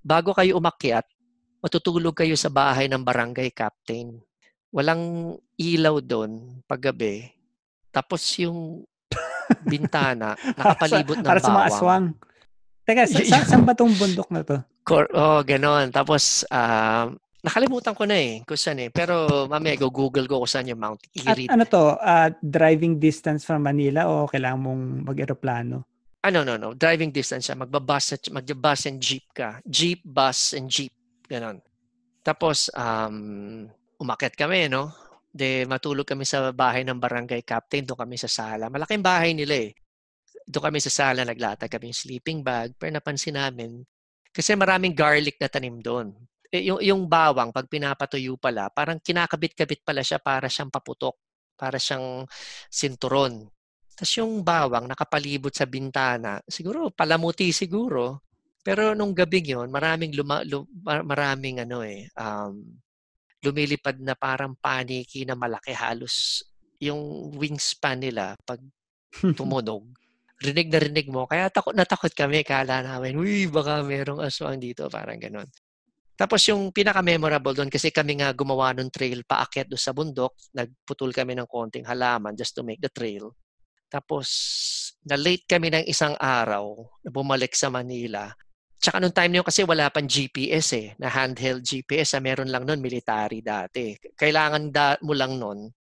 bago 0.03 0.35
kayo 0.35 0.59
umakyat, 0.59 1.07
matutulog 1.63 2.17
kayo 2.17 2.35
sa 2.35 2.51
bahay 2.51 2.91
ng 2.91 2.99
barangay 2.99 3.53
captain. 3.55 4.19
Walang 4.75 5.35
ilaw 5.55 6.03
doon 6.03 6.59
paggabi. 6.67 7.31
Tapos 7.95 8.19
yung 8.43 8.83
bintana, 9.63 10.35
nakapalibot 10.59 11.23
ng 11.23 11.23
para 11.23 11.39
bawang. 11.39 11.67
aswang. 11.71 12.05
Teka, 12.83 13.07
sa, 13.07 13.19
sa, 13.23 13.37
saan 13.55 13.63
ba 13.63 13.71
tong 13.71 13.95
bundok 13.95 14.27
na 14.35 14.43
to? 14.43 14.59
Cor- 14.83 15.09
oh, 15.15 15.39
ganon. 15.47 15.89
Tapos, 15.95 16.43
ah, 16.51 17.07
nakalimutan 17.39 17.95
ko 17.95 18.03
na 18.03 18.19
eh 18.19 18.43
kung 18.43 18.59
saan 18.59 18.83
eh. 18.83 18.91
Pero 18.91 19.47
mamaya 19.47 19.79
go-google 19.79 20.27
ko 20.27 20.43
kung 20.43 20.51
saan 20.51 20.67
yung 20.67 20.83
Mount 20.83 20.99
At 21.23 21.39
Irid. 21.39 21.47
ano 21.49 21.63
to, 21.65 21.95
ah, 21.97 22.29
driving 22.43 22.99
distance 22.99 23.47
from 23.47 23.63
Manila 23.63 24.11
o 24.11 24.27
kailangan 24.27 24.59
mong 24.59 24.83
mag-aeroplano? 25.07 25.87
ano 26.25 26.41
no 26.41 26.57
no 26.57 26.73
driving 26.73 27.13
distance 27.13 27.45
siya 27.45 27.57
magbabus 27.61 28.17
at 28.17 28.23
magbabus 28.33 28.89
and 28.89 28.97
jeep 28.97 29.29
ka 29.29 29.61
jeep 29.61 30.01
bus 30.01 30.57
and 30.57 30.65
jeep 30.73 30.89
ganon 31.29 31.61
tapos 32.25 32.73
um 32.73 33.69
umakyat 33.99 34.35
kami 34.35 34.67
no? 34.71 34.91
De 35.35 35.67
matulog 35.67 36.07
kami 36.07 36.23
sa 36.23 36.51
bahay 36.55 36.87
ng 36.87 36.95
barangay 36.95 37.43
captain 37.43 37.83
doon 37.83 38.07
kami 38.07 38.15
sa 38.15 38.31
sala. 38.31 38.71
Malaking 38.71 39.03
bahay 39.03 39.31
nila 39.35 39.67
eh. 39.67 39.75
Doon 40.47 40.71
kami 40.71 40.79
sa 40.79 40.91
sala 40.91 41.27
naglatag 41.27 41.71
kami 41.71 41.91
yung 41.91 41.99
sleeping 41.99 42.39
bag. 42.45 42.71
Pero 42.79 42.95
napansin 42.95 43.35
namin 43.35 43.83
kasi 44.31 44.55
maraming 44.55 44.95
garlic 44.95 45.39
na 45.39 45.47
tanim 45.47 45.79
doon. 45.79 46.11
Eh, 46.51 46.67
yung, 46.71 46.79
yung 46.79 47.03
bawang 47.07 47.51
pag 47.51 47.67
pinapatuyo 47.67 48.39
pala 48.39 48.71
parang 48.71 49.01
kinakabit-kabit 49.01 49.81
pala 49.83 50.05
siya 50.05 50.21
para 50.23 50.47
siyang 50.47 50.71
paputok 50.71 51.17
para 51.55 51.79
siyang 51.79 52.27
sinturon. 52.67 53.47
Tapos 53.95 54.11
yung 54.19 54.43
bawang 54.43 54.91
nakapalibot 54.91 55.55
sa 55.55 55.63
bintana, 55.63 56.43
siguro 56.51 56.91
palamuti 56.91 57.55
siguro. 57.55 58.27
Pero 58.59 58.91
nung 58.91 59.15
gabing 59.15 59.55
yon, 59.55 59.67
maraming 59.71 60.11
luma, 60.17 60.43
lu- 60.43 60.67
mar- 60.83 61.07
maraming 61.07 61.63
ano 61.63 61.79
eh, 61.85 62.11
um, 62.19 62.59
lumilipad 63.45 64.01
na 64.01 64.17
parang 64.17 64.57
paniki 64.57 65.23
na 65.23 65.37
malaki 65.37 65.71
halos 65.71 66.41
yung 66.81 67.31
wingspan 67.37 68.01
nila 68.01 68.33
pag 68.43 68.59
tumunog. 69.39 69.85
rinig 70.43 70.67
na 70.67 70.79
rinig 70.83 71.07
mo. 71.07 71.23
Kaya 71.23 71.47
takot 71.47 71.71
na 71.71 71.87
takot 71.87 72.11
kami. 72.11 72.43
Kala 72.43 72.83
namin, 72.83 73.15
uy, 73.15 73.47
baka 73.47 73.79
merong 73.79 74.19
aswang 74.19 74.59
dito. 74.59 74.91
Parang 74.91 75.15
ganun. 75.15 75.47
Tapos 76.15 76.43
yung 76.47 76.71
pinaka-memorable 76.71 77.55
doon, 77.55 77.71
kasi 77.71 77.91
kami 77.91 78.19
nga 78.19 78.31
gumawa 78.31 78.71
ng 78.75 78.87
trail 78.87 79.23
paakyat 79.27 79.67
doon 79.67 79.79
sa 79.83 79.91
bundok, 79.91 80.35
nagputol 80.55 81.11
kami 81.11 81.35
ng 81.35 81.47
konting 81.47 81.83
halaman 81.87 82.35
just 82.35 82.55
to 82.55 82.63
make 82.63 82.79
the 82.79 82.91
trail. 82.91 83.35
Tapos, 83.91 84.27
na-late 85.03 85.43
kami 85.43 85.71
ng 85.71 85.85
isang 85.87 86.15
araw 86.19 86.87
na 87.03 87.11
bumalik 87.11 87.51
sa 87.55 87.67
Manila. 87.67 88.31
Tsaka 88.85 89.01
nung 89.01 89.09
time 89.17 89.33
na 89.33 89.37
yun 89.41 89.47
kasi 89.49 89.65
wala 89.65 89.89
pang 89.89 90.05
GPS 90.05 90.77
eh, 90.77 90.93
na 91.01 91.09
handheld 91.09 91.65
GPS. 91.65 92.13
Ah, 92.13 92.21
meron 92.21 92.53
lang 92.53 92.69
nun, 92.69 92.77
military 92.77 93.41
dati. 93.41 93.97
Kailangan 94.13 94.69
da- 94.69 95.01
mo 95.01 95.17
lang 95.17 95.41
nun, 95.41 95.73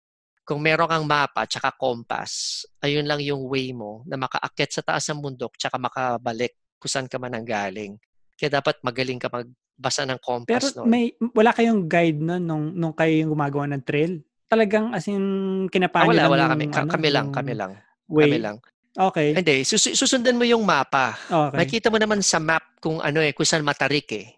kung 0.46 0.62
meron 0.62 0.86
kang 0.86 1.03
mapa 1.03 1.42
tsaka 1.50 1.74
compass, 1.74 2.62
ayun 2.78 3.03
lang 3.03 3.18
yung 3.18 3.50
way 3.50 3.74
mo 3.74 4.07
na 4.07 4.14
makaakyat 4.14 4.70
sa 4.70 4.82
taas 4.86 5.03
ng 5.11 5.18
bundok 5.18 5.59
tsaka 5.59 5.82
makabalik 5.82 6.55
kung 6.78 6.90
saan 6.94 7.11
ka 7.11 7.18
man 7.18 7.34
ang 7.34 7.42
galing. 7.42 7.98
Kaya 8.38 8.62
dapat 8.62 8.78
magaling 8.86 9.18
ka 9.18 9.26
magbasa 9.26 10.07
ng 10.07 10.22
Pero 10.22 10.22
compass 10.22 10.70
nun. 10.78 10.86
may 10.86 11.11
wala 11.34 11.50
kayong 11.50 11.90
guide 11.90 12.22
nun 12.22 12.42
nung, 12.46 12.70
nung 12.70 12.94
kayo 12.94 13.18
yung 13.18 13.34
gumagawa 13.34 13.66
ng 13.66 13.82
trail? 13.82 14.22
Talagang 14.46 14.94
as 14.94 15.11
in 15.11 15.18
Ah, 15.66 15.70
kinapahan 15.74 16.07
wala, 16.07 16.30
wala 16.30 16.44
kami. 16.55 16.70
yung 16.70 16.74
Ka- 16.74 16.86
ano, 16.86 16.92
kami 16.94 17.09
lang, 17.11 17.26
kami 17.34 17.53
lang. 17.59 17.72
Way. 18.07 18.30
Kami 18.30 18.38
lang. 18.46 18.57
Okay. 18.93 19.32
Hindi, 19.32 19.64
sus- 19.64 19.97
susundan 19.97 20.36
mo 20.36 20.45
yung 20.45 20.68
mapa. 20.68 21.16
Okay. 21.24 21.57
Makita 21.57 21.88
mo 21.88 21.97
naman 21.97 22.20
sa 22.20 22.36
map 22.36 22.76
kung 22.76 23.01
ano 23.01 23.24
eh, 23.24 23.32
kung 23.32 23.49
saan 23.49 23.64
matarik 23.64 24.09
eh. 24.12 24.36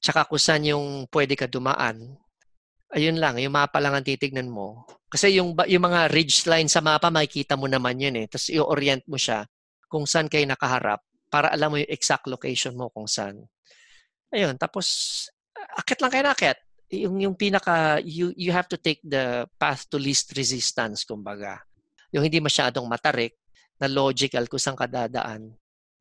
Tsaka 0.00 0.24
kung 0.24 0.40
saan 0.40 0.64
yung 0.64 1.04
pwede 1.12 1.36
ka 1.36 1.44
dumaan. 1.44 2.16
Ayun 2.96 3.20
lang, 3.20 3.36
yung 3.36 3.52
mapa 3.52 3.76
lang 3.78 3.92
ang 3.92 4.02
titignan 4.02 4.48
mo. 4.48 4.88
Kasi 5.12 5.36
yung, 5.36 5.52
yung 5.68 5.84
mga 5.84 6.08
ridge 6.08 6.48
line 6.48 6.66
sa 6.66 6.80
mapa, 6.80 7.12
makikita 7.12 7.60
mo 7.60 7.68
naman 7.68 8.00
yun 8.00 8.16
eh. 8.16 8.26
Tapos 8.26 8.48
i-orient 8.48 9.04
mo 9.04 9.20
siya 9.20 9.44
kung 9.90 10.08
saan 10.08 10.32
kayo 10.32 10.48
nakaharap 10.48 11.04
para 11.28 11.52
alam 11.52 11.74
mo 11.74 11.76
yung 11.78 11.92
exact 11.92 12.24
location 12.26 12.72
mo 12.74 12.88
kung 12.88 13.06
saan. 13.06 13.44
Ayun, 14.32 14.56
tapos 14.56 15.26
akit 15.76 16.00
lang 16.00 16.10
kayo 16.10 16.24
na 16.24 16.32
akit. 16.32 16.58
Yung, 16.90 17.22
yung 17.22 17.36
pinaka, 17.38 18.00
you, 18.02 18.34
you 18.34 18.50
have 18.50 18.66
to 18.66 18.80
take 18.80 18.98
the 19.04 19.46
path 19.60 19.86
to 19.86 20.00
least 20.00 20.34
resistance, 20.34 21.06
kumbaga. 21.06 21.62
Yung 22.10 22.26
hindi 22.26 22.42
masyadong 22.42 22.86
matarik, 22.90 23.38
na 23.80 23.88
logical 23.88 24.44
kung 24.46 24.60
saan 24.60 24.76
ka 24.76 24.84
dadaan. 24.84 25.56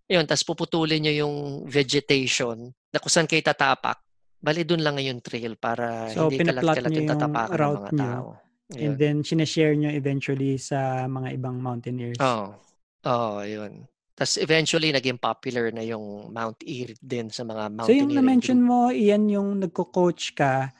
Ayun, 0.09 0.25
tapos 0.27 0.43
puputulin 0.43 0.99
nyo 0.99 1.13
yung 1.15 1.35
vegetation 1.65 2.67
na 2.91 2.97
kung 2.99 3.09
saan 3.13 3.29
kayo 3.29 3.39
tatapak. 3.39 4.03
Bali, 4.39 4.63
dun 4.63 4.79
lang 4.83 4.95
yung 4.99 5.19
trail 5.19 5.55
para 5.59 6.07
So, 6.11 6.27
hindi 6.31 6.39
kalat-kalat 6.43 6.91
yung 6.95 7.09
tatapakan 7.11 7.55
ng 7.55 7.75
mga 7.75 7.91
nyo. 7.91 7.99
tao. 7.99 8.27
And 8.69 8.77
Ayun. 8.77 8.95
then, 8.95 9.15
sinashare 9.25 9.75
nyo 9.75 9.89
eventually 9.89 10.55
sa 10.55 11.05
mga 11.09 11.35
ibang 11.35 11.57
mountaineers. 11.59 12.19
Oo. 12.21 12.55
Oo, 13.03 13.39
yun. 13.43 13.83
Tapos 14.15 14.35
eventually, 14.35 14.91
naging 14.91 15.15
popular 15.15 15.71
na 15.71 15.79
yung 15.79 16.27
Mount 16.29 16.59
Irid 16.63 16.99
din 16.99 17.31
sa 17.31 17.47
mga 17.47 17.71
So, 17.87 17.95
yung 17.95 18.11
na-mention 18.11 18.59
group. 18.59 18.67
mo, 18.67 18.79
iyan 18.91 19.31
yung 19.31 19.49
nagko-coach 19.63 20.35
ka, 20.35 20.75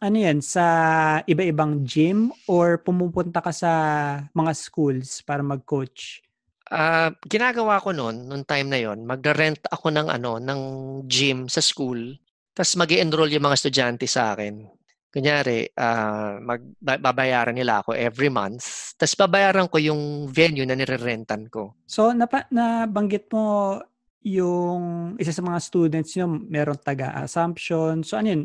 ano 0.00 0.16
yan, 0.16 0.38
sa 0.44 0.64
iba-ibang 1.24 1.84
gym 1.84 2.32
or 2.46 2.80
pumupunta 2.80 3.40
ka 3.40 3.52
sa 3.52 3.72
mga 4.32 4.52
schools 4.52 5.24
para 5.24 5.40
mag-coach? 5.40 6.20
Ah, 6.66 7.14
ginagawa 7.22 7.78
ko 7.78 7.94
noon, 7.94 8.26
nung 8.26 8.42
time 8.42 8.66
na 8.66 8.78
yon, 8.82 9.06
magre-rent 9.06 9.62
ako 9.70 9.94
ng 9.94 10.08
ano, 10.10 10.42
ng 10.42 10.60
gym 11.06 11.46
sa 11.46 11.62
school. 11.62 12.18
Tapos 12.50 12.74
mag 12.74 12.90
enroll 12.90 13.30
yung 13.30 13.46
mga 13.46 13.58
estudyante 13.58 14.06
sa 14.10 14.34
akin. 14.34 14.66
Kunyari, 15.14 15.70
ah, 15.78 16.42
mag, 16.42 16.60
ba- 16.82 16.98
babayaran 16.98 17.54
nila 17.54 17.80
ako 17.80 17.94
every 17.94 18.28
month. 18.28 18.92
Tapos 18.98 19.14
babayaran 19.14 19.70
ko 19.70 19.78
yung 19.78 20.26
venue 20.26 20.66
na 20.66 20.74
nire-rentan 20.74 21.46
ko. 21.48 21.78
So, 21.86 22.10
napa, 22.10 22.50
nabanggit 22.50 23.30
mo 23.30 23.78
yung 24.26 25.14
isa 25.22 25.30
sa 25.30 25.46
mga 25.46 25.62
students 25.62 26.18
nyo, 26.18 26.26
meron 26.26 26.82
taga-assumption. 26.82 28.02
So, 28.02 28.18
ano 28.18 28.28
yun? 28.34 28.42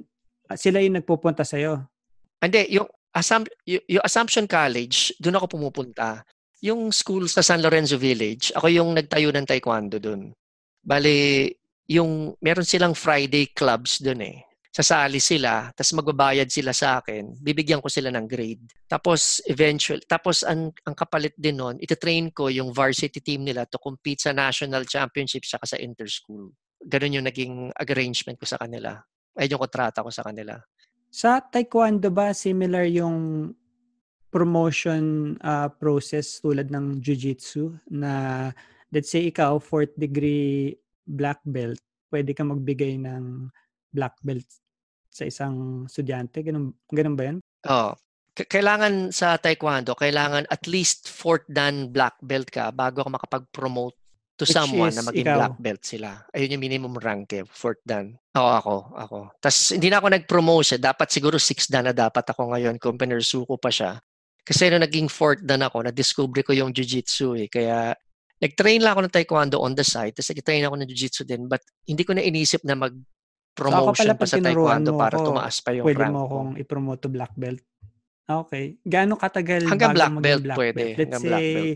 Sila 0.55 0.79
yung 0.83 0.99
nagpupunta 0.99 1.43
sa'yo. 1.45 1.85
Hindi, 2.41 2.73
yung, 2.73 2.87
Assam- 3.11 3.49
y- 3.67 3.83
yung 3.91 4.03
Assumption 4.03 4.47
College, 4.47 5.13
doon 5.19 5.37
ako 5.37 5.59
pumupunta. 5.59 6.23
Yung 6.63 6.93
school 6.93 7.27
sa 7.27 7.43
San 7.43 7.59
Lorenzo 7.59 7.99
Village, 7.99 8.53
ako 8.55 8.71
yung 8.71 8.95
nagtayo 8.95 9.33
ng 9.33 9.45
taekwondo 9.45 9.99
doon. 9.99 10.31
Bali, 10.81 11.49
yung 11.91 12.33
meron 12.39 12.65
silang 12.65 12.95
Friday 12.95 13.51
clubs 13.51 13.99
doon 13.99 14.21
eh. 14.23 14.37
Sasali 14.71 15.19
sila, 15.19 15.67
tapos 15.75 15.91
magbabayad 15.99 16.47
sila 16.47 16.71
sa 16.71 17.03
akin, 17.03 17.35
bibigyan 17.43 17.83
ko 17.83 17.91
sila 17.91 18.07
ng 18.07 18.23
grade. 18.23 18.63
Tapos 18.87 19.43
eventually, 19.43 19.99
tapos 20.07 20.47
ang, 20.47 20.71
ang 20.87 20.95
kapalit 20.95 21.35
din 21.35 21.59
noon, 21.59 21.75
ititrain 21.83 22.31
ko 22.31 22.47
yung 22.47 22.71
varsity 22.71 23.19
team 23.19 23.43
nila 23.43 23.67
to 23.67 23.75
compete 23.75 24.23
sa 24.23 24.31
national 24.31 24.87
championship 24.87 25.43
saka 25.43 25.67
sa 25.67 25.75
interschool. 25.75 26.55
Ganun 26.87 27.19
yung 27.19 27.27
naging 27.27 27.75
arrangement 27.83 28.39
ko 28.39 28.47
sa 28.47 28.55
kanila. 28.55 28.95
Ay 29.35 29.47
yung 29.47 29.61
kontrata 29.61 30.03
ko 30.03 30.11
sa 30.11 30.25
kanila. 30.27 30.59
Sa 31.11 31.43
taekwondo 31.43 32.07
ba, 32.07 32.31
similar 32.31 32.87
yung 32.87 33.51
promotion 34.31 35.35
uh, 35.43 35.67
process 35.67 36.39
tulad 36.39 36.71
ng 36.71 37.03
jiu-jitsu 37.03 37.75
na 37.91 38.47
let's 38.95 39.11
say 39.11 39.27
ikaw, 39.27 39.59
fourth 39.59 39.91
degree 39.99 40.75
black 41.03 41.43
belt, 41.43 41.79
pwede 42.11 42.31
ka 42.31 42.43
magbigay 42.47 42.99
ng 42.99 43.51
black 43.91 44.15
belt 44.23 44.47
sa 45.11 45.27
isang 45.27 45.87
estudyante? 45.87 46.39
Ganun, 46.43 46.71
ganun 46.87 47.15
ba 47.19 47.23
yan? 47.27 47.37
Oo. 47.67 47.91
K- 48.31 48.47
kailangan 48.47 49.11
sa 49.11 49.35
taekwondo, 49.35 49.91
kailangan 49.99 50.47
at 50.47 50.63
least 50.63 51.11
fourth 51.11 51.43
dan 51.51 51.91
black 51.91 52.15
belt 52.23 52.47
ka 52.47 52.71
bago 52.71 53.03
ka 53.03 53.11
makapag-promote 53.11 53.99
to 54.41 54.49
Which 54.49 54.57
someone 54.57 54.89
na 54.89 55.05
maging 55.05 55.27
ikaw. 55.29 55.37
black 55.37 55.55
belt 55.61 55.81
sila. 55.85 56.09
Ayun 56.33 56.57
yung 56.57 56.63
minimum 56.65 56.97
rank 56.97 57.29
eh, 57.37 57.45
fourth 57.45 57.77
dan. 57.85 58.17
Oo, 58.33 58.51
ako, 58.57 58.75
ako. 58.97 59.17
Tapos 59.37 59.77
hindi 59.77 59.93
na 59.93 60.01
ako 60.01 60.07
nag-promote 60.17 60.65
siya. 60.65 60.79
Dapat 60.81 61.07
siguro 61.13 61.37
sixth 61.37 61.69
dan 61.69 61.85
na 61.85 61.93
dapat 61.93 62.25
ako 62.25 62.57
ngayon 62.57 62.81
kung 62.81 62.97
pinursuko 62.97 63.61
pa 63.61 63.69
siya. 63.69 64.01
Kasi 64.41 64.73
nung 64.73 64.81
naging 64.81 65.05
fourth 65.05 65.45
dan 65.45 65.61
ako, 65.61 65.85
na-discover 65.85 66.41
ko 66.41 66.57
yung 66.57 66.73
jiu-jitsu 66.73 67.37
eh. 67.37 67.45
Kaya 67.45 67.93
nag-train 68.41 68.81
lang 68.81 68.97
ako 68.97 69.01
ng 69.05 69.13
taekwondo 69.13 69.61
on 69.61 69.77
the 69.77 69.85
side. 69.85 70.17
Tapos 70.17 70.33
nag-train 70.33 70.65
ako 70.65 70.75
ng 70.81 70.89
jiu-jitsu 70.89 71.21
din. 71.29 71.45
But 71.45 71.61
hindi 71.85 72.01
ko 72.01 72.17
na 72.17 72.25
inisip 72.25 72.65
na 72.65 72.73
mag 72.73 72.97
promotion 73.53 74.09
pala 74.09 74.17
pa 74.17 74.25
sa 74.25 74.41
taekwondo 74.41 74.95
mo 74.95 74.97
para 74.97 75.15
ako, 75.21 75.25
tumaas 75.29 75.61
pa 75.61 75.69
yung 75.77 75.85
Pwede 75.85 76.01
rank 76.01 76.15
mo 76.17 76.25
ko. 76.25 76.25
akong 76.25 76.51
ipromote 76.57 77.01
to 77.05 77.09
black 77.13 77.33
belt. 77.37 77.61
Okay. 78.25 78.79
Gaano 78.81 79.19
katagal 79.19 79.67
Hanggang 79.67 79.91
bago 79.91 79.99
black 79.99 80.15
belt 80.23 80.43
black 80.47 80.57
pwede, 80.57 80.73
belt? 80.79 80.97
Let's 80.97 81.11
hanggang 81.11 81.23
black 81.27 81.43
say, 81.43 81.67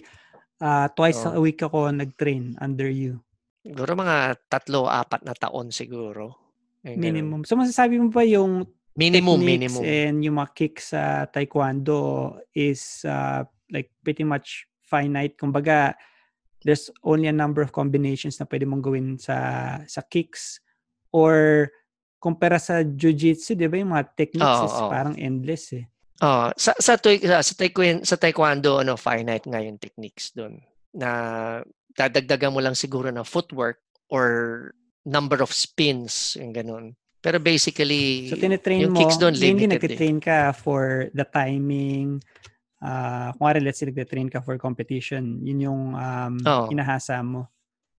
ah, 0.61 0.87
twice 0.91 1.23
Oo. 1.25 1.35
a 1.35 1.41
week 1.41 1.59
ako 1.59 1.89
nag-train 1.91 2.55
under 2.59 2.87
you. 2.87 3.19
Siguro 3.65 3.97
mga 3.97 4.37
tatlo, 4.45 4.85
apat 4.85 5.25
na 5.25 5.33
taon 5.33 5.73
siguro. 5.73 6.37
Yung 6.85 7.01
ganun. 7.01 7.01
Minimum. 7.01 7.41
So 7.49 7.57
masasabi 7.57 7.97
mo 7.97 8.13
ba 8.13 8.21
yung 8.21 8.69
Minimum, 8.95 9.43
techniques 9.43 9.75
minimum. 9.75 9.81
and 9.83 10.15
yung 10.23 10.35
mga 10.39 10.51
kicks 10.55 10.95
sa 10.95 11.27
taekwondo 11.27 12.31
is 12.55 13.03
uh, 13.03 13.43
like 13.67 13.91
pretty 14.07 14.23
much 14.23 14.69
finite. 14.79 15.35
Kumbaga, 15.35 15.91
there's 16.63 16.87
only 17.03 17.27
a 17.27 17.35
number 17.35 17.59
of 17.59 17.75
combinations 17.75 18.39
na 18.39 18.47
pwede 18.47 18.63
mong 18.63 18.79
gawin 18.79 19.19
sa 19.19 19.35
sa 19.83 19.99
kicks 19.99 20.63
or 21.11 21.67
kumpara 22.23 22.55
sa 22.55 22.81
jiu-jitsu, 22.87 23.53
di 23.53 23.67
ba 23.67 23.75
yung 23.77 23.91
mga 23.91 24.15
techniques 24.15 24.61
Oo, 24.63 24.67
is 24.69 24.77
oo. 24.79 24.87
parang 24.89 25.15
endless 25.19 25.75
eh. 25.75 25.85
Oh, 26.23 26.47
sa 26.55 26.71
sa 26.79 26.95
tui- 26.95 27.19
sa, 27.19 27.43
sa, 27.43 27.53
taekwondo, 27.59 28.07
sa 28.07 28.15
taekwondo 28.15 28.79
ano 28.79 28.95
finite 28.95 29.51
nga 29.51 29.59
yung 29.59 29.75
techniques 29.75 30.31
doon 30.31 30.63
na 30.95 31.59
dadagdagan 31.91 32.55
mo 32.55 32.63
lang 32.63 32.75
siguro 32.75 33.11
ng 33.11 33.27
footwork 33.27 33.83
or 34.07 34.71
number 35.03 35.43
of 35.43 35.51
spins 35.51 36.39
yung 36.39 36.55
ganun. 36.55 36.95
Pero 37.19 37.41
basically 37.41 38.31
So 38.31 38.39
tinetrain 38.39 38.85
yung 38.85 38.95
mo, 38.95 39.01
kicks 39.01 39.19
doon 39.19 39.35
limited 39.35 39.75
eh. 39.75 39.75
nagtitrain 39.75 40.19
ka 40.21 40.53
for 40.55 41.09
the 41.11 41.25
timing, 41.27 42.21
uh, 42.85 43.33
kung 43.35 43.49
let's 43.65 43.81
say 43.81 43.89
nagtitrain 43.89 44.29
ka 44.29 44.39
for 44.45 44.55
competition, 44.61 45.41
yun 45.41 45.67
yung 45.67 45.81
um, 45.97 46.33
Oo. 46.45 46.69
inahasa 46.69 47.19
mo. 47.25 47.49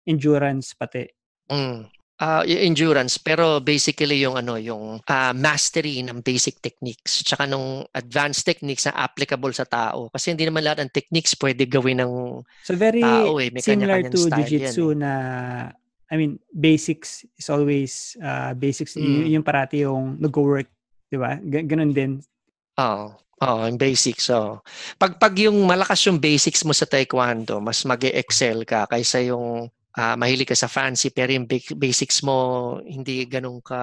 Endurance 0.05 0.78
pati. 0.78 1.09
Mm. 1.49 1.89
Yung 2.18 2.61
endurance 2.72 3.20
pero 3.20 3.59
basically 3.59 4.24
yung 4.24 4.39
ano 4.39 4.55
yung 4.55 5.03
ah, 5.03 5.36
mastery 5.36 5.99
ng 5.99 6.24
basic 6.24 6.63
techniques 6.63 7.20
tsaka 7.22 7.43
nung 7.43 7.84
advanced 7.91 8.41
techniques 8.41 8.88
na 8.88 8.95
applicable 8.95 9.51
sa 9.51 9.68
tao 9.68 10.07
kasi 10.07 10.32
hindi 10.32 10.47
naman 10.47 10.63
lahat 10.63 10.80
ng 10.80 10.91
techniques 10.91 11.36
pwede 11.36 11.68
gawin 11.68 11.99
ng 11.99 12.13
So 12.63 12.72
very 12.72 13.03
tao 13.03 13.36
eh 13.36 13.51
may 13.51 13.59
similar 13.59 13.99
to 14.05 14.32
jiu-jitsu 14.32 14.95
yan. 14.95 14.95
eh. 14.95 14.99
na 15.03 15.11
I 16.05 16.16
mean 16.16 16.39
basics 16.49 17.28
is 17.36 17.49
always 17.49 18.16
uh, 18.18 18.53
basics 18.53 18.95
y- 18.95 19.03
Mm. 19.03 19.36
yung 19.36 19.43
parati 19.43 19.84
yung 19.84 20.16
nag-work, 20.16 20.72
'di 21.09 21.18
ba? 21.18 21.36
Ga- 21.36 21.68
Ganun 21.68 21.91
din. 21.91 22.24
Oo. 22.78 23.11
Oo, 23.36 23.68
yung 23.68 23.76
basics. 23.76 24.32
So, 24.32 24.63
pag 24.95 25.20
pag 25.20 25.36
yung 25.36 25.68
malakas 25.68 25.99
yung 26.07 26.16
basics 26.16 26.63
mo 26.63 26.72
sa 26.72 26.88
taekwondo, 26.88 27.59
mas 27.59 27.84
mag-excel 27.84 28.63
ka 28.63 28.88
kaysa 28.88 29.20
yung 29.20 29.68
ah, 29.95 30.15
mahilig 30.19 30.51
ka 30.51 30.57
sa 30.57 30.67
fancy 30.67 31.09
pero 31.11 31.31
yung 31.31 31.47
ba- 31.47 31.75
basics 31.79 32.19
mo 32.21 32.77
hindi 32.83 33.23
ganun 33.25 33.63
ka 33.63 33.79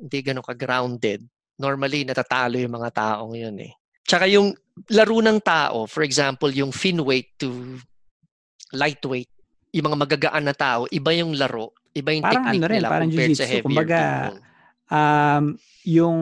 hindi 0.00 0.18
ganun 0.24 0.44
ka 0.44 0.56
grounded. 0.56 1.20
Normally 1.60 2.08
natatalo 2.08 2.56
yung 2.56 2.72
mga 2.72 2.90
taong 2.96 3.36
yun 3.36 3.56
eh. 3.60 3.72
Tsaka 4.08 4.24
yung 4.26 4.56
laro 4.88 5.20
ng 5.20 5.38
tao, 5.44 5.84
for 5.84 6.00
example, 6.02 6.48
yung 6.48 6.72
fin 6.72 6.96
weight 7.04 7.36
to 7.36 7.76
lightweight, 8.72 9.28
yung 9.76 9.92
mga 9.92 9.98
magagaan 10.08 10.44
na 10.48 10.56
tao, 10.56 10.88
iba 10.88 11.12
yung 11.12 11.36
laro, 11.36 11.76
iba 11.92 12.10
yung 12.16 12.24
Parang 12.24 12.48
technique 12.48 12.64
ano 12.64 12.66
rin, 12.66 12.76
nila 12.80 12.88
parang 12.88 13.10
compared 13.12 13.36
sa 13.36 13.46
heavier 13.46 13.64
Kumbaga. 13.68 14.02
Um 14.90 15.44
yung 15.84 16.18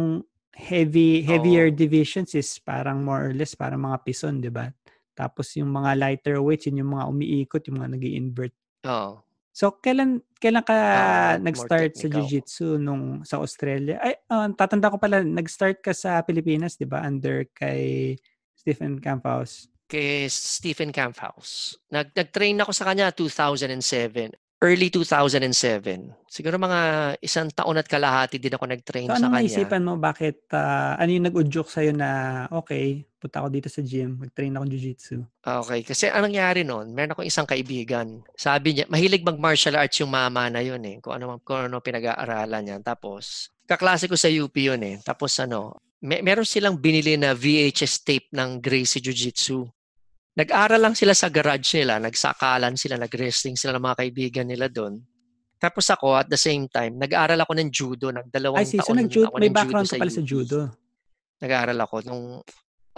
heavy 0.58 1.22
heavier 1.22 1.70
Oo. 1.70 1.76
divisions 1.78 2.34
is 2.34 2.58
parang 2.58 3.06
more 3.06 3.30
or 3.30 3.32
less 3.32 3.54
parang 3.54 3.86
mga 3.86 4.02
pison, 4.02 4.42
'di 4.42 4.50
ba? 4.50 4.66
Tapos 5.14 5.54
yung 5.54 5.70
mga 5.70 5.94
lighter 5.94 6.42
weights, 6.42 6.66
yun 6.66 6.82
yung 6.82 6.98
mga 6.98 7.06
umiikot, 7.06 7.62
yung 7.70 7.78
mga 7.78 7.90
nag 7.94 8.04
invert 8.04 8.54
Oo. 8.86 9.22
So, 9.58 9.74
kailan 9.82 10.22
kailan 10.38 10.62
ka 10.62 10.78
more 10.78 11.50
nag-start 11.50 11.98
sa 11.98 12.06
jiu-jitsu 12.06 12.78
nung 12.78 13.26
sa 13.26 13.42
Australia? 13.42 13.98
Ay, 13.98 14.14
ah, 14.30 14.46
tatanda 14.54 14.86
ko 14.86 15.02
pala, 15.02 15.26
nag-start 15.26 15.82
ka 15.82 15.90
sa 15.90 16.22
Pilipinas, 16.22 16.78
di 16.78 16.86
ba? 16.86 17.02
Under 17.02 17.42
kay 17.50 18.14
Stephen 18.54 19.02
Camphouse. 19.02 19.66
kay 19.88 20.28
Stephen 20.30 20.92
Camphouse. 20.92 21.74
Nag 21.88 22.12
nag-train 22.12 22.60
ako 22.60 22.70
sa 22.76 22.86
kanya 22.86 23.10
2007. 23.10 24.30
Early 24.58 24.90
2007. 24.90 26.10
Siguro 26.26 26.58
mga 26.58 26.80
isang 27.22 27.46
taon 27.54 27.78
at 27.78 27.86
kalahati 27.86 28.42
din 28.42 28.50
ako 28.50 28.66
nag-train 28.66 29.06
So, 29.06 29.14
sa 29.14 29.30
kanya. 29.30 29.38
naisipan 29.38 29.86
mo? 29.86 29.94
Bakit, 29.94 30.50
ah, 30.50 30.98
ano 30.98 31.10
yung 31.14 31.26
nag-udyok 31.30 31.68
sa'yo 31.70 31.94
na, 31.94 32.10
okay, 32.50 33.06
punta 33.22 33.38
ako 33.38 33.48
dito 33.54 33.70
sa 33.70 33.86
gym, 33.86 34.18
mag-train 34.18 34.50
ako 34.58 34.64
jiu-jitsu. 34.66 35.16
Okay. 35.46 35.86
Kasi 35.86 36.10
anong 36.10 36.34
nangyari 36.34 36.66
noon, 36.66 36.90
meron 36.90 37.14
akong 37.14 37.30
isang 37.30 37.46
kaibigan. 37.46 38.26
Sabi 38.34 38.74
niya, 38.74 38.90
mahilig 38.90 39.22
mag-martial 39.22 39.78
arts 39.78 40.02
yung 40.02 40.10
mama 40.10 40.50
na 40.50 40.58
yun 40.58 40.82
eh. 40.82 40.98
Kung 40.98 41.14
ano, 41.14 41.38
kung 41.46 41.70
ano 41.70 41.78
pinag-aaralan 41.78 42.62
niya. 42.66 42.76
Tapos, 42.82 43.54
kaklase 43.62 44.10
ko 44.10 44.18
sa 44.18 44.26
UP 44.26 44.54
yun 44.58 44.82
eh. 44.82 44.98
Tapos 45.06 45.38
ano, 45.38 45.78
may, 46.02 46.18
meron 46.18 46.46
silang 46.46 46.78
binili 46.78 47.14
na 47.14 47.30
VHS 47.30 48.02
tape 48.02 48.28
ng 48.34 48.58
Gracie 48.58 48.98
Jiu-Jitsu. 48.98 49.66
Nag-aral 50.38 50.78
lang 50.78 50.94
sila 50.94 51.18
sa 51.18 51.26
garage 51.26 51.82
nila, 51.82 51.98
nagsakalan 51.98 52.78
sila, 52.78 52.94
nag-wrestling 52.94 53.58
sila 53.58 53.74
ng 53.74 53.82
mga 53.82 53.98
kaibigan 53.98 54.46
nila 54.46 54.70
doon. 54.70 55.02
Tapos 55.58 55.90
ako, 55.90 56.14
at 56.14 56.30
the 56.30 56.38
same 56.38 56.70
time, 56.70 56.94
nag-aral 56.94 57.42
ako 57.42 57.58
ng 57.58 57.68
judo. 57.74 58.14
Nagdalawang 58.14 58.62
Ay, 58.62 58.70
see, 58.70 58.78
so 58.78 58.94
taon 58.94 59.02
nag-judo, 59.02 59.26
ako 59.26 59.36
may 59.42 59.50
ng 59.50 59.58
background 59.58 59.88
judo 59.90 59.98
pala 59.98 60.14
sa 60.14 60.22
judo. 60.22 60.58
Nag-aaral 61.42 61.78
ako 61.82 61.96
nung 62.06 62.24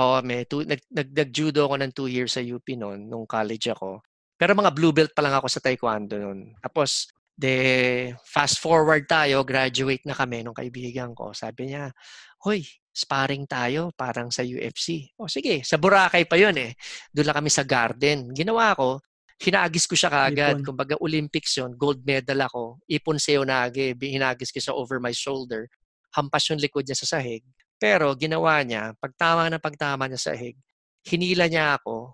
oh, 0.00 0.20
may 0.20 0.44
two, 0.44 0.68
nag, 0.68 0.80
nag, 0.92 1.08
nag-judo 1.12 1.64
ako 1.64 1.74
ng 1.80 1.92
two 1.96 2.08
years 2.12 2.36
sa 2.36 2.44
UP 2.44 2.64
noon, 2.76 3.08
nung 3.08 3.24
college 3.24 3.72
ako. 3.72 4.04
Pero 4.36 4.52
mga 4.52 4.72
blue 4.72 4.92
belt 4.92 5.12
pa 5.16 5.24
lang 5.24 5.32
ako 5.36 5.48
sa 5.48 5.60
taekwondo 5.64 6.16
noon. 6.20 6.56
Tapos, 6.60 7.08
de, 7.32 8.12
fast 8.24 8.60
forward 8.60 9.08
tayo, 9.08 9.44
graduate 9.44 10.04
na 10.04 10.16
kami 10.16 10.44
nung 10.44 10.56
kaibigan 10.56 11.16
ko. 11.16 11.32
Sabi 11.32 11.72
niya, 11.72 11.92
Hoy, 12.40 12.64
sparring 13.00 13.48
tayo 13.48 13.88
parang 13.96 14.28
sa 14.28 14.44
UFC. 14.44 15.08
O 15.16 15.24
sige, 15.24 15.64
sa 15.64 15.80
Boracay 15.80 16.28
pa 16.28 16.36
yun 16.36 16.52
eh. 16.60 16.76
Doon 17.08 17.32
lang 17.32 17.38
kami 17.40 17.48
sa 17.48 17.64
garden. 17.64 18.28
Ginawa 18.36 18.76
ko, 18.76 19.00
hinagis 19.40 19.88
ko 19.88 19.96
siya 19.96 20.12
kaagad. 20.12 20.60
Ipon. 20.60 20.68
Kumbaga 20.68 20.94
Olympics 21.00 21.56
yun, 21.56 21.72
gold 21.74 22.04
medal 22.04 22.44
ako. 22.44 22.76
Ipon 22.84 23.16
seonage, 23.16 23.96
hinagis 23.96 24.52
ko 24.52 24.60
siya 24.60 24.74
over 24.76 25.00
my 25.00 25.16
shoulder. 25.16 25.64
Hampas 26.12 26.52
yung 26.52 26.60
likod 26.60 26.84
niya 26.84 27.00
sa 27.00 27.16
sahig. 27.16 27.40
Pero 27.80 28.12
ginawa 28.12 28.60
niya, 28.60 28.92
pagtama 29.00 29.48
na 29.48 29.56
pagtama 29.56 30.04
niya 30.04 30.20
sa 30.20 30.36
sahig, 30.36 30.60
hinila 31.08 31.48
niya 31.48 31.80
ako. 31.80 32.12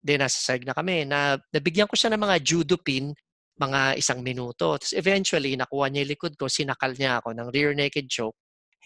Then 0.00 0.24
nasa 0.24 0.40
sahig 0.40 0.64
na 0.64 0.72
kami. 0.72 1.04
Na, 1.04 1.36
nabigyan 1.52 1.84
ko 1.84 1.92
siya 1.92 2.16
ng 2.16 2.22
mga 2.24 2.36
judo 2.40 2.80
pin, 2.80 3.12
mga 3.60 4.00
isang 4.00 4.24
minuto. 4.24 4.80
Tapos 4.80 4.96
eventually, 4.96 5.52
nakuha 5.58 5.92
niya 5.92 6.08
yung 6.08 6.12
likod 6.16 6.32
ko, 6.40 6.48
sinakal 6.48 6.96
niya 6.96 7.20
ako 7.20 7.36
ng 7.36 7.48
rear 7.52 7.76
naked 7.76 8.08
choke. 8.08 8.38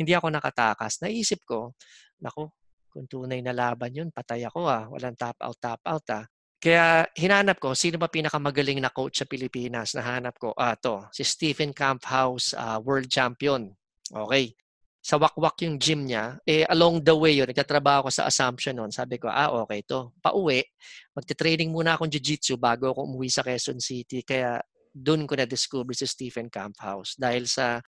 Hindi 0.03 0.19
ako 0.19 0.29
nakatakas. 0.35 0.99
Naisip 1.01 1.47
ko, 1.47 1.79
naku, 2.19 2.51
kung 2.93 3.09
tunay 3.09 3.41
na 3.41 3.57
laban 3.57 3.95
yun, 3.95 4.09
patay 4.13 4.45
ako 4.45 4.69
ah. 4.69 4.85
Walang 4.91 5.17
tap 5.17 5.39
out, 5.41 5.57
tap 5.57 5.81
out 5.87 6.07
ah. 6.13 6.25
Kaya 6.63 7.11
hinanap 7.19 7.59
ko, 7.59 7.75
sino 7.75 7.99
ba 7.99 8.07
pinakamagaling 8.07 8.79
na 8.79 8.95
coach 8.95 9.19
sa 9.19 9.27
Pilipinas? 9.27 9.99
Nahanap 9.99 10.39
ko, 10.39 10.55
ah, 10.55 10.79
to, 10.79 11.11
si 11.11 11.27
Stephen 11.27 11.75
Camphouse, 11.75 12.55
ah, 12.55 12.79
world 12.79 13.11
champion. 13.11 13.73
Okay. 14.13 14.55
Sa 15.03 15.19
wakwak 15.19 15.59
yung 15.67 15.83
gym 15.83 16.07
niya, 16.07 16.39
eh 16.47 16.63
along 16.71 17.03
the 17.03 17.11
way 17.11 17.35
yun, 17.35 17.51
nagtatrabaho 17.51 18.07
ko 18.07 18.11
sa 18.15 18.31
Assumption 18.31 18.79
noon. 18.79 18.95
Sabi 18.95 19.19
ko, 19.19 19.27
ah, 19.27 19.51
okay 19.67 19.83
to. 19.83 20.15
Pauwi, 20.23 20.63
magte-training 21.11 21.75
muna 21.75 21.99
akong 21.99 22.07
jiu-jitsu 22.07 22.55
bago 22.55 22.95
ako 22.95 23.11
umuwi 23.11 23.27
sa 23.27 23.43
Quezon 23.43 23.83
City. 23.83 24.23
Kaya 24.23 24.63
doon 24.95 25.27
ko 25.27 25.35
na-discover 25.35 25.99
si 25.99 26.07
Stephen 26.07 26.47
Camphouse. 26.47 27.19
Dahil 27.19 27.51
sa 27.51 27.83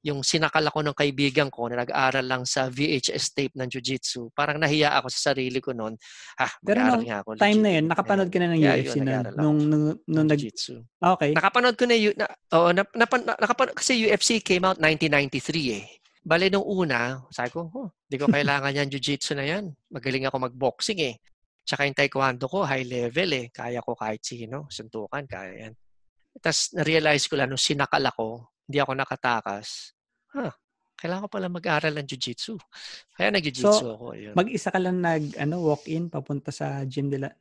yung 0.00 0.24
sinakal 0.24 0.64
ako 0.64 0.80
ng 0.80 0.96
kaibigan 0.96 1.52
ko 1.52 1.68
na 1.68 1.84
nag-aaral 1.84 2.24
lang 2.24 2.42
sa 2.48 2.72
VHS 2.72 3.36
tape 3.36 3.52
ng 3.52 3.68
jiu-jitsu, 3.68 4.32
parang 4.32 4.56
nahiya 4.56 4.96
ako 4.96 5.12
sa 5.12 5.32
sarili 5.32 5.60
ko 5.60 5.76
noon. 5.76 5.92
Ah, 6.40 6.48
Pero 6.64 6.80
nung 6.80 7.04
nga 7.04 7.20
ako. 7.20 7.36
Time 7.36 7.60
na 7.60 7.70
yun, 7.76 7.84
nakapanood 7.84 8.32
ka 8.32 8.38
na 8.40 8.48
ng 8.48 8.60
Kaya 8.64 8.74
UFC 8.80 8.96
yun, 8.96 9.08
ako 9.12 9.28
nung, 9.36 9.58
nung, 9.60 9.84
nung 10.08 10.24
ng 10.24 10.26
nag, 10.32 10.38
jiu-jitsu. 10.40 10.74
okay. 11.04 11.30
Nakapanood 11.36 11.76
ko 11.76 11.84
na 11.84 11.96
yun. 12.00 12.16
Na, 12.16 12.26
oh, 12.56 12.72
nap, 12.72 12.88
napan, 12.96 13.20
na- 13.28 13.36
nakapanood, 13.36 13.76
kasi 13.76 13.92
UFC 14.08 14.40
came 14.40 14.64
out 14.64 14.80
1993 14.80 15.76
eh. 15.76 15.84
Bale 16.20 16.48
nung 16.48 16.64
una, 16.64 17.20
sabi 17.28 17.48
ko, 17.52 17.68
oh, 17.68 17.88
di 18.08 18.16
ko 18.16 18.28
kailangan 18.28 18.76
yan 18.76 18.88
jiu-jitsu 18.88 19.36
na 19.36 19.44
yan. 19.44 19.68
Magaling 19.92 20.24
ako 20.28 20.36
mag-boxing 20.48 21.00
eh. 21.04 21.16
Tsaka 21.64 21.84
yung 21.84 21.96
taekwondo 21.96 22.48
ko, 22.48 22.64
high 22.64 22.88
level 22.88 23.30
eh. 23.36 23.46
Kaya 23.52 23.84
ko 23.84 23.92
kahit 23.92 24.24
sino, 24.24 24.64
suntukan, 24.72 25.28
kaya 25.28 25.68
yan. 25.68 25.72
Tapos 26.40 26.72
na-realize 26.72 27.24
ko 27.28 27.36
lang, 27.36 27.52
nung 27.52 27.60
sinakal 27.60 28.00
ako, 28.04 28.49
hindi 28.70 28.78
ako 28.78 28.94
nakatakas, 28.94 29.90
huh, 30.32 30.54
kailangan 30.94 31.26
ko 31.26 31.30
pala 31.32 31.50
mag-aral 31.50 31.90
ng 31.98 32.06
jiu-jitsu. 32.06 32.54
Kaya 33.18 33.34
nag-jiu-jitsu 33.34 33.66
So, 33.66 33.98
ako. 33.98 34.06
Yun. 34.14 34.34
Mag-isa 34.38 34.70
ka 34.70 34.78
lang 34.78 35.02
nag, 35.02 35.34
ano, 35.34 35.58
walk-in, 35.60 36.06
papunta 36.06 36.54
sa 36.54 36.86
gym 36.86 37.10
nila. 37.10 37.34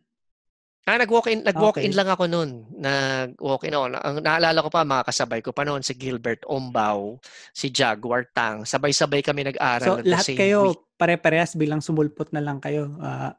Ah, 0.89 0.97
nag-walk-in, 0.97 1.45
nag-walk-in 1.45 1.93
Okay. 1.93 1.97
lang 2.01 2.09
ako 2.09 2.23
noon. 2.25 2.49
Nag-walk-in 2.82 3.77
ako. 3.77 3.86
Ang 3.93 4.17
naalala 4.25 4.57
ko 4.65 4.69
pa, 4.73 4.82
mga 4.82 5.05
kasabay 5.05 5.39
ko 5.45 5.53
pa 5.53 5.61
noon, 5.61 5.86
si 5.86 5.93
Gilbert 5.93 6.41
Ombao, 6.49 7.21
si 7.53 7.69
Jaguar 7.69 8.25
Tang. 8.34 8.65
Sabay-sabay 8.65 9.21
kami 9.21 9.45
nag-aral 9.53 10.01
So, 10.01 10.01
lahat 10.01 10.25
same 10.25 10.39
kayo, 10.41 10.59
week. 10.73 10.82
pare-parehas, 10.97 11.53
biglang 11.53 11.86
sumulpot 11.86 12.34
na 12.34 12.41
lang 12.41 12.57
kayo. 12.57 12.89
Ah, 12.97 13.38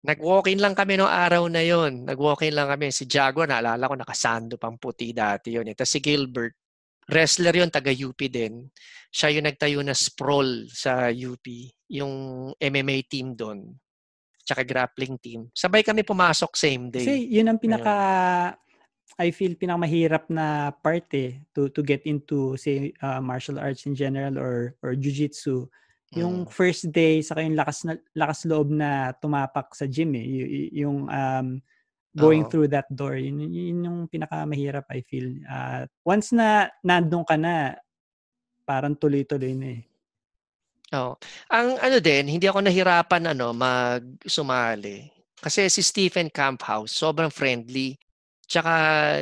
Nag-walk-in 0.00 0.64
lang 0.64 0.72
kami 0.72 0.96
noong 0.96 1.12
araw 1.12 1.44
na 1.52 1.60
yon. 1.60 2.08
Nag-walk-in 2.08 2.56
lang 2.56 2.72
kami. 2.72 2.88
Si 2.88 3.04
Jaguar, 3.04 3.44
naalala 3.44 3.84
ko, 3.84 3.94
nakasando 4.00 4.56
pang 4.56 4.80
puti 4.80 5.12
dati 5.12 5.52
yun. 5.60 5.68
eh. 5.68 5.76
Tapos 5.76 5.92
si 5.92 6.00
Gilbert, 6.00 6.56
wrestler 7.10 7.58
yon 7.58 7.68
taga 7.68 7.90
UP 7.90 8.16
din. 8.30 8.70
Siya 9.10 9.34
yung 9.34 9.46
nagtayo 9.50 9.82
na 9.82 9.92
sprawl 9.92 10.70
sa 10.70 11.10
UP. 11.10 11.44
yung 11.90 12.14
MMA 12.62 13.02
team 13.10 13.34
doon, 13.34 13.74
tsaka 14.46 14.62
grappling 14.62 15.18
team. 15.18 15.50
Sabay 15.50 15.82
kami 15.82 16.06
pumasok 16.06 16.54
same 16.54 16.86
day. 16.86 17.02
Kasi 17.02 17.26
yun 17.26 17.50
ang 17.50 17.58
pinaka 17.58 17.94
I 19.18 19.34
feel 19.34 19.58
pinakamahirap 19.58 20.30
na 20.30 20.70
part 20.70 21.10
eh 21.12 21.42
to 21.50 21.66
to 21.74 21.82
get 21.82 22.06
into 22.06 22.54
say 22.54 22.94
uh, 23.02 23.18
martial 23.18 23.58
arts 23.58 23.84
in 23.90 23.98
general 23.98 24.38
or 24.38 24.78
or 24.80 24.94
jiu-jitsu. 24.94 25.66
Yung 26.14 26.46
Mm. 26.46 26.50
first 26.50 26.90
day 26.94 27.18
sa 27.22 27.34
yung 27.42 27.58
lakas 27.58 27.82
na 27.86 27.98
lakas 28.14 28.46
loob 28.46 28.70
na 28.70 29.10
tumapak 29.18 29.74
sa 29.74 29.90
gym 29.90 30.14
eh. 30.14 30.26
Y- 30.26 30.86
yung 30.86 31.10
um 31.10 31.48
going 32.14 32.42
Oo. 32.44 32.50
through 32.50 32.68
that 32.70 32.86
door 32.90 33.14
yun, 33.16 33.38
yun 33.46 33.86
yung 33.86 33.98
pinakamahirap 34.10 34.86
I 34.90 35.00
feel. 35.06 35.30
Uh, 35.46 35.86
once 36.02 36.34
na 36.34 36.70
nandun 36.82 37.22
ka 37.26 37.36
na 37.38 37.76
parang 38.66 38.94
tuloy-tuloy 38.98 39.54
na 39.54 39.68
eh. 39.78 39.82
Oo. 40.90 41.14
Ang 41.54 41.78
ano 41.78 41.96
din, 42.02 42.26
hindi 42.26 42.50
ako 42.50 42.66
nahirapan 42.66 43.30
ano 43.30 43.54
mag 43.54 44.02
sumali. 44.26 45.06
Kasi 45.38 45.70
si 45.70 45.80
Stephen 45.86 46.28
Camphouse, 46.34 46.90
sobrang 46.92 47.30
friendly. 47.30 47.94
Tsaka, 48.50 48.72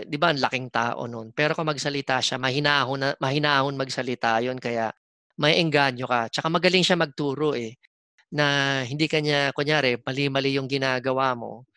'di 0.08 0.16
ba, 0.16 0.32
ang 0.32 0.40
laking 0.40 0.72
tao 0.72 1.04
noon. 1.04 1.36
Pero 1.36 1.52
kung 1.52 1.68
magsalita 1.68 2.24
siya, 2.24 2.40
mahinahon 2.40 2.98
na 3.04 3.08
mahinahon 3.20 3.76
magsalita 3.76 4.40
'yon 4.40 4.56
kaya 4.56 4.88
may 5.36 5.60
engganyo 5.60 6.08
ka. 6.08 6.32
Tsaka 6.32 6.48
magaling 6.48 6.80
siya 6.82 6.96
magturo 6.96 7.52
eh. 7.52 7.76
Na 8.32 8.80
hindi 8.84 9.06
kanya 9.10 9.52
kunyari 9.56 10.00
mali-mali 10.00 10.56
yung 10.56 10.68
ginagawa 10.70 11.36
mo. 11.36 11.68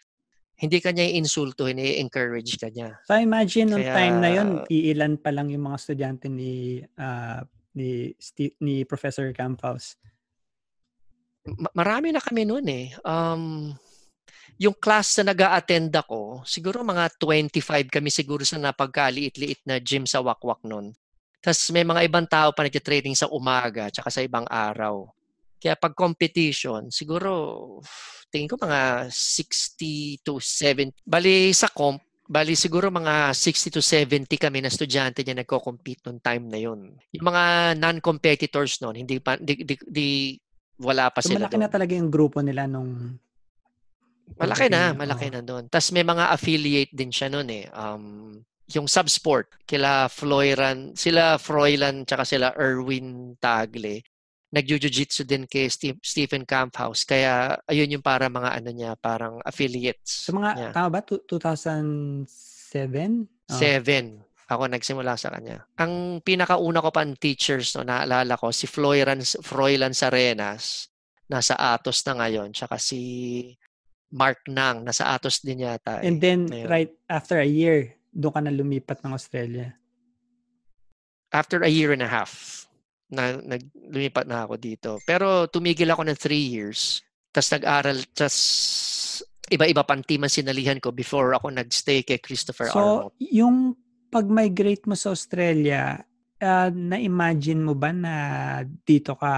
Hindi 0.61 0.77
kanya 0.77 1.01
insultuhin, 1.01 1.81
i-encourage 1.81 2.61
ka 2.61 2.69
niya. 2.69 3.01
So 3.09 3.17
imagine 3.17 3.73
nung 3.73 3.81
Kaya- 3.81 3.97
time 3.97 4.17
na 4.21 4.29
yun, 4.29 4.49
iilan 4.69 5.17
pa 5.17 5.33
lang 5.33 5.49
yung 5.49 5.65
mga 5.65 5.77
estudyante 5.81 6.29
ni 6.29 6.85
ah, 7.01 7.41
ni 7.73 8.13
Steve, 8.21 8.53
ni 8.61 8.85
Professor 8.85 9.25
Camphouse. 9.33 9.97
Ma- 11.49 11.73
marami 11.73 12.13
na 12.13 12.21
kami 12.21 12.45
noon 12.45 12.67
eh. 12.69 12.93
Um, 13.01 13.73
yung 14.61 14.77
class 14.77 15.17
na 15.17 15.33
nag 15.33 15.41
attend 15.41 15.89
ako, 15.97 16.45
siguro 16.45 16.85
mga 16.85 17.09
25 17.17 17.89
kami 17.89 18.13
siguro 18.13 18.45
sa 18.45 18.61
napagkaliit-liit 18.61 19.65
na 19.65 19.81
gym 19.81 20.05
sa 20.05 20.21
Wakwak 20.21 20.61
noon. 20.61 20.93
Tapos 21.41 21.73
may 21.73 21.81
mga 21.81 22.05
ibang 22.05 22.29
tao 22.29 22.53
pa 22.53 22.61
nagtitraining 22.61 23.17
sa 23.17 23.25
umaga 23.33 23.89
tsaka 23.89 24.13
sa 24.13 24.21
ibang 24.21 24.45
araw. 24.45 25.09
Kaya 25.61 25.77
pag 25.77 25.93
competition, 25.93 26.89
siguro 26.89 27.77
tingin 28.33 28.49
ko 28.49 28.57
mga 28.57 29.05
60 29.13 30.25
to 30.25 30.41
70. 30.41 31.05
Bali 31.05 31.53
sa 31.53 31.69
comp, 31.69 32.01
bali 32.25 32.57
siguro 32.57 32.89
mga 32.89 33.29
60 33.35 33.69
to 33.69 33.81
70 33.83 34.25
kami 34.41 34.63
na 34.65 34.71
estudyante 34.73 35.21
niya 35.21 35.43
nagko-compete 35.45 36.01
noong 36.09 36.21
time 36.23 36.45
na 36.49 36.57
yun. 36.57 36.97
Yung 37.13 37.27
mga 37.27 37.75
non-competitors 37.77 38.81
noon, 38.81 39.05
hindi 39.05 39.21
pa 39.21 39.37
di, 39.37 39.61
di, 39.61 39.75
di- 39.85 40.39
wala 40.81 41.13
pa 41.13 41.21
So 41.21 41.29
sila 41.29 41.45
malaki 41.45 41.61
na 41.61 41.69
doon. 41.69 41.75
talaga 41.77 41.93
yung 41.93 42.09
grupo 42.09 42.41
nila 42.41 42.65
nung 42.65 43.21
Malaki 44.31 44.71
na, 44.71 44.95
malaki 44.95 45.27
na 45.27 45.43
doon. 45.43 45.67
Tapos 45.67 45.91
may 45.91 46.07
mga 46.07 46.31
affiliate 46.31 46.93
din 46.95 47.11
siya 47.11 47.27
noon 47.27 47.51
eh. 47.51 47.67
Um, 47.75 48.39
yung 48.71 48.87
subsport, 48.87 49.51
kila 49.67 50.07
Floyran, 50.07 50.95
sila 50.95 51.35
Froylan, 51.35 52.07
tsaka 52.07 52.23
sila 52.23 52.55
Erwin 52.55 53.35
Tagle. 53.35 53.99
Nag-jiu-jitsu 54.51 55.23
din 55.23 55.47
kay 55.47 55.71
Steve, 55.71 55.95
Stephen 56.03 56.43
Camphouse. 56.43 57.07
Kaya 57.07 57.55
ayun 57.65 57.95
yung 57.95 58.03
para 58.03 58.27
mga 58.27 58.59
ano 58.59 58.69
niya, 58.69 58.91
parang 58.99 59.39
affiliates. 59.47 60.27
So 60.27 60.35
mga, 60.35 60.51
niya. 60.59 60.69
tama 60.75 60.89
ba? 60.91 60.99
Tu- 60.99 61.23
2007? 61.23 62.27
Oh. 63.47 63.55
Seven. 63.55 64.19
Ako 64.51 64.67
nagsimula 64.67 65.15
sa 65.15 65.31
kanya. 65.31 65.63
Ang 65.79 66.19
pinakauna 66.19 66.83
ko 66.83 66.91
pang 66.91 67.15
teachers, 67.15 67.71
no, 67.79 67.87
naalala 67.87 68.35
ko, 68.35 68.51
si 68.51 68.67
Floyran, 68.67 69.23
Froylan 69.23 69.95
Sarenas, 69.95 70.91
nasa 71.31 71.55
Atos 71.55 72.03
na 72.03 72.19
ngayon, 72.19 72.51
tsaka 72.51 72.75
si 72.75 72.99
Mark 74.11 74.43
Nang, 74.51 74.83
nasa 74.83 75.07
Atos 75.15 75.39
din 75.39 75.63
yata. 75.63 76.03
eh. 76.03 76.11
And 76.11 76.19
then, 76.19 76.51
Ayun. 76.51 76.67
right 76.67 76.91
after 77.07 77.39
a 77.39 77.47
year, 77.47 77.95
doon 78.11 78.35
ka 78.35 78.41
na 78.43 78.51
lumipat 78.51 78.99
ng 78.99 79.15
Australia. 79.15 79.71
after 81.31 81.63
a 81.63 81.71
year 81.71 81.95
and 81.95 82.03
a 82.03 82.11
half, 82.11 82.67
na, 83.11 83.37
nag, 83.37 83.61
lumipat 83.91 84.25
na 84.25 84.47
ako 84.47 84.55
dito. 84.57 84.89
Pero 85.03 85.45
tumigil 85.51 85.91
ako 85.91 86.07
ng 86.07 86.17
three 86.17 86.47
years. 86.47 87.03
Tapos 87.31 87.51
nag-aral, 87.51 87.97
tas 88.15 88.35
iba-iba 89.51 89.83
pang 89.83 89.99
team 89.99 90.23
ang 90.23 90.31
sinalihan 90.31 90.79
ko 90.79 90.95
before 90.95 91.35
ako 91.35 91.51
nag-stay 91.51 92.07
kay 92.07 92.23
Christopher 92.23 92.71
So, 92.71 92.79
Arnold. 92.79 93.13
yung 93.19 93.75
pag-migrate 94.07 94.87
mo 94.87 94.95
sa 94.95 95.11
Australia, 95.11 95.99
ah, 96.39 96.71
na-imagine 96.71 97.59
mo 97.59 97.75
ba 97.75 97.91
na 97.91 98.13
dito 98.87 99.19
ka 99.19 99.33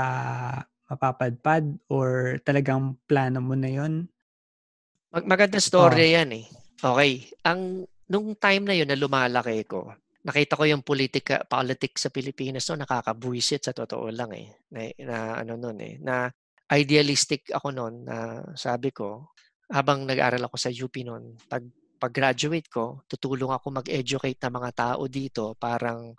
mapapadpad 0.93 1.89
or 1.89 2.38
talagang 2.45 2.93
plano 3.09 3.41
mo 3.41 3.57
na 3.57 3.69
yon? 3.74 4.05
Mag- 5.09 5.26
maganda 5.26 5.57
story 5.57 6.13
yan 6.13 6.30
eh. 6.38 6.45
Okay. 6.78 7.26
Ang, 7.45 7.89
nung 8.05 8.38
time 8.38 8.63
na 8.69 8.76
yun 8.78 8.89
na 8.89 8.97
lumalaki 8.97 9.65
ko, 9.65 9.93
nakita 10.24 10.55
ko 10.55 10.63
yung 10.63 10.84
politika, 10.84 11.43
politics 11.43 12.07
sa 12.07 12.09
Pilipinas 12.09 12.67
no, 12.71 12.80
nakakabuisit 12.80 13.67
sa 13.67 13.74
totoo 13.76 14.07
lang 14.09 14.32
eh. 14.32 14.47
Na, 14.71 14.80
na 15.03 15.17
ano 15.43 15.53
nun 15.59 15.78
eh. 15.84 15.99
Na 15.99 16.32
idealistic 16.71 17.51
ako 17.51 17.67
noon 17.76 17.95
na 18.07 18.39
sabi 18.55 18.89
ko, 18.95 19.36
habang 19.71 20.07
nag-aral 20.07 20.47
ako 20.47 20.55
sa 20.55 20.71
UP 20.71 20.95
noon, 21.03 21.36
pag 21.47 21.63
pag-graduate 22.03 22.67
ko, 22.67 23.07
tutulong 23.07 23.55
ako 23.55 23.80
mag-educate 23.80 24.36
ng 24.36 24.53
mga 24.59 24.71
tao 24.76 25.07
dito 25.07 25.55
parang 25.55 26.11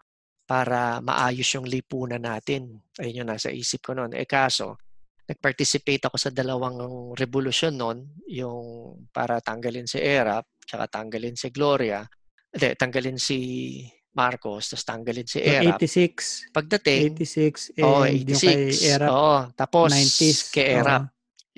para 0.48 1.00
maayos 1.04 1.48
yung 1.56 1.68
lipunan 1.68 2.20
natin. 2.20 2.80
Ayun 2.96 3.24
yung 3.24 3.28
nasa 3.28 3.52
isip 3.52 3.84
ko 3.84 3.92
noon. 3.92 4.16
Eh 4.16 4.24
kaso, 4.24 4.80
nag-participate 5.28 6.08
ako 6.08 6.16
sa 6.20 6.32
dalawang 6.32 6.76
revolusyon 7.16 7.76
noon, 7.76 7.98
yung 8.28 8.96
para 9.12 9.40
tanggalin 9.40 9.88
si 9.88 10.00
Erap, 10.00 10.44
tsaka 10.64 10.88
tanggalin 10.88 11.36
si 11.36 11.48
Gloria. 11.48 12.04
Hindi, 12.54 12.68
tanggalin 12.78 13.18
si 13.18 13.38
Marcos, 14.14 14.70
tapos 14.70 14.84
tanggalin 14.86 15.26
si 15.26 15.42
Erap. 15.42 15.82
86. 15.82 16.54
Pagdating, 16.54 17.18
86 17.18 17.74
and 17.74 17.84
oh, 17.84 18.06
yung 18.06 18.38
kay 18.38 18.70
86. 18.78 18.94
Erap, 18.94 19.08
Oo, 19.10 19.36
tapos 19.58 19.90
90s. 19.90 20.38
kay. 20.54 20.78
Erap, 20.78 21.04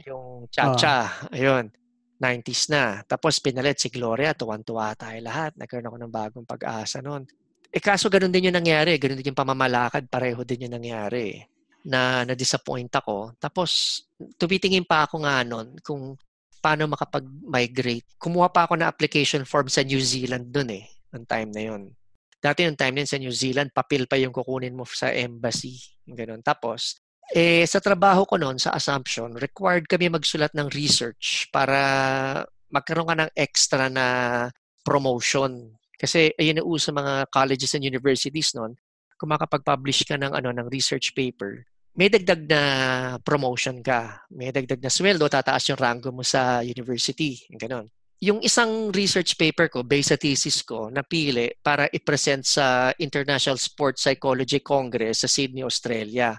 yung 0.00 0.48
Chacha, 0.48 1.28
ayun, 1.28 1.68
90s 2.16 2.72
na. 2.72 3.04
Tapos 3.04 3.36
pinalit 3.44 3.76
si 3.76 3.92
Gloria, 3.92 4.32
tuwan-tuwa 4.32 4.96
tayo 4.96 5.20
lahat. 5.20 5.52
Nagkaroon 5.60 5.88
ako 5.92 5.96
ng 6.00 6.12
bagong 6.12 6.46
pag-asa 6.48 7.04
noon. 7.04 7.28
Eh 7.68 7.82
kaso 7.82 8.08
ganun 8.08 8.32
din 8.32 8.48
yung 8.48 8.56
nangyari, 8.56 8.96
ganun 8.96 9.20
din 9.20 9.36
yung 9.36 9.40
pamamalakad, 9.40 10.08
pareho 10.08 10.40
din 10.48 10.64
yung 10.64 10.80
nangyari. 10.80 11.44
Na 11.86 12.24
na-disappoint 12.24 12.90
ako. 12.96 13.36
Tapos 13.36 14.00
tumitingin 14.40 14.88
pa 14.88 15.04
ako 15.04 15.28
nga 15.28 15.44
noon 15.44 15.76
kung 15.84 16.16
paano 16.66 16.90
makapag-migrate. 16.90 18.18
Kumuha 18.18 18.50
pa 18.50 18.66
ako 18.66 18.74
ng 18.82 18.90
application 18.90 19.46
form 19.46 19.70
sa 19.70 19.86
New 19.86 20.02
Zealand 20.02 20.50
doon 20.50 20.82
eh, 20.82 20.84
ng 21.14 21.22
time 21.22 21.50
na 21.54 21.62
yun. 21.62 21.94
Dati 22.42 22.66
yung 22.66 22.74
time 22.74 22.98
na 22.98 23.00
yun 23.06 23.12
sa 23.14 23.22
New 23.22 23.30
Zealand, 23.30 23.70
papel 23.70 24.10
pa 24.10 24.18
yung 24.18 24.34
kukunin 24.34 24.74
mo 24.74 24.82
sa 24.82 25.14
embassy. 25.14 25.78
Ganun. 26.02 26.42
Tapos, 26.42 26.98
eh, 27.30 27.62
sa 27.70 27.78
trabaho 27.78 28.26
ko 28.26 28.34
noon, 28.34 28.58
sa 28.58 28.74
Assumption, 28.74 29.38
required 29.38 29.86
kami 29.86 30.10
magsulat 30.10 30.50
ng 30.58 30.66
research 30.74 31.46
para 31.54 31.78
magkaroon 32.74 33.14
ka 33.14 33.16
ng 33.22 33.30
extra 33.38 33.86
na 33.86 34.06
promotion. 34.82 35.70
Kasi 35.94 36.34
ayun 36.34 36.60
ang 36.62 36.68
uso 36.68 36.90
mga 36.90 37.30
colleges 37.30 37.78
and 37.78 37.86
universities 37.86 38.50
noon, 38.58 38.74
kung 39.16 39.30
makapag-publish 39.30 40.02
ka 40.02 40.18
ng, 40.18 40.34
ano, 40.34 40.50
ng 40.50 40.66
research 40.66 41.14
paper, 41.14 41.62
may 41.96 42.12
dagdag 42.12 42.44
na 42.44 42.60
promotion 43.24 43.80
ka. 43.80 44.28
May 44.28 44.52
dagdag 44.52 44.84
na 44.84 44.92
sweldo, 44.92 45.24
tataas 45.32 45.64
yung 45.72 45.80
rango 45.80 46.12
mo 46.12 46.20
sa 46.20 46.60
university. 46.60 47.40
Ganon. 47.56 47.88
Yung 48.20 48.40
isang 48.40 48.92
research 48.92 49.36
paper 49.36 49.68
ko, 49.68 49.84
based 49.84 50.12
sa 50.12 50.20
thesis 50.20 50.64
ko, 50.64 50.88
napili 50.92 51.52
para 51.60 51.88
i-present 51.92 52.44
sa 52.44 52.92
International 53.00 53.60
Sports 53.60 54.04
Psychology 54.08 54.60
Congress 54.60 55.24
sa 55.24 55.28
Sydney, 55.28 55.64
Australia 55.64 56.36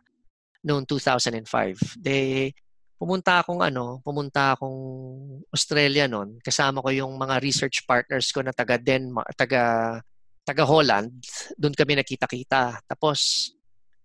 noong 0.66 0.86
2005. 0.89 2.01
De, 2.01 2.49
pumunta 2.97 3.41
akong 3.41 3.62
ano, 3.62 4.01
pumunta 4.01 4.58
akong 4.58 4.78
Australia 5.53 6.10
noon. 6.10 6.41
Kasama 6.41 6.82
ko 6.82 6.89
yung 6.89 7.14
mga 7.14 7.38
research 7.41 7.86
partners 7.86 8.30
ko 8.34 8.41
na 8.41 8.53
taga 8.53 8.78
Denmark, 8.82 9.30
taga 9.38 9.62
taga 10.41 10.64
Holland. 10.66 11.14
Doon 11.60 11.76
kami 11.78 11.99
nakita-kita. 11.99 12.82
Tapos 12.88 13.51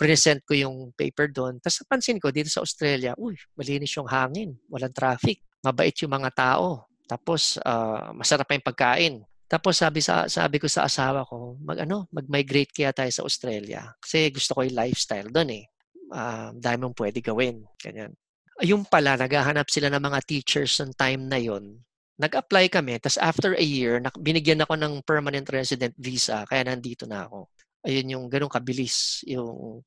present 0.02 0.42
ko 0.42 0.58
yung 0.58 0.90
paper 0.98 1.30
doon. 1.30 1.62
Tapos 1.62 1.78
napansin 1.86 2.18
ko 2.18 2.34
dito 2.34 2.50
sa 2.50 2.58
Australia, 2.58 3.14
uy, 3.14 3.38
malinis 3.54 3.94
yung 3.94 4.10
hangin, 4.10 4.58
walang 4.66 4.90
traffic, 4.90 5.46
mabait 5.62 5.94
yung 6.02 6.10
mga 6.10 6.34
tao. 6.34 6.90
Tapos 7.06 7.62
ah, 7.62 8.10
masarap 8.10 8.50
pa 8.50 8.58
yung 8.58 8.66
pagkain. 8.66 9.14
Tapos 9.46 9.78
sabi 9.78 10.02
sa 10.02 10.26
sabi 10.26 10.58
ko 10.58 10.66
sa 10.66 10.90
asawa 10.90 11.22
ko, 11.22 11.54
mag 11.62 11.86
ano, 11.86 12.10
mag-migrate 12.10 12.74
kaya 12.74 12.90
tayo 12.90 13.12
sa 13.14 13.22
Australia 13.22 13.94
kasi 14.02 14.32
gusto 14.34 14.58
ko 14.58 14.66
yung 14.66 14.74
lifestyle 14.74 15.30
doon 15.30 15.62
eh. 15.62 15.64
Ah, 16.10 16.50
dami 16.50 16.82
mong 16.82 16.98
pwede 16.98 17.22
gawin, 17.22 17.62
ganyan. 17.78 18.10
Ayun 18.58 18.82
pala, 18.84 19.14
naghahanap 19.14 19.70
sila 19.70 19.86
ng 19.86 20.02
mga 20.02 20.20
teachers 20.26 20.82
ng 20.82 20.92
time 20.98 21.22
na 21.30 21.38
yon. 21.38 21.78
Nag-apply 22.20 22.68
kami, 22.68 23.00
tapos 23.00 23.18
after 23.22 23.56
a 23.56 23.64
year, 23.64 23.98
binigyan 24.20 24.60
ako 24.60 24.76
ng 24.76 25.00
permanent 25.02 25.48
resident 25.48 25.96
visa, 25.96 26.44
kaya 26.44 26.68
nandito 26.68 27.08
na 27.08 27.24
ako. 27.24 27.48
Ayun 27.82 28.14
yung 28.14 28.24
ganun 28.30 28.52
kabilis 28.52 29.26
yung 29.26 29.82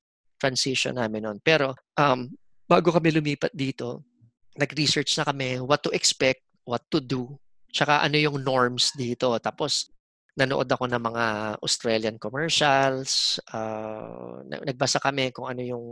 transition 0.45 0.93
namin 0.93 1.25
noon. 1.25 1.37
Pero 1.41 1.73
um, 1.97 2.29
bago 2.69 2.93
kami 2.93 3.09
lumipat 3.09 3.49
dito, 3.49 4.05
nag-research 4.53 5.17
na 5.17 5.25
kami 5.25 5.57
what 5.57 5.81
to 5.81 5.89
expect, 5.89 6.45
what 6.69 6.85
to 6.93 7.01
do, 7.01 7.33
tsaka 7.73 8.05
ano 8.05 8.15
yung 8.21 8.45
norms 8.45 8.93
dito. 8.93 9.33
Tapos, 9.41 9.89
nanood 10.37 10.69
ako 10.69 10.85
ng 10.85 11.01
mga 11.01 11.25
Australian 11.65 12.15
commercials, 12.21 13.41
uh, 13.49 14.45
nagbasa 14.45 15.01
kami 15.01 15.33
kung 15.33 15.49
ano 15.49 15.65
yung 15.65 15.85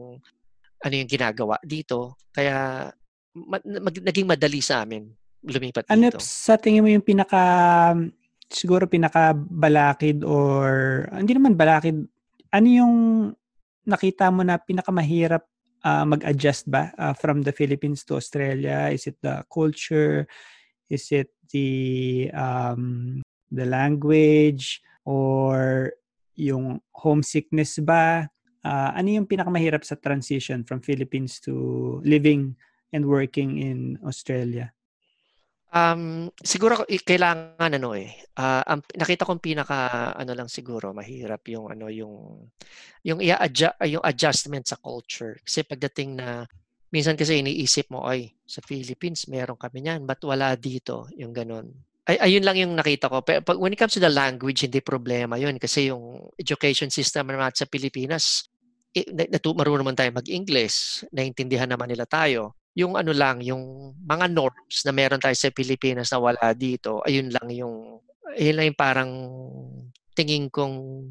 ano 0.83 0.93
yung 0.93 1.09
ginagawa 1.09 1.57
dito. 1.63 2.19
Kaya 2.29 2.91
ma- 3.33 3.63
mag- 3.65 4.05
naging 4.05 4.29
madali 4.29 4.61
sa 4.61 4.85
amin 4.85 5.09
lumipat 5.43 5.83
ano 5.91 6.07
dito. 6.07 6.23
sa 6.23 6.55
tingin 6.55 6.83
mo 6.85 6.89
yung 6.89 7.03
pinaka 7.03 7.43
siguro 8.47 8.87
pinaka 8.87 9.35
balakid 9.35 10.23
or 10.23 11.03
hindi 11.11 11.35
naman 11.35 11.57
balakid 11.57 12.07
ano 12.53 12.67
yung 12.69 12.95
nakita 13.83 14.31
mo 14.31 14.43
na 14.43 14.59
pinakamahirap 14.59 15.43
uh, 15.83 16.05
mag-adjust 16.07 16.67
ba 16.71 16.91
uh, 16.95 17.13
from 17.13 17.43
the 17.43 17.51
Philippines 17.51 18.03
to 18.07 18.15
Australia? 18.15 18.89
Is 18.89 19.07
it 19.07 19.19
the 19.21 19.43
culture? 19.51 20.25
Is 20.87 21.11
it 21.11 21.31
the 21.51 22.31
um, 22.33 23.21
the 23.51 23.67
language 23.67 24.81
or 25.05 25.91
yung 26.35 26.81
homesickness 26.95 27.77
ba? 27.83 28.27
Uh, 28.63 28.91
ano 28.95 29.19
yung 29.19 29.27
pinakamahirap 29.27 29.83
sa 29.83 29.99
transition 29.99 30.63
from 30.63 30.79
Philippines 30.79 31.43
to 31.43 31.99
living 32.07 32.55
and 32.95 33.03
working 33.03 33.59
in 33.59 33.99
Australia? 34.07 34.71
Um, 35.73 36.29
siguro 36.37 36.85
kailangan 36.85 37.73
ano 37.73 37.97
eh. 37.97 38.13
Uh, 38.37 38.61
ang 38.61 38.85
nakita 38.93 39.25
kong 39.25 39.41
pinaka 39.41 40.13
ano 40.13 40.37
lang 40.37 40.45
siguro 40.45 40.93
mahirap 40.93 41.41
yung 41.49 41.65
ano 41.73 41.89
yung 41.89 42.45
yung 43.01 43.17
i-adjust 43.17 43.81
yung 43.89 44.05
adjustment 44.05 44.69
sa 44.69 44.77
culture. 44.77 45.41
Kasi 45.41 45.65
pagdating 45.65 46.21
na 46.21 46.45
minsan 46.93 47.17
kasi 47.17 47.41
iniisip 47.41 47.89
mo 47.89 48.05
ay 48.05 48.29
sa 48.45 48.61
Philippines 48.61 49.25
meron 49.25 49.57
kami 49.57 49.81
niyan, 49.81 50.05
but 50.05 50.21
wala 50.21 50.53
dito 50.53 51.09
yung 51.17 51.33
ganun. 51.33 51.73
Ay, 52.05 52.21
ayun 52.21 52.45
lang 52.45 52.59
yung 52.61 52.77
nakita 52.77 53.09
ko. 53.09 53.25
Pero 53.25 53.41
when 53.57 53.73
it 53.73 53.79
comes 53.81 53.97
to 53.97 54.03
the 54.03 54.11
language, 54.13 54.61
hindi 54.61 54.83
problema 54.83 55.41
yun. 55.41 55.57
Kasi 55.57 55.89
yung 55.89 56.29
education 56.37 56.93
system 56.93 57.31
naman 57.33 57.55
sa 57.55 57.65
Pilipinas, 57.65 58.45
eh, 58.93 59.07
marunong 59.41 59.81
naman 59.81 59.97
tayo 59.97 60.11
mag-English. 60.13 61.07
Naintindihan 61.15 61.71
naman 61.71 61.89
nila 61.89 62.05
tayo 62.05 62.53
yung 62.73 62.97
ano 62.97 63.13
lang, 63.13 63.41
yung 63.45 63.93
mga 64.01 64.33
norms 64.33 64.81
na 64.85 64.91
meron 64.93 65.21
tayo 65.21 65.37
sa 65.37 65.53
Pilipinas 65.53 66.09
na 66.09 66.19
wala 66.21 66.53
dito, 66.57 67.05
ayun 67.05 67.29
lang 67.29 67.47
yung, 67.53 68.01
ayun 68.33 68.55
lang 68.57 68.65
yung 68.73 68.79
parang 68.79 69.11
tingin 70.17 70.49
kong 70.49 71.05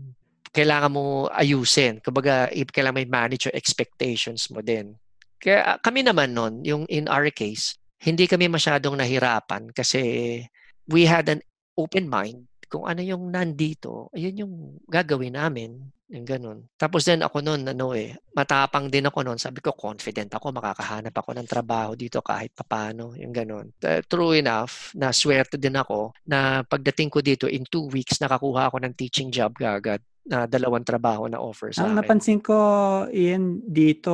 kailangan 0.52 0.92
mo 0.92 1.30
ayusin. 1.30 2.02
Kumbaga, 2.02 2.50
kailangan 2.50 2.98
may 2.98 3.08
manage 3.08 3.46
your 3.48 3.56
expectations 3.56 4.50
mo 4.50 4.60
din. 4.60 4.98
Kaya 5.38 5.78
kami 5.82 6.06
naman 6.06 6.34
nun, 6.34 6.62
yung 6.62 6.84
in 6.90 7.06
our 7.06 7.30
case, 7.30 7.78
hindi 8.02 8.26
kami 8.26 8.50
masyadong 8.50 8.98
nahirapan 8.98 9.70
kasi 9.70 10.02
we 10.90 11.06
had 11.06 11.30
an 11.30 11.38
open 11.78 12.10
mind 12.10 12.46
kung 12.72 12.88
ano 12.88 13.04
yung 13.04 13.28
nandito, 13.28 14.08
ayun 14.16 14.48
yung 14.48 14.54
gagawin 14.88 15.36
namin. 15.36 15.92
Yung 16.12 16.28
ganun. 16.28 16.68
Tapos 16.76 17.08
din 17.08 17.24
ako 17.24 17.40
noon, 17.40 17.64
ano 17.72 17.96
eh, 17.96 18.12
matapang 18.36 18.92
din 18.92 19.08
ako 19.08 19.24
noon. 19.24 19.40
Sabi 19.40 19.64
ko, 19.64 19.72
confident 19.72 20.28
ako, 20.36 20.52
makakahanap 20.52 21.16
ako 21.16 21.32
ng 21.32 21.48
trabaho 21.48 21.96
dito 21.96 22.20
kahit 22.20 22.52
papano. 22.52 23.16
Yung 23.16 23.32
ganun. 23.32 23.72
True 23.80 24.36
enough, 24.36 24.92
na 24.92 25.08
swerte 25.08 25.56
din 25.56 25.72
ako 25.72 26.12
na 26.28 26.60
pagdating 26.68 27.08
ko 27.08 27.24
dito, 27.24 27.48
in 27.48 27.64
two 27.64 27.88
weeks, 27.88 28.20
nakakuha 28.20 28.68
ako 28.68 28.84
ng 28.84 28.92
teaching 28.92 29.32
job 29.32 29.56
agad 29.64 30.04
na 30.28 30.44
dalawang 30.46 30.84
trabaho 30.86 31.26
na 31.26 31.40
offer 31.40 31.72
sa 31.72 31.88
Ang 31.88 31.96
akin. 31.96 31.98
napansin 32.04 32.38
ko, 32.44 32.56
Ian, 33.08 33.64
dito, 33.64 34.12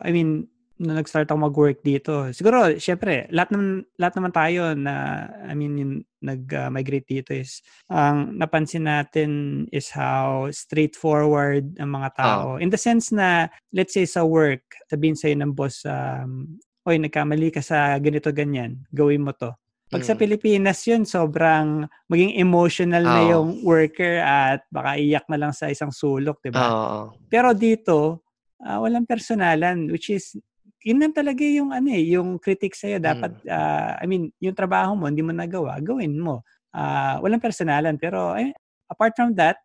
I 0.00 0.10
mean, 0.10 0.48
na 0.76 1.00
nag-start 1.00 1.32
ako 1.32 1.48
mag-work 1.48 1.80
dito. 1.80 2.28
Siguro, 2.36 2.76
syempre, 2.76 3.24
lahat 3.32 3.48
naman, 3.56 3.88
lahat 3.96 4.14
naman 4.20 4.32
tayo 4.32 4.62
na, 4.76 5.24
I 5.48 5.56
mean, 5.56 5.74
yung 5.80 5.94
nag-migrate 6.20 7.08
dito 7.08 7.32
is, 7.32 7.64
ang 7.88 8.36
napansin 8.36 8.84
natin 8.84 9.64
is 9.72 9.88
how 9.88 10.52
straightforward 10.52 11.80
ang 11.80 11.96
mga 11.96 12.08
tao. 12.20 12.44
Oh. 12.56 12.60
In 12.60 12.68
the 12.68 12.76
sense 12.76 13.08
na, 13.08 13.48
let's 13.72 13.96
say 13.96 14.04
sa 14.04 14.28
work, 14.28 14.68
sabihin 14.92 15.16
sa'yo 15.16 15.40
ng 15.40 15.56
boss, 15.56 15.80
um, 15.88 16.60
oy, 16.84 17.00
nagkamali 17.00 17.48
ka 17.56 17.64
sa 17.64 17.96
ganito, 17.96 18.28
ganyan, 18.28 18.84
gawin 18.92 19.24
mo 19.24 19.32
to. 19.32 19.56
Pag 19.88 20.02
mm. 20.04 20.08
sa 20.12 20.18
Pilipinas 20.18 20.78
yun, 20.84 21.08
sobrang 21.08 21.88
maging 22.10 22.36
emotional 22.36 23.00
oh. 23.00 23.12
na 23.16 23.20
yung 23.32 23.48
worker 23.64 24.20
at 24.20 24.60
baka 24.68 25.00
iyak 25.00 25.24
na 25.32 25.40
lang 25.40 25.52
sa 25.56 25.72
isang 25.72 25.88
sulok, 25.88 26.36
di 26.44 26.52
ba? 26.52 26.68
Oh. 26.68 27.16
Pero 27.32 27.56
dito, 27.56 28.28
uh, 28.60 28.78
walang 28.82 29.08
personalan, 29.08 29.88
which 29.88 30.12
is 30.12 30.36
yun 30.84 30.98
lang 31.00 31.14
talaga 31.14 31.42
yung 31.42 31.72
ano 31.72 31.88
eh, 31.92 32.04
yung 32.12 32.36
critic 32.40 32.76
sa 32.76 32.90
iyo 32.90 32.98
dapat 33.00 33.32
mm. 33.42 33.48
uh, 33.48 33.92
I 34.00 34.04
mean, 34.04 34.30
yung 34.42 34.56
trabaho 34.56 34.92
mo 34.94 35.08
hindi 35.08 35.24
mo 35.24 35.32
nagawa, 35.32 35.80
gawin 35.80 36.18
mo. 36.18 36.44
Uh, 36.76 37.16
walang 37.24 37.40
personalan 37.40 37.96
pero 37.96 38.36
eh, 38.36 38.52
apart 38.90 39.16
from 39.16 39.32
that, 39.32 39.56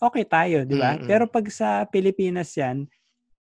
okay 0.00 0.24
tayo, 0.24 0.64
di 0.64 0.76
ba? 0.76 0.96
Mm-hmm. 0.96 1.08
Pero 1.08 1.24
pag 1.28 1.46
sa 1.52 1.84
Pilipinas 1.88 2.52
'yan, 2.56 2.88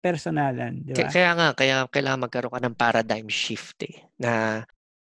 personalan, 0.02 0.82
di 0.82 0.92
ba? 0.96 1.08
Kaya 1.08 1.30
nga, 1.36 1.48
kaya 1.54 1.76
kailangan 1.88 2.24
magkaroon 2.26 2.52
ka 2.52 2.60
ng 2.64 2.78
paradigm 2.78 3.28
shift 3.28 3.78
eh, 3.86 4.02
na 4.18 4.62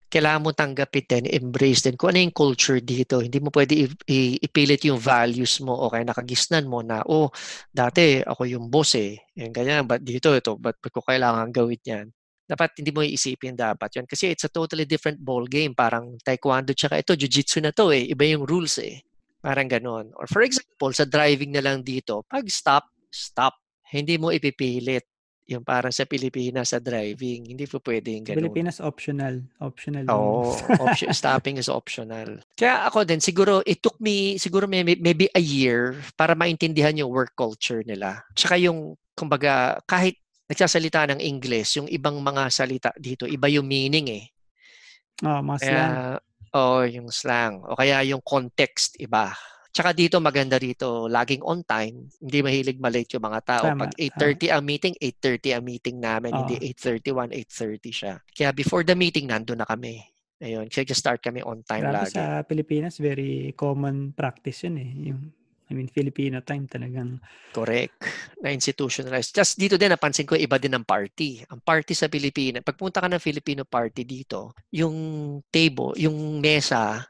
kailangan 0.09 0.41
mo 0.41 0.49
tanggapin 0.51 1.05
din, 1.05 1.25
embrace 1.29 1.85
din 1.85 1.93
kung 1.93 2.11
ano 2.11 2.25
yung 2.25 2.33
culture 2.33 2.81
dito. 2.81 3.21
Hindi 3.21 3.37
mo 3.37 3.53
pwede 3.53 3.77
ipilit 4.41 4.81
yung 4.89 4.97
values 4.97 5.61
mo 5.61 5.77
o 5.77 5.93
kaya 5.93 6.01
nakagisnan 6.01 6.65
mo 6.65 6.81
na, 6.81 7.05
oh, 7.05 7.29
dati 7.69 8.25
ako 8.25 8.49
yung 8.49 8.73
boss 8.73 8.97
eh. 8.97 9.21
Yung 9.37 9.53
ganyan, 9.53 9.85
but 9.85 10.01
dito 10.01 10.33
ito, 10.33 10.57
but 10.57 10.81
ko 10.81 11.05
kailangan 11.05 11.53
gawin 11.53 11.79
yan? 11.85 12.05
Dapat 12.49 12.81
hindi 12.81 12.89
mo 12.89 13.05
iisipin 13.05 13.53
dapat 13.53 14.01
yan. 14.01 14.09
Kasi 14.09 14.33
it's 14.33 14.41
a 14.41 14.49
totally 14.49 14.89
different 14.89 15.21
ball 15.21 15.45
game. 15.45 15.77
Parang 15.77 16.17
taekwondo 16.25 16.73
tsaka 16.73 16.97
ito, 16.97 17.13
jiu-jitsu 17.13 17.61
na 17.61 17.69
to 17.69 17.93
eh. 17.93 18.09
Iba 18.09 18.25
yung 18.25 18.49
rules 18.49 18.81
eh. 18.81 19.05
Parang 19.37 19.69
ganon. 19.69 20.09
Or 20.17 20.25
for 20.25 20.41
example, 20.41 20.89
sa 20.89 21.05
driving 21.05 21.53
na 21.53 21.61
lang 21.61 21.85
dito, 21.85 22.25
pag 22.25 22.49
stop, 22.49 22.89
stop. 23.13 23.53
Hindi 23.93 24.17
mo 24.17 24.33
ipipilit 24.33 25.05
yung 25.49 25.65
parang 25.65 25.89
sa 25.89 26.05
Pilipinas 26.05 26.69
sa 26.69 26.77
driving, 26.77 27.49
hindi 27.49 27.65
po 27.65 27.81
pwede 27.81 28.13
yung 28.13 28.21
ganun. 28.21 28.45
Pilipinas 28.45 28.77
optional. 28.77 29.41
Optional. 29.57 30.05
Oo. 30.05 30.53
Oh, 30.53 30.77
option, 30.85 31.09
stopping 31.09 31.57
is 31.57 31.65
optional. 31.65 32.37
Kaya 32.53 32.85
ako 32.85 33.01
din, 33.01 33.17
siguro, 33.17 33.65
it 33.65 33.81
took 33.81 33.97
me, 33.97 34.37
siguro 34.37 34.69
may, 34.69 34.85
maybe 34.85 35.25
a 35.33 35.41
year 35.41 35.97
para 36.13 36.37
maintindihan 36.37 36.93
yung 36.93 37.09
work 37.09 37.33
culture 37.33 37.81
nila. 37.81 38.21
Tsaka 38.37 38.61
yung, 38.61 38.93
kumbaga, 39.17 39.81
kahit 39.89 40.21
nagsasalita 40.45 41.09
ng 41.17 41.19
English, 41.25 41.81
yung 41.81 41.89
ibang 41.89 42.21
mga 42.21 42.43
salita 42.53 42.93
dito, 42.93 43.25
iba 43.25 43.49
yung 43.49 43.65
meaning 43.65 44.21
eh. 44.21 44.25
Oh, 45.25 45.41
mga 45.41 45.59
slang. 45.65 45.93
oh, 46.53 46.81
yung 46.85 47.09
slang. 47.09 47.65
O 47.65 47.73
kaya 47.73 48.05
yung 48.05 48.21
context, 48.21 49.01
iba. 49.01 49.33
Tsaka 49.69 49.93
dito 49.93 50.17
maganda 50.17 50.57
rito, 50.57 51.05
laging 51.05 51.45
on 51.45 51.61
time. 51.61 52.09
Hindi 52.17 52.39
mahilig 52.41 52.81
malate 52.81 53.15
yung 53.15 53.25
mga 53.29 53.41
tao. 53.45 53.65
Tama. 53.69 53.85
Pag 53.85 53.93
8.30 54.17 54.49
ang 54.49 54.63
meeting, 54.65 54.93
8.30 54.97 55.55
ang 55.55 55.63
meeting 55.63 55.97
namin. 56.01 56.31
Oh. 56.33 56.41
Hindi 56.43 56.57
8.31, 56.73 57.37
8.30 57.85 57.93
siya. 57.93 58.13
Kaya 58.33 58.49
before 58.49 58.81
the 58.81 58.97
meeting, 58.97 59.29
nandun 59.29 59.61
na 59.61 59.69
kami. 59.69 60.01
Ayun, 60.39 60.71
kaya 60.71 60.95
start 60.95 61.19
kami 61.19 61.43
on 61.43 61.67
time 61.67 61.83
Grabe 61.83 62.07
lagi. 62.07 62.15
sa 62.15 62.47
Pilipinas, 62.47 62.95
very 62.97 63.51
common 63.59 64.15
practice 64.15 64.63
yun 64.63 64.75
eh. 64.79 64.91
Yung, 65.11 65.21
I 65.67 65.71
mean, 65.75 65.91
Filipino 65.91 66.39
time 66.41 66.63
talagang. 66.63 67.19
Correct. 67.51 67.99
Na-institutionalized. 68.39 69.35
Just 69.35 69.59
dito 69.59 69.75
din, 69.75 69.91
napansin 69.91 70.23
ko, 70.23 70.39
iba 70.39 70.55
din 70.55 70.73
ang 70.79 70.87
party. 70.87 71.43
Ang 71.43 71.59
party 71.59 71.91
sa 71.91 72.07
Pilipinas, 72.07 72.63
pagpunta 72.63 73.03
ka 73.03 73.11
ng 73.11 73.19
Filipino 73.19 73.67
party 73.67 74.07
dito, 74.07 74.55
yung 74.71 74.95
table, 75.51 75.99
yung 75.99 76.39
mesa, 76.39 77.03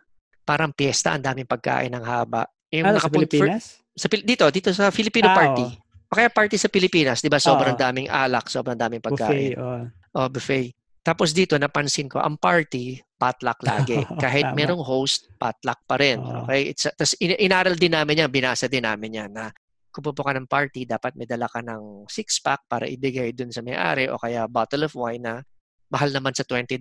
parang 0.49 0.73
piyesta, 0.73 1.13
ang 1.13 1.21
daming 1.21 1.45
pagkain 1.45 1.93
ng 1.93 2.01
haba. 2.01 2.49
Yung 2.73 2.89
ano, 2.89 2.97
sa 2.97 3.13
Pilipinas? 3.13 3.85
For, 3.93 4.01
sa, 4.01 4.07
dito, 4.09 4.45
dito 4.49 4.73
sa 4.73 4.89
Filipino 4.89 5.29
ah, 5.29 5.37
party. 5.37 5.65
Oh. 5.69 6.09
O 6.09 6.17
kaya 6.17 6.33
party 6.33 6.57
sa 6.57 6.73
Pilipinas, 6.73 7.21
di 7.21 7.29
ba? 7.29 7.37
Sobrang 7.37 7.77
oh. 7.77 7.79
daming 7.79 8.09
alak, 8.09 8.49
sobrang 8.49 8.73
daming 8.73 8.97
pagkain. 8.97 9.53
Buffet, 9.53 9.61
oh. 9.61 9.85
oh. 10.17 10.29
buffet. 10.33 10.73
Tapos 11.05 11.37
dito, 11.37 11.53
napansin 11.61 12.09
ko, 12.09 12.17
ang 12.17 12.41
party, 12.41 12.97
potluck 13.13 13.61
lagi. 13.61 14.01
Kahit 14.23 14.49
merong 14.57 14.81
host, 14.81 15.29
potluck 15.37 15.85
pa 15.85 16.01
rin. 16.01 16.17
Oh. 16.17 16.49
Okay? 16.49 16.73
It's, 16.73 16.89
tapos 16.89 17.13
in, 17.21 17.37
inaral 17.37 17.77
din 17.77 17.93
namin 17.93 18.25
yan, 18.25 18.33
binasa 18.33 18.65
din 18.65 18.89
namin 18.89 19.21
yan 19.21 19.29
na 19.29 19.53
kung 19.93 20.01
pupunta 20.01 20.33
ka 20.33 20.33
ng 20.33 20.49
party, 20.49 20.81
dapat 20.89 21.13
may 21.13 21.29
dala 21.29 21.45
ka 21.45 21.61
ng 21.61 22.09
six-pack 22.09 22.65
para 22.65 22.89
ibigay 22.89 23.33
dun 23.37 23.53
sa 23.53 23.61
may-ari 23.61 24.09
o 24.09 24.17
kaya 24.17 24.45
bottle 24.49 24.85
of 24.85 24.93
wine 24.97 25.21
na 25.21 25.41
mahal 25.89 26.09
naman 26.13 26.33
sa 26.33 26.45
$20 26.45 26.77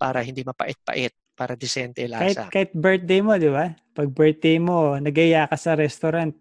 para 0.00 0.24
hindi 0.24 0.40
mapait-pait 0.40 1.12
para 1.36 1.52
disente 1.54 2.08
lasa. 2.08 2.48
Kahit, 2.48 2.50
kahit 2.50 2.70
birthday 2.72 3.20
mo, 3.20 3.36
di 3.36 3.52
ba? 3.52 3.76
Pag 3.92 4.08
birthday 4.10 4.56
mo, 4.56 4.96
nagaya 4.96 5.44
ka 5.46 5.56
sa 5.60 5.76
restaurant, 5.76 6.32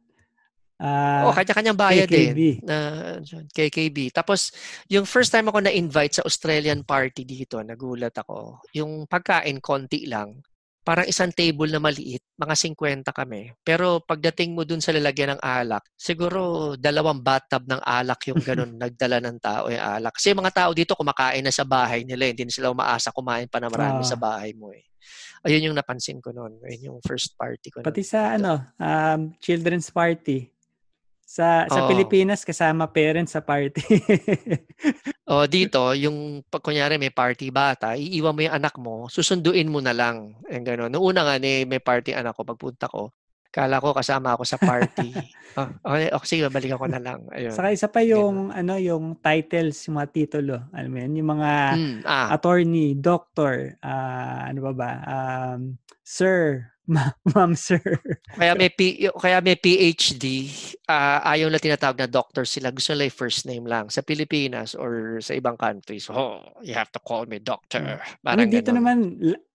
Uh, 0.76 1.32
oh, 1.32 1.32
kanya-kanyang 1.32 1.80
bayad 1.80 2.04
KKB. 2.12 2.36
din. 2.36 2.60
Na, 2.68 2.76
KKB. 3.56 4.12
Tapos, 4.12 4.52
yung 4.92 5.08
first 5.08 5.32
time 5.32 5.48
ako 5.48 5.64
na-invite 5.64 6.20
sa 6.20 6.26
Australian 6.28 6.84
party 6.84 7.24
dito, 7.24 7.64
nagulat 7.64 8.12
ako. 8.12 8.60
Yung 8.76 9.08
pagkain, 9.08 9.64
konti 9.64 10.04
lang. 10.04 10.44
Parang 10.86 11.10
isang 11.10 11.34
table 11.34 11.68
na 11.68 11.82
maliit, 11.82 12.22
mga 12.38 12.54
50 12.54 13.10
kami. 13.10 13.50
Pero 13.60 14.00
pagdating 14.00 14.54
mo 14.54 14.62
dun 14.62 14.80
sa 14.80 14.94
lalagyan 14.94 15.34
ng 15.36 15.42
alak, 15.42 15.82
siguro 15.98 16.74
dalawang 16.78 17.20
bathtub 17.20 17.66
ng 17.66 17.82
alak 17.82 18.22
yung 18.30 18.38
ganun 18.48 18.78
nagdala 18.78 19.18
ng 19.20 19.38
tao 19.42 19.68
yung 19.68 19.82
alak. 19.82 20.14
Kasi 20.14 20.32
yung 20.32 20.46
mga 20.46 20.54
tao 20.54 20.72
dito 20.72 20.94
kumakain 20.94 21.42
na 21.42 21.50
sa 21.50 21.66
bahay 21.66 22.06
nila, 22.06 22.30
hindi 22.30 22.46
na 22.46 22.54
sila 22.54 22.70
umaasa 22.70 23.10
kumain 23.10 23.50
pa 23.50 23.58
na 23.58 23.68
marami 23.68 24.06
Ah. 24.06 24.08
sa 24.08 24.16
bahay 24.16 24.54
mo 24.54 24.70
eh. 24.70 24.86
Ayun 25.46 25.70
yung 25.70 25.78
napansin 25.78 26.18
ko 26.18 26.34
noon. 26.34 26.58
Ayun 26.66 26.94
yung 26.94 27.00
first 27.02 27.38
party 27.38 27.70
ko. 27.70 27.82
nun. 27.82 27.86
Pati 27.86 28.02
sa 28.02 28.34
ano, 28.34 28.62
um, 28.78 29.34
children's 29.38 29.90
party. 29.90 30.50
Sa 31.26 31.66
sa 31.66 31.80
Oo. 31.84 31.90
Pilipinas 31.90 32.46
kasama 32.46 32.86
parents 32.94 33.34
sa 33.34 33.42
party. 33.42 33.82
O 35.26 35.50
dito, 35.50 35.90
yung 35.98 36.46
pag 36.46 36.62
kunyari 36.62 37.02
may 37.02 37.10
party 37.10 37.50
bata, 37.50 37.98
iiwan 37.98 38.38
mo 38.38 38.46
yung 38.46 38.58
anak 38.62 38.78
mo, 38.78 39.10
susunduin 39.10 39.74
mo 39.74 39.82
na 39.82 39.90
lang. 39.90 40.38
Yung 40.54 40.62
gano'n. 40.62 40.94
Noong 40.94 41.02
una 41.02 41.26
nga, 41.26 41.42
ni, 41.42 41.66
may 41.66 41.82
party 41.82 42.14
anak 42.14 42.38
ko, 42.38 42.46
pagpunta 42.46 42.86
ko, 42.86 43.10
kala 43.50 43.82
ko 43.82 43.90
kasama 43.98 44.38
ako 44.38 44.46
sa 44.46 44.62
party. 44.62 45.10
oh, 45.58 45.66
okay, 45.82 46.14
okay, 46.14 46.28
sige, 46.30 46.46
balikan 46.54 46.78
ko 46.78 46.86
na 46.86 47.02
lang. 47.02 47.26
Ayun. 47.34 47.58
Saka 47.58 47.74
isa 47.74 47.90
pa 47.90 48.06
yung 48.06 48.54
ano 48.54 48.78
yung 48.78 49.18
titles, 49.18 49.82
yung 49.90 49.98
mga 49.98 50.10
titulo. 50.14 50.62
Alam 50.76 50.90
mo 50.94 50.98
yun, 51.02 51.14
yung 51.18 51.30
mga 51.42 51.52
Mm, 51.74 51.98
ah, 52.06 52.28
attorney, 52.30 52.94
doctor, 52.94 53.82
ah, 53.82 54.46
ano 54.46 54.60
ba 54.70 54.72
ba? 54.78 54.92
Um, 55.10 55.82
sir, 56.06 56.70
ma- 56.88 57.14
ma'am 57.34 57.54
sir. 57.54 57.82
kaya 58.32 58.54
may 58.54 58.70
P, 58.70 58.80
kaya 59.12 59.40
may 59.40 59.56
PhD, 59.56 60.50
ah, 60.86 61.22
ayaw 61.26 61.50
na 61.50 61.58
tinatawag 61.58 61.98
na 61.98 62.06
doctor 62.06 62.44
sila. 62.44 62.70
Gusto 62.70 62.94
nila 62.94 63.10
first 63.10 63.44
name 63.44 63.66
lang. 63.66 63.90
Sa 63.90 64.02
Pilipinas 64.02 64.74
or 64.74 65.18
sa 65.20 65.34
ibang 65.34 65.56
countries, 65.56 66.08
oh, 66.08 66.40
you 66.62 66.74
have 66.74 66.90
to 66.90 67.00
call 67.00 67.26
me 67.26 67.38
doctor. 67.38 67.82
I 67.82 68.02
Parang 68.22 68.46
mean, 68.46 68.54
dito 68.54 68.70
naman 68.70 68.98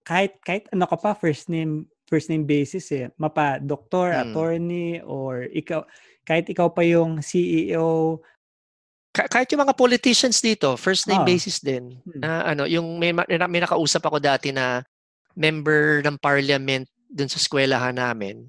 kahit 0.02 0.38
kahit 0.40 0.66
ano 0.70 0.84
ka 0.84 0.96
pa 0.96 1.12
first 1.12 1.46
name 1.46 1.86
first 2.06 2.26
name 2.26 2.42
basis 2.42 2.90
eh. 2.90 3.06
Mapa 3.16 3.56
doktor, 3.56 4.10
Hmm. 4.10 4.22
attorney 4.26 4.98
or 5.00 5.46
ikaw 5.46 5.86
kahit 6.22 6.46
ikaw 6.46 6.66
pa 6.68 6.82
yung 6.82 7.22
CEO. 7.22 8.18
Ka- 9.10 9.26
kahit 9.26 9.50
yung 9.50 9.62
mga 9.62 9.74
politicians 9.74 10.38
dito, 10.38 10.74
first 10.74 11.06
name 11.06 11.22
Ah. 11.22 11.26
basis 11.26 11.58
din. 11.58 11.98
Hmm. 12.02 12.18
Na 12.18 12.30
ano, 12.44 12.62
yung 12.64 12.98
may, 12.98 13.10
ma- 13.10 13.26
may 13.26 13.58
nakausap 13.58 14.02
ako 14.02 14.18
dati 14.18 14.50
na 14.50 14.82
member 15.34 16.02
ng 16.02 16.18
parliament 16.18 16.86
dun 17.10 17.26
sa 17.26 17.42
eskwelahan 17.42 17.98
namin. 17.98 18.46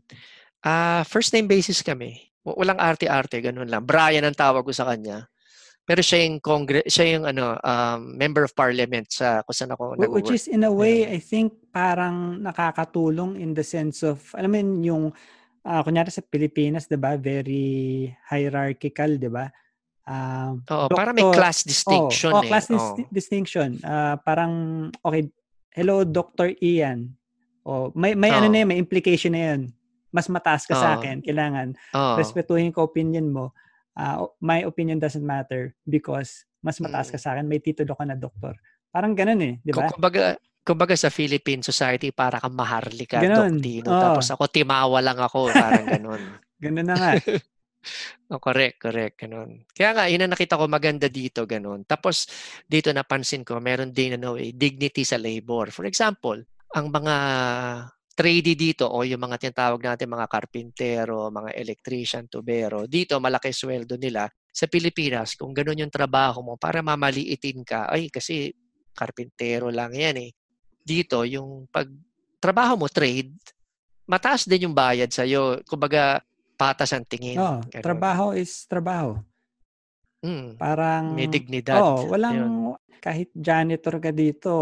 Ah, 0.61 1.01
first 1.09 1.33
name 1.33 1.49
basis 1.49 1.81
kami. 1.81 2.29
Walang 2.45 2.77
arte-arte, 2.77 3.41
ganun 3.41 3.69
lang. 3.69 3.85
Brian 3.85 4.25
ang 4.25 4.37
tawag 4.37 4.61
ko 4.61 4.73
sa 4.73 4.85
kanya. 4.85 5.25
Pero 5.81 6.05
siya 6.05 6.21
yung 6.29 6.37
congre- 6.37 6.85
siya 6.85 7.17
yung 7.17 7.25
ano, 7.25 7.57
um, 7.57 7.99
member 8.13 8.45
of 8.45 8.53
parliament 8.53 9.09
sa 9.09 9.41
kung 9.41 9.57
saan 9.57 9.73
ako 9.73 9.97
Wh- 9.97 10.13
Which 10.13 10.29
nag-work. 10.29 10.37
is 10.37 10.45
in 10.45 10.61
a 10.61 10.69
way, 10.71 11.03
Ayun. 11.05 11.17
I 11.17 11.19
think 11.19 11.47
parang 11.73 12.37
nakakatulong 12.37 13.41
in 13.41 13.57
the 13.57 13.65
sense 13.65 14.05
of, 14.05 14.21
alam 14.37 14.49
mo 14.53 14.57
yun, 14.61 14.71
yung, 14.85 15.03
ah, 15.65 15.81
kunyari 15.81 16.13
sa 16.13 16.21
Pilipinas, 16.21 16.85
di 16.85 16.97
ba, 17.01 17.17
very 17.17 18.05
hierarchical, 18.29 19.17
di 19.17 19.29
ba? 19.29 19.49
Um, 20.05 20.61
Oo, 20.65 20.89
para 20.89 21.13
may 21.13 21.25
class 21.33 21.61
distinction 21.65 22.33
oh, 22.33 22.41
eh. 22.45 22.49
class 22.49 22.69
dis- 22.69 23.09
distinction. 23.09 23.77
Ah, 23.81 24.17
parang, 24.21 24.53
okay, 25.01 25.29
hello, 25.73 26.05
Dr. 26.05 26.53
Ian. 26.61 27.09
O, 27.61 27.93
may, 27.93 28.17
may 28.17 28.29
ano 28.29 28.49
Oo. 28.49 28.53
na 28.53 28.57
yun, 28.61 28.69
may 28.69 28.79
implication 28.79 29.33
na 29.33 29.53
yun. 29.53 29.61
Mas 30.09 30.27
mataas 30.27 30.65
ka 30.65 30.73
sa 30.73 30.95
Oo. 30.95 30.95
akin. 30.99 31.21
Kailangan, 31.21 31.67
Oo. 31.93 32.15
respetuhin 32.17 32.73
ko 32.73 32.89
opinion 32.89 33.29
mo. 33.29 33.53
O- 33.95 34.33
my 34.41 34.65
opinion 34.65 34.97
doesn't 34.97 35.23
matter 35.23 35.75
because 35.83 36.43
mas 36.59 36.77
mataas 36.79 37.09
ka 37.09 37.17
Mm. 37.17 37.23
sa 37.23 37.29
akin. 37.35 37.45
May 37.45 37.59
titulo 37.59 37.93
ka 37.93 38.03
na 38.03 38.17
doktor. 38.17 38.57
Parang 38.91 39.15
ganun 39.15 39.39
eh, 39.39 39.53
di 39.63 39.71
ba? 39.71 39.87
Kumbaga, 39.87 40.35
kumbaga 40.61 40.93
sa 40.93 41.07
Philippine 41.07 41.63
society, 41.63 42.11
para 42.11 42.37
kang 42.37 42.53
maharlika, 42.53 43.17
Ganun. 43.19 43.55
doktino. 43.57 43.89
Oo. 43.89 44.01
Tapos 44.01 44.27
ako, 44.29 44.51
timawa 44.51 44.99
lang 44.99 45.17
ako. 45.17 45.49
Parang 45.53 45.85
ganun. 45.87 46.21
Ganun 46.63 46.85
na 46.85 46.95
nga. 46.97 47.11
Oh, 48.29 48.37
correct, 48.37 48.77
correct, 48.77 49.25
ganun. 49.25 49.65
Kaya 49.73 49.89
nga, 49.97 50.05
yun 50.05 50.21
ang 50.21 50.31
nakita 50.37 50.53
ko 50.53 50.69
maganda 50.69 51.09
dito, 51.09 51.49
ganun. 51.49 51.81
Tapos, 51.83 52.29
dito 52.63 52.93
napansin 52.93 53.41
ko, 53.41 53.57
meron 53.57 53.89
din 53.89 54.21
ano, 54.21 54.37
eh, 54.37 54.53
dignity 54.53 55.01
sa 55.01 55.17
labor. 55.17 55.73
For 55.73 55.89
example, 55.89 56.45
ang 56.71 56.87
mga 56.87 57.15
tradie 58.11 58.55
dito 58.55 58.85
o 58.85 59.03
yung 59.07 59.23
mga 59.23 59.39
tinatawag 59.39 59.81
natin 59.81 60.11
mga 60.11 60.27
karpintero, 60.27 61.31
mga 61.31 61.55
electrician, 61.57 62.27
tubero, 62.27 62.85
dito 62.85 63.17
malaki 63.17 63.49
sweldo 63.49 63.95
nila. 63.95 64.27
Sa 64.51 64.67
Pilipinas, 64.67 65.39
kung 65.39 65.55
ganun 65.55 65.79
yung 65.87 65.93
trabaho 65.93 66.43
mo, 66.43 66.53
para 66.59 66.83
mamaliitin 66.83 67.63
ka, 67.63 67.87
ay 67.87 68.11
kasi 68.11 68.51
karpintero 68.91 69.71
lang 69.71 69.95
yan 69.95 70.27
eh. 70.27 70.31
Dito, 70.83 71.23
yung 71.23 71.71
pag 71.71 71.87
trabaho 72.41 72.75
mo, 72.75 72.87
trade, 72.91 73.31
mataas 74.09 74.43
din 74.43 74.67
yung 74.67 74.75
bayad 74.75 75.07
sa'yo. 75.07 75.63
Kumbaga, 75.63 76.19
patas 76.59 76.91
ang 76.91 77.07
tingin. 77.07 77.39
Oh, 77.39 77.63
Ganun. 77.63 77.85
trabaho 77.85 78.25
is 78.35 78.67
trabaho. 78.67 79.17
Mm, 80.21 80.55
Parang 80.55 81.17
may 81.17 81.25
dignidad. 81.25 81.81
Oh, 81.81 82.05
walang 82.05 82.37
Ayun. 82.37 83.01
kahit 83.01 83.33
janitor 83.33 83.97
ka 83.97 84.13
dito. 84.13 84.53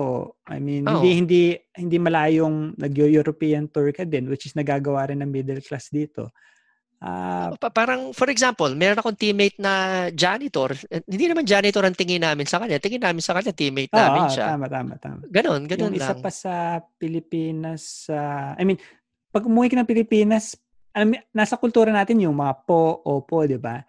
I 0.48 0.64
mean, 0.64 0.88
Oo. 0.88 1.04
hindi 1.04 1.12
hindi 1.20 1.42
hindi 1.76 1.98
malayong 2.00 2.80
nag-European 2.80 3.68
tour 3.68 3.92
ka 3.92 4.08
din 4.08 4.32
which 4.32 4.48
is 4.48 4.56
nagagawa 4.56 5.12
rin 5.12 5.20
ng 5.20 5.28
middle 5.28 5.60
class 5.60 5.92
dito. 5.92 6.32
Pa- 7.00 7.72
parang, 7.72 8.12
for 8.12 8.28
example, 8.28 8.68
meron 8.76 9.00
akong 9.00 9.16
teammate 9.16 9.56
na 9.56 10.08
janitor. 10.12 10.76
Hindi 11.08 11.32
naman 11.32 11.48
janitor 11.48 11.88
ang 11.88 11.96
tingin 11.96 12.20
namin 12.20 12.44
sa 12.44 12.60
kanya. 12.60 12.76
Tingin 12.76 13.00
namin 13.00 13.24
sa 13.24 13.32
kanya, 13.32 13.56
teammate 13.56 13.92
oo, 13.92 14.00
namin 14.00 14.24
oo, 14.28 14.32
siya. 14.36 14.46
tama 14.52 14.68
tama 14.68 14.94
tama. 15.00 15.20
Ganon, 15.32 15.64
ganon 15.64 15.92
Yung 15.92 15.96
isa 15.96 16.12
lang. 16.12 16.20
pa 16.20 16.28
sa 16.28 16.54
Pilipinas, 17.00 18.08
sa 18.12 18.52
I 18.60 18.68
mean, 18.68 18.80
pag 19.32 19.48
umuwi 19.48 19.72
ka 19.72 19.80
ng 19.80 19.88
Pilipinas, 19.88 20.60
alam, 20.92 21.16
nasa 21.32 21.56
kultura 21.56 21.96
natin 21.96 22.20
yung 22.20 22.36
mga 22.36 22.68
po, 22.68 23.00
opo, 23.00 23.48
di 23.48 23.56
ba? 23.56 23.80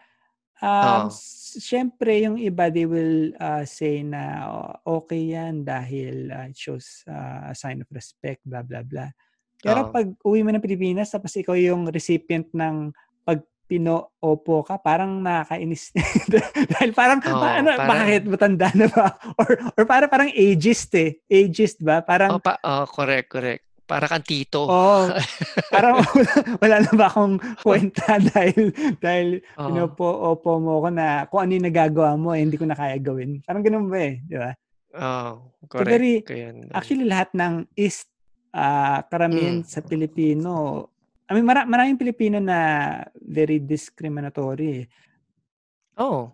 Um, 0.61 1.09
s- 1.09 1.39
Siyempre, 1.51 2.23
yung 2.23 2.39
iba, 2.39 2.71
they 2.71 2.87
will 2.87 3.35
uh, 3.35 3.67
say 3.67 4.07
na 4.07 4.47
oh, 4.47 5.03
okay 5.03 5.35
yan 5.35 5.67
dahil 5.67 6.31
uh, 6.31 6.47
it 6.47 6.55
shows 6.55 7.03
uh, 7.11 7.51
a 7.51 7.55
sign 7.55 7.83
of 7.83 7.91
respect, 7.91 8.39
blah, 8.47 8.63
blah, 8.63 8.87
blah. 8.87 9.11
Pero 9.59 9.85
Oo. 9.85 9.91
pag 9.91 10.07
uwi 10.23 10.41
mo 10.41 10.55
ng 10.55 10.63
Pilipinas, 10.63 11.11
tapos 11.11 11.35
ikaw 11.35 11.53
yung 11.53 11.91
recipient 11.91 12.47
ng 12.55 12.95
pag 13.21 13.43
pino-opo 13.67 14.63
ka, 14.63 14.79
parang 14.79 15.19
nakakainis. 15.19 15.91
dahil 16.71 16.95
parang, 16.95 17.19
Oo, 17.19 17.35
pa- 17.35 17.59
ano, 17.59 17.71
parang- 17.75 17.91
bakit 17.91 18.23
matanda 18.27 18.69
na 18.73 18.87
ba? 18.87 19.07
Or, 19.43 19.49
or 19.75 19.85
parang, 19.85 20.09
parang 20.09 20.31
ageist 20.31 20.95
eh. 20.95 21.19
Ageist 21.27 21.83
ba? 21.83 21.99
Parang, 22.01 22.39
Oh, 22.39 22.41
pa, 22.41 22.63
oh, 22.63 22.87
correct, 22.87 23.27
correct. 23.27 23.67
Para 23.91 24.07
kang 24.07 24.23
tito. 24.23 24.71
Oo. 24.71 25.11
parang 25.75 25.99
wala, 25.99 26.33
wala 26.63 26.77
na 26.79 26.93
ba 26.95 27.07
akong 27.11 27.35
kwenta 27.59 28.23
dahil 28.31 28.71
dahil 29.03 29.29
Oo. 29.59 29.67
pinopo-opo 29.67 30.63
mo 30.63 30.79
ko 30.79 30.89
na 30.95 31.27
kung 31.27 31.43
ano 31.43 31.59
yung 31.59 31.67
nagagawa 31.67 32.15
mo 32.15 32.31
eh, 32.31 32.47
hindi 32.47 32.55
ko 32.55 32.71
na 32.71 32.79
kaya 32.79 32.95
gawin. 33.03 33.43
Parang 33.43 33.67
ganun 33.67 33.91
ba 33.91 33.99
eh, 33.99 34.23
di 34.23 34.37
ba? 34.39 34.55
Oh, 34.95 35.51
correct. 35.67 35.91
very- 35.91 36.23
Kaya, 36.23 36.55
ano. 36.55 36.71
Actually, 36.71 37.07
lahat 37.07 37.35
ng 37.35 37.67
East, 37.75 38.07
ah 38.51 39.03
karamihan 39.07 39.63
Mm. 39.63 39.67
sa 39.67 39.79
Pilipino, 39.81 40.87
I 41.27 41.35
mean, 41.35 41.47
mara- 41.47 41.67
maraming 41.67 41.95
Pilipino 41.95 42.39
na 42.39 42.59
very 43.17 43.59
discriminatory. 43.59 44.87
oh, 45.95 46.33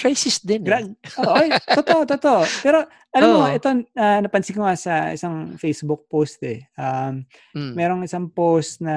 racist 0.00 0.42
din. 0.42 0.62
eh. 0.62 0.66
Gra- 0.66 0.86
Oo, 1.20 1.34
ay, 1.34 1.48
totoo, 1.70 2.02
totoo. 2.04 2.40
Pero 2.60 2.82
alam 3.08 3.28
mo, 3.30 3.42
Oo. 3.44 3.52
ito 3.52 3.68
ah, 3.94 4.20
napansin 4.20 4.54
ko 4.54 4.62
nga 4.62 4.76
sa 4.76 5.10
isang 5.10 5.56
Facebook 5.56 6.06
post 6.06 6.42
eh. 6.42 6.66
Um, 6.74 7.24
Mm. 7.56 7.72
merong 7.74 8.02
isang 8.04 8.28
post 8.28 8.78
na 8.78 8.94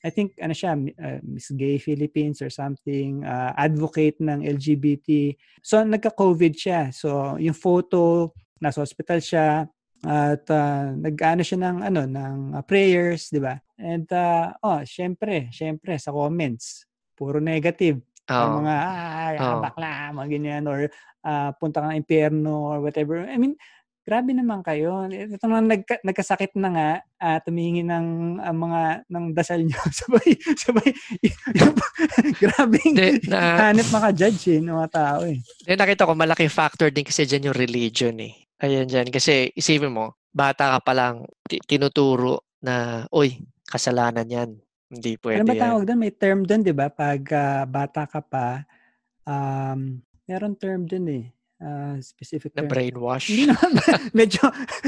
I 0.00 0.08
think 0.08 0.38
ano 0.38 0.54
siya 0.54 0.72
uh, 0.74 1.18
Miss 1.20 1.50
Gay 1.50 1.76
Philippines 1.76 2.40
or 2.40 2.48
something 2.48 3.20
uh, 3.22 3.52
advocate 3.52 4.16
ng 4.16 4.40
LGBT 4.42 5.34
so 5.60 5.82
nagka-covid 5.82 6.54
siya 6.56 6.88
so 6.88 7.36
yung 7.36 7.52
photo 7.52 8.32
nasa 8.58 8.80
hospital 8.80 9.20
siya 9.20 9.66
at 10.02 10.44
uh, 10.48 10.94
nag-ano 10.94 11.42
siya 11.42 11.58
ng 11.60 11.76
ano 11.84 12.02
ng 12.06 12.34
uh, 12.56 12.62
prayers 12.64 13.28
di 13.28 13.38
ba 13.38 13.58
and 13.76 14.08
uh, 14.10 14.50
oh 14.62 14.80
syempre 14.82 15.50
syempre 15.50 15.98
sa 15.98 16.10
comments 16.10 16.86
puro 17.12 17.38
negative 17.38 18.00
Oh. 18.30 18.62
mga 18.62 18.76
ay 18.78 19.36
ah, 19.42 19.58
Oo. 19.58 19.62
bakla 19.66 20.14
mga 20.14 20.28
ganyan 20.30 20.64
or 20.70 20.86
ah, 21.26 21.50
punta 21.58 21.82
ka 21.82 21.90
ng 21.90 21.98
impyerno 22.02 22.70
or 22.70 22.78
whatever 22.78 23.26
I 23.26 23.34
mean 23.34 23.58
grabe 24.02 24.34
naman 24.34 24.66
kayo. 24.66 25.06
Ito 25.06 25.46
naman 25.46 25.70
nagka, 25.70 26.02
nagkasakit 26.02 26.58
na 26.58 26.68
nga, 26.74 26.90
uh, 27.22 27.38
tumingi 27.46 27.86
ng 27.86 28.38
ah, 28.42 28.54
mga 28.54 28.80
ng 29.06 29.24
dasal 29.30 29.62
nyo. 29.62 29.78
sabay, 29.98 30.34
sabay, 30.58 30.90
Hindi, 32.82 33.22
na- 33.30 33.70
hanip 33.70 33.88
maka-judge 33.94 34.58
eh, 34.58 34.60
ng 34.60 34.74
mga 34.74 34.90
tao 34.90 35.20
eh. 35.26 35.38
Then 35.66 35.78
nakita 35.78 36.06
ko 36.06 36.18
malaking 36.18 36.50
factor 36.52 36.90
din 36.90 37.06
kasi 37.06 37.24
dyan 37.24 37.50
yung 37.50 37.58
religion 37.58 38.18
eh. 38.18 38.34
Ayan 38.62 38.90
dyan. 38.90 39.10
Kasi 39.10 39.50
isipin 39.54 39.94
mo, 39.94 40.18
bata 40.34 40.78
ka 40.78 40.78
pa 40.82 40.92
lang, 40.94 41.14
ti- 41.46 41.62
tinuturo 41.62 42.58
na, 42.62 43.06
uy, 43.10 43.38
kasalanan 43.66 44.26
yan. 44.26 44.50
Hindi 44.92 45.16
pwede 45.16 45.40
ano 45.40 45.48
ba 45.48 45.56
tawag 45.56 45.82
doon? 45.88 45.98
May 45.98 46.12
term 46.12 46.44
doon, 46.44 46.60
di 46.60 46.74
ba? 46.76 46.92
Pag 46.92 47.20
ah, 47.32 47.64
bata 47.64 48.04
ka 48.04 48.20
pa, 48.20 48.60
um, 49.24 49.96
meron 50.28 50.52
term 50.52 50.84
doon 50.84 51.06
eh. 51.08 51.24
uh, 51.62 51.96
specific 52.02 52.52
Na 52.52 52.66
term. 52.66 52.68
brainwash. 52.68 53.32
Hindi 53.32 53.48
naman, 53.48 53.70
medyo, 54.20 54.42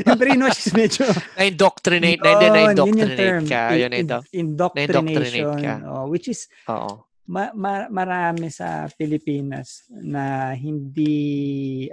yung 0.05 0.19
brainwash 0.19 0.61
is 0.61 0.73
medyo, 0.75 1.07
Na-indoctrinate. 1.39 2.21
Na, 2.21 2.29
Oo, 2.29 2.35
hindi, 2.35 2.45
yun 2.45 2.53
yung 2.53 2.59
na-indoctrinate 2.59 3.17
term. 3.17 3.43
ka. 3.49 3.63
Yun 3.73 3.93
in- 3.95 4.05
ito. 4.05 4.19
Indoctrination. 4.35 5.05
Na-indoctrinate 5.07 5.57
ka. 5.63 5.75
Oh, 5.89 6.05
which 6.11 6.27
is, 6.29 6.41
Oo. 6.69 6.91
ma- 7.25 7.55
ma- 7.55 7.89
marami 7.89 8.53
sa 8.53 8.85
Pilipinas 8.93 9.89
na 9.89 10.53
hindi 10.53 11.15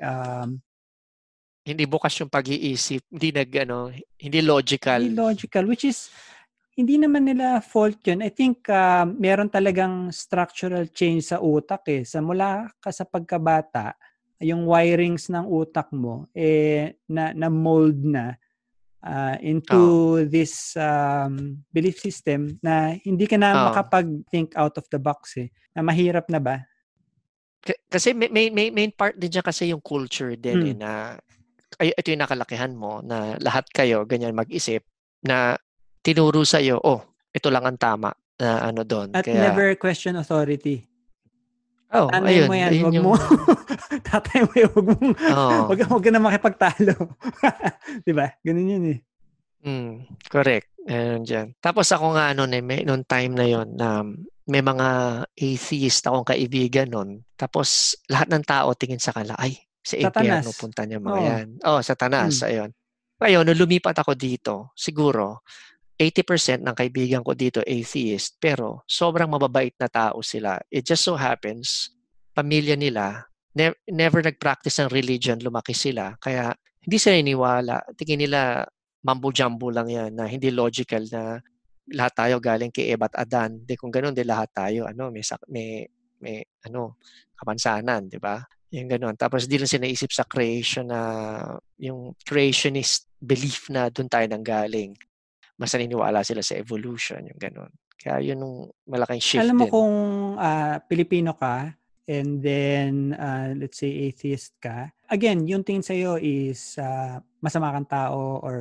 um, 0.03 0.59
Hindi 1.61 1.85
bukas 1.85 2.17
yung 2.17 2.27
pag-iisip. 2.27 3.05
Hindi 3.07 3.29
nag, 3.37 3.49
ano, 3.61 3.93
hindi 4.17 4.39
logical. 4.41 4.97
Hindi 5.05 5.13
logical, 5.13 5.69
which 5.69 5.85
is, 5.85 6.09
hindi 6.75 6.95
naman 6.95 7.27
nila 7.27 7.59
fault 7.59 7.99
yun. 8.07 8.23
I 8.23 8.31
think 8.31 8.67
uh, 8.71 9.03
meron 9.03 9.51
talagang 9.51 10.09
structural 10.15 10.87
change 10.89 11.29
sa 11.29 11.43
utak 11.43 11.83
eh. 11.91 12.07
Sa 12.07 12.23
mula 12.23 12.71
ka 12.79 12.89
sa 12.95 13.03
pagkabata, 13.03 13.95
yung 14.41 14.65
wirings 14.65 15.29
ng 15.29 15.45
utak 15.45 15.93
mo 15.93 16.25
eh 16.33 16.97
na, 17.05 17.29
na 17.35 17.45
mold 17.51 18.01
na 18.01 18.33
uh, 19.05 19.37
into 19.37 20.25
this 20.25 20.73
um, 20.73 21.61
belief 21.69 22.01
system 22.01 22.57
na 22.63 22.97
hindi 23.05 23.29
ka 23.29 23.37
na 23.37 23.53
Oo. 23.53 23.69
makapag-think 23.69 24.57
out 24.57 24.73
of 24.81 24.85
the 24.89 24.97
box 24.97 25.37
eh. 25.37 25.53
Na 25.77 25.85
mahirap 25.85 26.25
na 26.31 26.41
ba? 26.41 26.57
K- 27.61 27.85
kasi 27.85 28.17
may, 28.17 28.33
may, 28.33 28.49
may 28.49 28.73
main 28.73 28.89
part 28.89 29.13
din 29.13 29.29
dyan 29.29 29.45
kasi 29.45 29.69
yung 29.69 29.83
culture 29.83 30.33
din 30.33 30.57
Hmm. 30.57 30.69
eh, 30.73 30.75
na 30.75 30.91
ay, 31.79 31.93
ito 31.95 32.11
yung 32.11 32.23
nakalakihan 32.25 32.73
mo 32.75 32.99
na 32.99 33.37
lahat 33.39 33.69
kayo 33.71 34.03
ganyan 34.03 34.35
mag-isip 34.35 34.83
na 35.23 35.55
tinuro 36.01 36.41
sa 36.43 36.57
iyo, 36.57 36.77
oh, 36.77 37.01
ito 37.29 37.47
lang 37.47 37.63
ang 37.63 37.77
tama 37.77 38.09
na 38.37 38.67
ano 38.67 38.81
doon. 38.81 39.13
At 39.13 39.23
Kaya, 39.23 39.49
never 39.49 39.77
question 39.77 40.17
authority. 40.17 40.85
oh, 41.93 42.09
Tanay 42.09 42.41
ayun, 42.41 42.47
mo 42.49 42.55
yan, 42.55 42.69
ayun 42.69 42.83
wag 42.83 42.95
yung, 42.97 43.05
mo. 43.05 43.13
Tatay 44.09 44.39
mo 44.43 44.51
yan, 44.53 44.69
wag 44.73 44.87
mo. 44.87 44.95
Oo. 45.13 45.57
Wag, 45.69 45.77
ka- 45.79 45.91
wag 45.91 46.03
ka 46.03 46.11
na 46.11 46.19
makipagtalo. 46.19 46.93
'Di 48.03 48.11
ba? 48.11 48.33
Ganun 48.41 48.67
yun 48.67 48.85
eh. 48.91 48.99
Mm, 49.61 49.93
correct. 50.25 50.73
Ayun 50.89 51.21
dyan. 51.21 51.53
Tapos 51.61 51.85
ako 51.93 52.17
nga 52.17 52.33
noon 52.33 52.57
eh, 52.57 52.63
may, 52.65 52.81
noong 52.81 53.05
time 53.05 53.37
na 53.37 53.45
yon 53.45 53.77
na 53.77 54.01
may 54.49 54.65
mga 54.65 54.87
atheist 55.29 56.01
akong 56.01 56.25
kaibigan 56.25 56.89
noon. 56.89 57.21
Tapos 57.37 57.93
lahat 58.09 58.33
ng 58.33 58.41
tao 58.41 58.73
tingin 58.73 58.97
sa 58.97 59.13
kanila, 59.13 59.37
ay, 59.37 59.53
sa 59.77 60.01
Satanas. 60.01 60.41
impyerno 60.41 60.51
punta 60.57 60.81
niya 60.81 60.97
mga 60.97 61.13
Oo. 61.13 61.27
yan. 61.29 61.47
Oh, 61.61 61.77
satanas, 61.79 62.41
Mm. 62.41 62.49
ayun. 62.49 62.69
Ngayon, 63.21 63.43
nung 63.45 63.61
lumipat 63.61 63.93
ako 64.01 64.17
dito, 64.17 64.53
siguro, 64.73 65.45
80% 65.99 66.65
ng 66.65 66.75
kaibigan 66.75 67.21
ko 67.21 67.37
dito 67.37 67.61
atheist, 67.61 68.41
pero 68.41 68.81
sobrang 68.89 69.29
mababait 69.29 69.75
na 69.77 69.85
tao 69.85 70.19
sila. 70.25 70.57
It 70.73 70.87
just 70.87 71.05
so 71.05 71.13
happens, 71.13 71.93
pamilya 72.33 72.73
nila, 72.73 73.29
ne- 73.53 73.77
never 73.89 74.23
nag-practice 74.23 74.81
ng 74.81 74.89
religion, 74.89 75.37
lumaki 75.37 75.75
sila. 75.75 76.15
Kaya 76.17 76.55
hindi 76.81 76.97
sila 76.97 77.21
iniwala. 77.21 77.75
Tingin 77.93 78.25
nila, 78.25 78.65
mambo-jumbo 79.05 79.69
lang 79.69 79.89
yan, 79.89 80.11
na 80.17 80.25
hindi 80.25 80.49
logical 80.49 81.05
na 81.13 81.37
lahat 81.91 82.13
tayo 82.17 82.35
galing 82.41 82.73
kay 82.73 82.93
Eva 82.93 83.09
at 83.11 83.27
Adan. 83.27 83.61
Di 83.65 83.77
kung 83.77 83.93
ganun, 83.93 84.15
di 84.15 84.25
lahat 84.25 84.49
tayo, 84.53 84.89
ano, 84.89 85.13
may, 85.13 85.21
may, 85.49 85.69
may 86.21 86.37
ano, 86.65 86.97
kapansanan, 87.37 88.09
di 88.09 88.17
ba? 88.17 88.41
Yung 88.71 88.87
ganun. 88.89 89.13
Tapos 89.19 89.45
di 89.45 89.59
lang 89.59 89.69
sila 89.69 89.85
naisip 89.85 90.09
sa 90.13 90.25
creation 90.25 90.89
na, 90.89 91.01
yung 91.77 92.15
creationist 92.23 93.09
belief 93.19 93.69
na 93.69 93.91
doon 93.91 94.09
tayo 94.09 94.25
nang 94.25 94.45
galing. 94.45 94.95
Mas 95.61 95.71
naniniwala 95.71 96.25
sila 96.25 96.41
sa 96.41 96.57
evolution, 96.57 97.21
yung 97.21 97.37
ganun. 97.37 97.69
Kaya 97.93 98.33
yun 98.33 98.41
yung 98.41 98.55
malaking 98.89 99.21
shift 99.21 99.45
Alam 99.45 99.61
mo 99.61 99.65
din. 99.69 99.71
kung 99.71 99.93
ah, 100.35 100.81
Pilipino 100.81 101.37
ka 101.37 101.69
and 102.09 102.41
then 102.41 103.13
ah, 103.13 103.53
let's 103.53 103.77
say 103.77 104.09
atheist 104.09 104.57
ka, 104.57 104.89
again, 105.05 105.45
yung 105.45 105.61
tingin 105.61 105.85
sa'yo 105.85 106.17
is 106.17 106.81
ah, 106.81 107.21
masama 107.39 107.69
kang 107.71 107.85
tao 107.87 108.41
or 108.41 108.57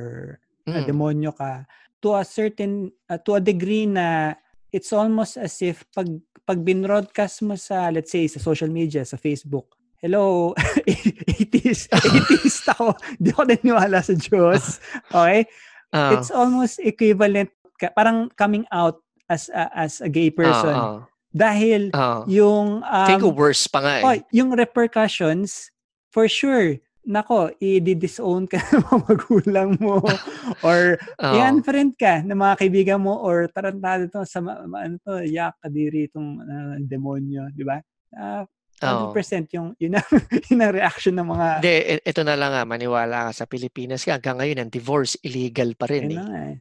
Mm. 0.61 0.85
demonyo 0.85 1.33
ka 1.33 1.65
to 1.97 2.13
a 2.13 2.21
certain 2.21 2.93
ah, 3.09 3.17
to 3.17 3.33
a 3.33 3.41
degree 3.41 3.89
na 3.89 4.37
it's 4.69 4.93
almost 4.93 5.41
as 5.41 5.57
if 5.65 5.81
pag 5.89 6.05
pag 6.45 6.61
binroadcast 6.61 7.41
mo 7.41 7.57
sa 7.57 7.89
let's 7.89 8.13
say 8.13 8.29
sa 8.29 8.37
social 8.37 8.69
media 8.69 9.01
sa 9.01 9.17
Facebook 9.17 9.73
Hello, 9.97 10.53
atheist, 11.29 11.89
atheist 11.93 12.65
ako. 12.73 12.97
Di 13.21 13.29
ako 13.29 13.41
naniniwala 13.45 14.01
sa 14.01 14.17
Diyos. 14.17 14.81
Okay? 15.13 15.45
Oh. 15.91 16.11
It's 16.15 16.31
almost 16.31 16.79
equivalent 16.79 17.51
ka, 17.79 17.91
parang 17.91 18.31
coming 18.35 18.63
out 18.71 19.03
as 19.27 19.51
a, 19.51 19.67
as 19.75 19.99
a 19.99 20.09
gay 20.09 20.31
ah, 20.31 20.35
person. 20.35 20.75
Oh, 20.75 20.87
oh. 20.87 20.99
Dahil 21.31 21.95
oh. 21.95 22.27
yung 22.27 22.83
um, 22.83 23.07
Think 23.07 23.23
worse 23.23 23.67
pa 23.67 23.79
nga 23.79 23.93
eh. 23.99 24.03
Oh, 24.03 24.15
yung 24.35 24.51
repercussions 24.51 25.71
for 26.11 26.27
sure 26.27 26.79
nako, 27.01 27.49
i-disown 27.57 28.45
ka 28.45 28.61
ng 28.69 28.85
mga 28.85 28.97
magulang 29.09 29.71
mo 29.81 29.97
or 30.67 31.01
oh. 31.17 31.33
i-unfriend 31.33 31.97
ka 31.97 32.21
ng 32.21 32.37
mga 32.37 32.55
kaibigan 32.61 33.01
mo 33.01 33.17
or 33.17 33.49
tarantado 33.49 34.05
to 34.05 34.21
sa 34.25 34.41
ano 34.41 34.95
to, 35.01 35.25
yak 35.25 35.57
kadiri 35.61 36.05
itong 36.09 36.41
uh, 36.45 36.77
demonyo, 36.85 37.49
di 37.57 37.65
ba? 37.65 37.81
Uh, 38.13 38.45
100% 38.81 38.89
oh. 38.89 39.45
yung 39.53 39.67
yun 39.77 39.93
ang, 39.93 40.09
yun 40.49 40.61
ang 40.65 40.73
reaction 40.73 41.13
ng 41.13 41.27
mga 41.29 41.47
Hindi, 41.61 41.77
e, 41.77 41.93
ito 42.01 42.21
na 42.25 42.35
lang 42.35 42.51
ah, 42.57 42.65
maniwala 42.65 43.29
ka 43.29 43.31
sa 43.31 43.45
Pilipinas 43.45 44.01
ka 44.01 44.17
hanggang 44.17 44.41
ngayon 44.41 44.59
ang 44.65 44.71
divorce 44.73 45.21
illegal 45.21 45.77
pa 45.77 45.85
rin. 45.85 46.09
Eh. 46.09 46.17
Eh. 46.17 46.55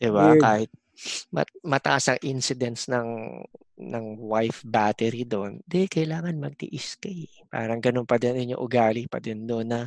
Diba? 0.00 0.32
Weird. 0.32 0.40
Kahit 0.40 0.70
mat- 1.34 1.60
mataas 1.66 2.14
ang 2.14 2.20
incidence 2.22 2.86
ng 2.86 3.42
ng 3.80 4.06
wife 4.20 4.60
battery 4.62 5.24
doon, 5.24 5.64
di 5.64 5.88
kailangan 5.88 6.36
magtiis 6.36 7.00
ka. 7.00 7.08
Eh. 7.08 7.48
Parang 7.48 7.80
ganun 7.80 8.06
pa 8.06 8.20
din 8.20 8.54
yung 8.54 8.62
ugali 8.62 9.08
pa 9.10 9.18
din 9.18 9.48
doon 9.48 9.66
na 9.66 9.80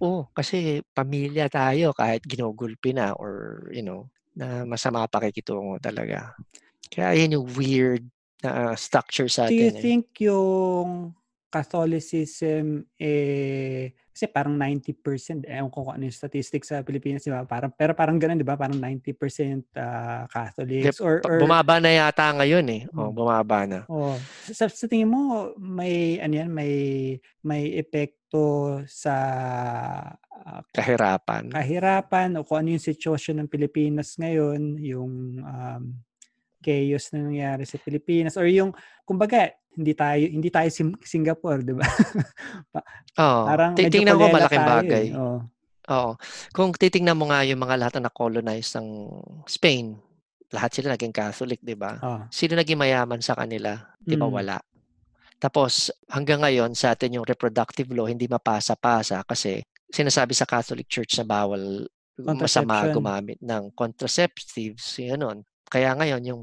oh, 0.00 0.32
kasi 0.32 0.80
pamilya 0.96 1.52
tayo 1.52 1.92
kahit 1.92 2.24
ginugulpi 2.24 2.96
na 2.96 3.12
or 3.12 3.66
you 3.68 3.84
know, 3.84 4.08
na 4.32 4.64
masama 4.64 5.04
pakikitungo 5.04 5.76
talaga. 5.76 6.32
Kaya 6.88 7.14
yun 7.20 7.36
yung 7.38 7.46
weird 7.54 8.04
na 8.40 8.72
uh, 8.72 8.74
structure 8.74 9.28
sa 9.28 9.46
Do 9.46 9.54
you 9.54 9.68
atin. 9.68 9.76
eh. 9.76 9.82
think 9.82 10.04
yung 10.22 11.12
Catholicism 11.50 12.86
eh 12.94 13.90
kasi 14.10 14.30
parang 14.30 14.54
90% 14.54 15.42
eh 15.48 15.58
ko 15.66 15.90
ano 15.90 16.06
yung 16.06 16.14
statistics 16.14 16.70
sa 16.70 16.84
Pilipinas 16.86 17.24
di 17.24 17.32
ba 17.32 17.42
parang 17.42 17.74
pero 17.74 17.90
parang 17.90 18.20
ganoon 18.22 18.38
di 18.38 18.46
ba 18.46 18.54
parang 18.54 18.78
90% 18.78 19.66
ah, 19.74 20.30
Catholics 20.30 21.02
or, 21.02 21.18
Pa- 21.18 21.26
or 21.26 21.42
Bumaba 21.42 21.82
na 21.82 21.90
yata 21.90 22.30
ngayon 22.36 22.66
eh. 22.70 22.82
Oh, 22.94 23.10
Hmm. 23.10 23.16
bumaba 23.16 23.58
na. 23.66 23.80
oh, 23.90 24.14
sa, 24.46 24.70
sa 24.70 24.86
tingin 24.86 25.10
mo 25.10 25.50
may 25.58 26.22
ano 26.22 26.34
yan 26.38 26.50
may 26.54 26.72
may 27.42 27.74
epekto 27.74 28.78
sa 28.86 29.14
ah, 30.14 30.62
Kahirapan. 30.70 31.50
kahirapan 31.50 32.38
o 32.38 32.46
kung 32.46 32.62
ano 32.62 32.78
yung 32.78 32.86
sitwasyon 32.86 33.42
ng 33.42 33.50
Pilipinas 33.50 34.14
ngayon, 34.16 34.78
yung 34.78 35.12
um, 35.42 35.82
chaos 36.60 37.10
na 37.10 37.24
nangyari 37.24 37.64
sa 37.64 37.76
Pilipinas 37.76 38.36
or 38.36 38.44
yung 38.46 38.70
kumbaga 39.02 39.48
hindi 39.70 39.92
tayo 39.92 40.22
hindi 40.22 40.48
tayo 40.48 40.68
Sim- 40.68 41.00
Singapore, 41.00 41.60
'di 41.62 41.74
ba? 41.74 41.86
Oo. 43.22 43.42
Parang 43.46 43.72
Ti- 43.74 43.86
medyo 43.86 43.94
Tingnan 44.00 44.16
ko 44.16 44.26
malaking 44.28 44.60
tayo 44.60 44.72
bagay. 44.76 45.04
Eh. 45.08 45.16
Oo. 45.16 45.38
Oo. 45.90 46.10
Kung 46.52 46.70
titingnan 46.70 47.18
mo 47.18 47.30
nga 47.30 47.42
yung 47.42 47.58
mga 47.58 47.76
lahat 47.76 47.94
na 47.98 48.06
na-colonize 48.06 48.78
ng 48.78 48.88
Spain, 49.44 49.98
lahat 50.50 50.70
sila 50.70 50.94
naging 50.94 51.14
Catholic, 51.14 51.58
di 51.62 51.74
ba? 51.74 51.98
Oo. 51.98 52.20
Sino 52.30 52.54
naging 52.54 52.78
mayaman 52.78 53.18
sa 53.18 53.34
kanila? 53.34 53.74
Di 53.98 54.14
ba 54.14 54.26
Mm. 54.26 54.34
wala? 54.34 54.58
Tapos 55.40 55.88
hanggang 56.06 56.44
ngayon 56.44 56.76
sa 56.76 56.92
atin 56.92 57.16
yung 57.16 57.24
reproductive 57.24 57.88
law 57.90 58.04
hindi 58.04 58.28
mapasa-pasa 58.28 59.24
kasi 59.24 59.64
sinasabi 59.88 60.36
sa 60.36 60.44
Catholic 60.44 60.84
Church 60.84 61.16
na 61.16 61.24
bawal 61.24 61.88
masama 62.20 62.84
gumamit 62.92 63.40
ng 63.40 63.72
contraceptives, 63.72 64.84
yun 65.00 65.16
nun. 65.16 65.38
Kaya 65.64 65.96
ngayon 65.96 66.22
yung 66.22 66.40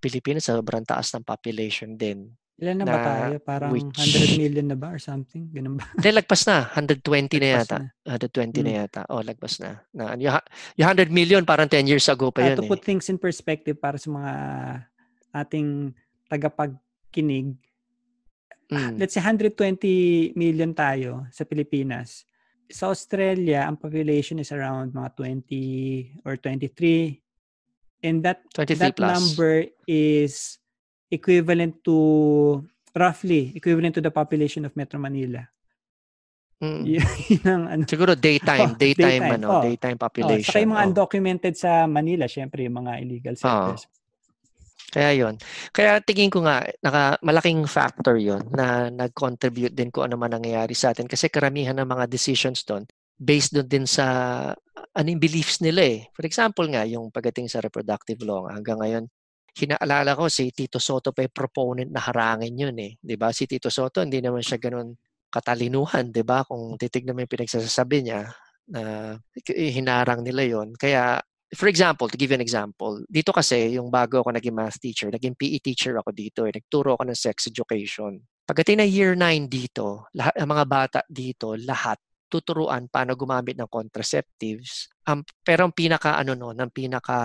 Pilipinas 0.00 0.48
sobrang 0.48 0.82
taas 0.82 1.12
ng 1.12 1.22
population 1.22 1.94
din. 1.94 2.32
Ilan 2.56 2.76
na, 2.76 2.84
ba 2.84 2.92
Na 2.92 3.00
tayo? 3.02 3.36
Parang 3.40 3.72
which- 3.72 3.88
100 3.88 4.36
million 4.36 4.66
na 4.66 4.76
ba 4.76 4.88
or 4.90 5.00
something? 5.00 5.48
Ganun 5.48 5.76
ba? 5.76 5.84
Hindi, 5.94 6.08
lagpas 6.10 6.44
na. 6.44 6.68
120 6.68 7.00
na 7.36 7.46
Lagpas 7.46 7.56
yata. 7.62 7.76
na. 7.78 7.88
120 8.04 8.60
na 8.60 8.68
Mm. 8.68 8.76
yata. 8.76 9.00
Oh, 9.08 9.22
lagpas 9.22 9.54
na. 9.56 9.70
na 9.90 10.04
yung, 10.14 10.32
ha- 10.34 10.48
yung 10.74 10.86
100 10.86 11.08
million 11.08 11.40
parang 11.42 11.64
10 11.66 11.84
years 11.84 12.04
ago 12.06 12.28
pa 12.28 12.40
Ah, 12.42 12.46
yun 12.46 12.56
to 12.58 12.64
eh. 12.64 12.68
put 12.68 12.80
things 12.80 13.08
in 13.08 13.16
perspective 13.16 13.76
para 13.76 13.96
sa 13.96 14.08
mga 14.08 14.32
ating 15.32 15.96
tagapagkinig, 16.28 17.56
Mm. 18.68 18.98
let's 18.98 19.12
say 19.12 19.20
120 19.20 19.56
million 20.34 20.70
tayo 20.70 21.26
sa 21.28 21.42
Pilipinas. 21.42 22.22
Sa 22.68 22.86
Australia, 22.86 23.66
ang 23.66 23.74
population 23.74 24.38
is 24.38 24.52
around 24.52 24.92
mga 24.92 25.10
20 25.16 25.62
or 26.22 26.36
23. 26.36 27.18
And 28.00 28.24
that 28.24 28.40
23 28.56 28.76
that 28.80 28.96
plus. 28.96 29.12
number 29.12 29.68
is 29.84 30.56
equivalent 31.12 31.84
to 31.84 32.64
roughly 32.96 33.52
equivalent 33.54 33.94
to 33.98 34.02
the 34.02 34.10
population 34.10 34.64
of 34.64 34.72
Metro 34.74 34.98
Manila. 34.98 35.44
Mm. 36.60 36.84
Yun 37.32 37.44
ang 37.48 37.64
ano. 37.72 37.82
Siguro 37.88 38.12
daytime, 38.12 38.72
Oh, 38.76 38.76
daytime, 38.76 39.20
daytime, 39.20 39.36
ano, 39.40 39.46
oh. 39.48 39.62
daytime 39.64 39.96
Oh, 39.96 40.04
population. 40.04 40.44
saka 40.48 40.60
yung 40.60 40.72
mga 40.76 40.84
oh. 40.84 40.88
undocumented 40.92 41.54
sa 41.56 41.88
Manila, 41.88 42.24
syempre 42.28 42.68
yung 42.68 42.84
mga 42.84 42.92
illegal 43.00 43.34
settlers. 43.36 43.88
Kaya 44.90 45.14
yon. 45.14 45.38
Kaya 45.70 46.02
tingin 46.02 46.34
ko 46.34 46.42
nga, 46.42 46.66
naka, 46.82 47.14
malaking 47.22 47.62
factor 47.70 48.18
yon 48.18 48.42
na 48.50 48.90
nag-contribute 48.90 49.72
din 49.72 49.88
kung 49.88 50.10
ano 50.10 50.18
man 50.18 50.34
nangyayari 50.34 50.74
sa 50.74 50.90
atin. 50.90 51.06
Kasi 51.06 51.30
karamihan 51.30 51.78
ng 51.78 51.86
mga 51.86 52.10
decisions 52.10 52.66
doon, 52.66 52.84
based 53.20 53.52
doon 53.52 53.68
din 53.68 53.84
sa 53.84 54.06
ano 54.96 55.06
yung 55.12 55.20
beliefs 55.20 55.60
nila 55.60 55.84
eh. 55.84 56.00
For 56.16 56.24
example 56.24 56.64
nga, 56.72 56.88
yung 56.88 57.12
pagdating 57.12 57.52
sa 57.52 57.60
reproductive 57.60 58.24
law, 58.24 58.48
hanggang 58.48 58.80
ngayon, 58.80 59.04
hinaalala 59.52 60.16
ko 60.16 60.32
si 60.32 60.48
Tito 60.56 60.80
Soto 60.80 61.12
pa 61.12 61.20
yung 61.20 61.36
proponent 61.36 61.90
na 61.92 62.00
harangin 62.00 62.56
yun 62.56 62.76
eh. 62.80 62.96
ba 63.20 63.28
Si 63.30 63.44
Tito 63.44 63.68
Soto, 63.68 64.00
hindi 64.00 64.24
naman 64.24 64.40
siya 64.40 64.56
ganun 64.56 64.96
katalinuhan, 65.30 66.10
ba 66.26 66.42
Kung 66.42 66.74
titignan 66.74 67.14
mo 67.14 67.22
yung 67.22 67.30
pinagsasabi 67.30 67.98
niya, 68.02 68.32
na 68.70 69.14
hinarang 69.46 70.22
nila 70.22 70.42
yon 70.46 70.74
Kaya 70.78 71.18
for 71.54 71.66
example, 71.66 72.06
to 72.06 72.14
give 72.14 72.30
you 72.30 72.38
an 72.38 72.44
example, 72.44 73.02
dito 73.10 73.34
kasi 73.34 73.74
yung 73.74 73.90
bago 73.90 74.22
ako 74.22 74.30
naging 74.30 74.54
math 74.54 74.78
teacher, 74.78 75.10
naging 75.10 75.34
PE 75.34 75.58
teacher 75.58 75.98
ako 75.98 76.14
dito, 76.14 76.46
eh, 76.46 76.54
nagturo 76.54 76.94
ako 76.94 77.10
ng 77.10 77.18
sex 77.18 77.50
education. 77.50 78.22
Pagdating 78.46 78.78
na 78.82 78.86
year 78.86 79.14
9 79.18 79.50
dito, 79.50 80.10
lahat 80.14 80.34
ng 80.38 80.50
mga 80.50 80.64
bata 80.66 81.00
dito, 81.10 81.54
lahat 81.58 81.98
tuturuan 82.30 82.86
paano 82.86 83.18
gumamit 83.18 83.58
ng 83.58 83.66
contraceptives. 83.66 84.86
Um, 85.10 85.26
pero 85.42 85.66
ang 85.66 85.74
pinaka 85.74 86.14
ano 86.14 86.38
no, 86.38 86.54
ang 86.54 86.70
pinaka 86.70 87.18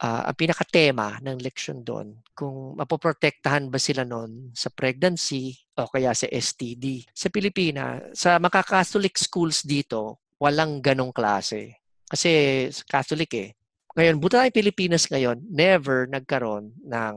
uh, 0.00 0.22
ang 0.24 0.36
pinaka 0.36 0.64
tema 0.64 1.20
ng 1.20 1.38
leksyon 1.42 1.84
doon 1.84 2.16
kung 2.32 2.78
mapoprotektahan 2.78 3.68
ba 3.68 3.76
sila 3.76 4.06
noon 4.08 4.54
sa 4.56 4.72
pregnancy 4.72 5.52
o 5.76 5.90
kaya 5.90 6.16
sa 6.16 6.26
STD. 6.30 7.04
Sa 7.12 7.28
Pilipinas, 7.28 8.16
sa 8.16 8.40
mga 8.40 8.64
Catholic 8.64 9.20
schools 9.20 9.60
dito, 9.66 10.24
walang 10.40 10.80
ganong 10.80 11.12
klase. 11.12 11.84
Kasi 12.08 12.66
Catholic 12.88 13.30
eh. 13.36 13.50
Ngayon, 13.94 14.16
buta 14.22 14.46
tayo 14.46 14.54
Pilipinas 14.54 15.10
ngayon, 15.10 15.44
never 15.50 16.06
nagkaroon 16.06 16.72
ng 16.86 17.14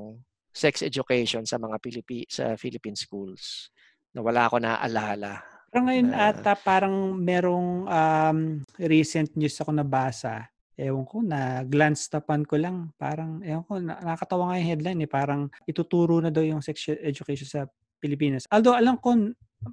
sex 0.54 0.86
education 0.86 1.48
sa 1.48 1.58
mga 1.58 1.80
Pilipi 1.80 2.26
sa 2.30 2.54
Philippine 2.60 2.98
schools. 2.98 3.74
Na 4.14 4.22
wala 4.22 4.46
ako 4.46 4.62
naaalala. 4.62 5.53
Pero 5.74 5.90
ngayon 5.90 6.14
na, 6.14 6.30
ata 6.30 6.54
parang 6.54 7.18
merong 7.18 7.90
um, 7.90 8.40
recent 8.78 9.34
news 9.34 9.58
ako 9.58 9.74
nabasa. 9.74 10.46
Ewan 10.78 11.06
ko, 11.10 11.26
na 11.26 11.66
glance 11.66 12.06
tapan 12.06 12.46
ko 12.46 12.62
lang. 12.62 12.94
Parang, 12.94 13.42
ewan 13.42 13.66
ko, 13.66 13.82
nakakatawa 13.82 14.54
nga 14.54 14.62
yung 14.62 14.70
headline 14.70 15.02
eh. 15.02 15.10
Parang 15.10 15.50
ituturo 15.66 16.22
na 16.22 16.30
daw 16.30 16.46
yung 16.46 16.62
sex 16.62 16.94
education 17.02 17.50
sa 17.50 17.66
Pilipinas. 17.98 18.46
Although 18.54 18.78
alam 18.78 19.02
ko 19.02 19.18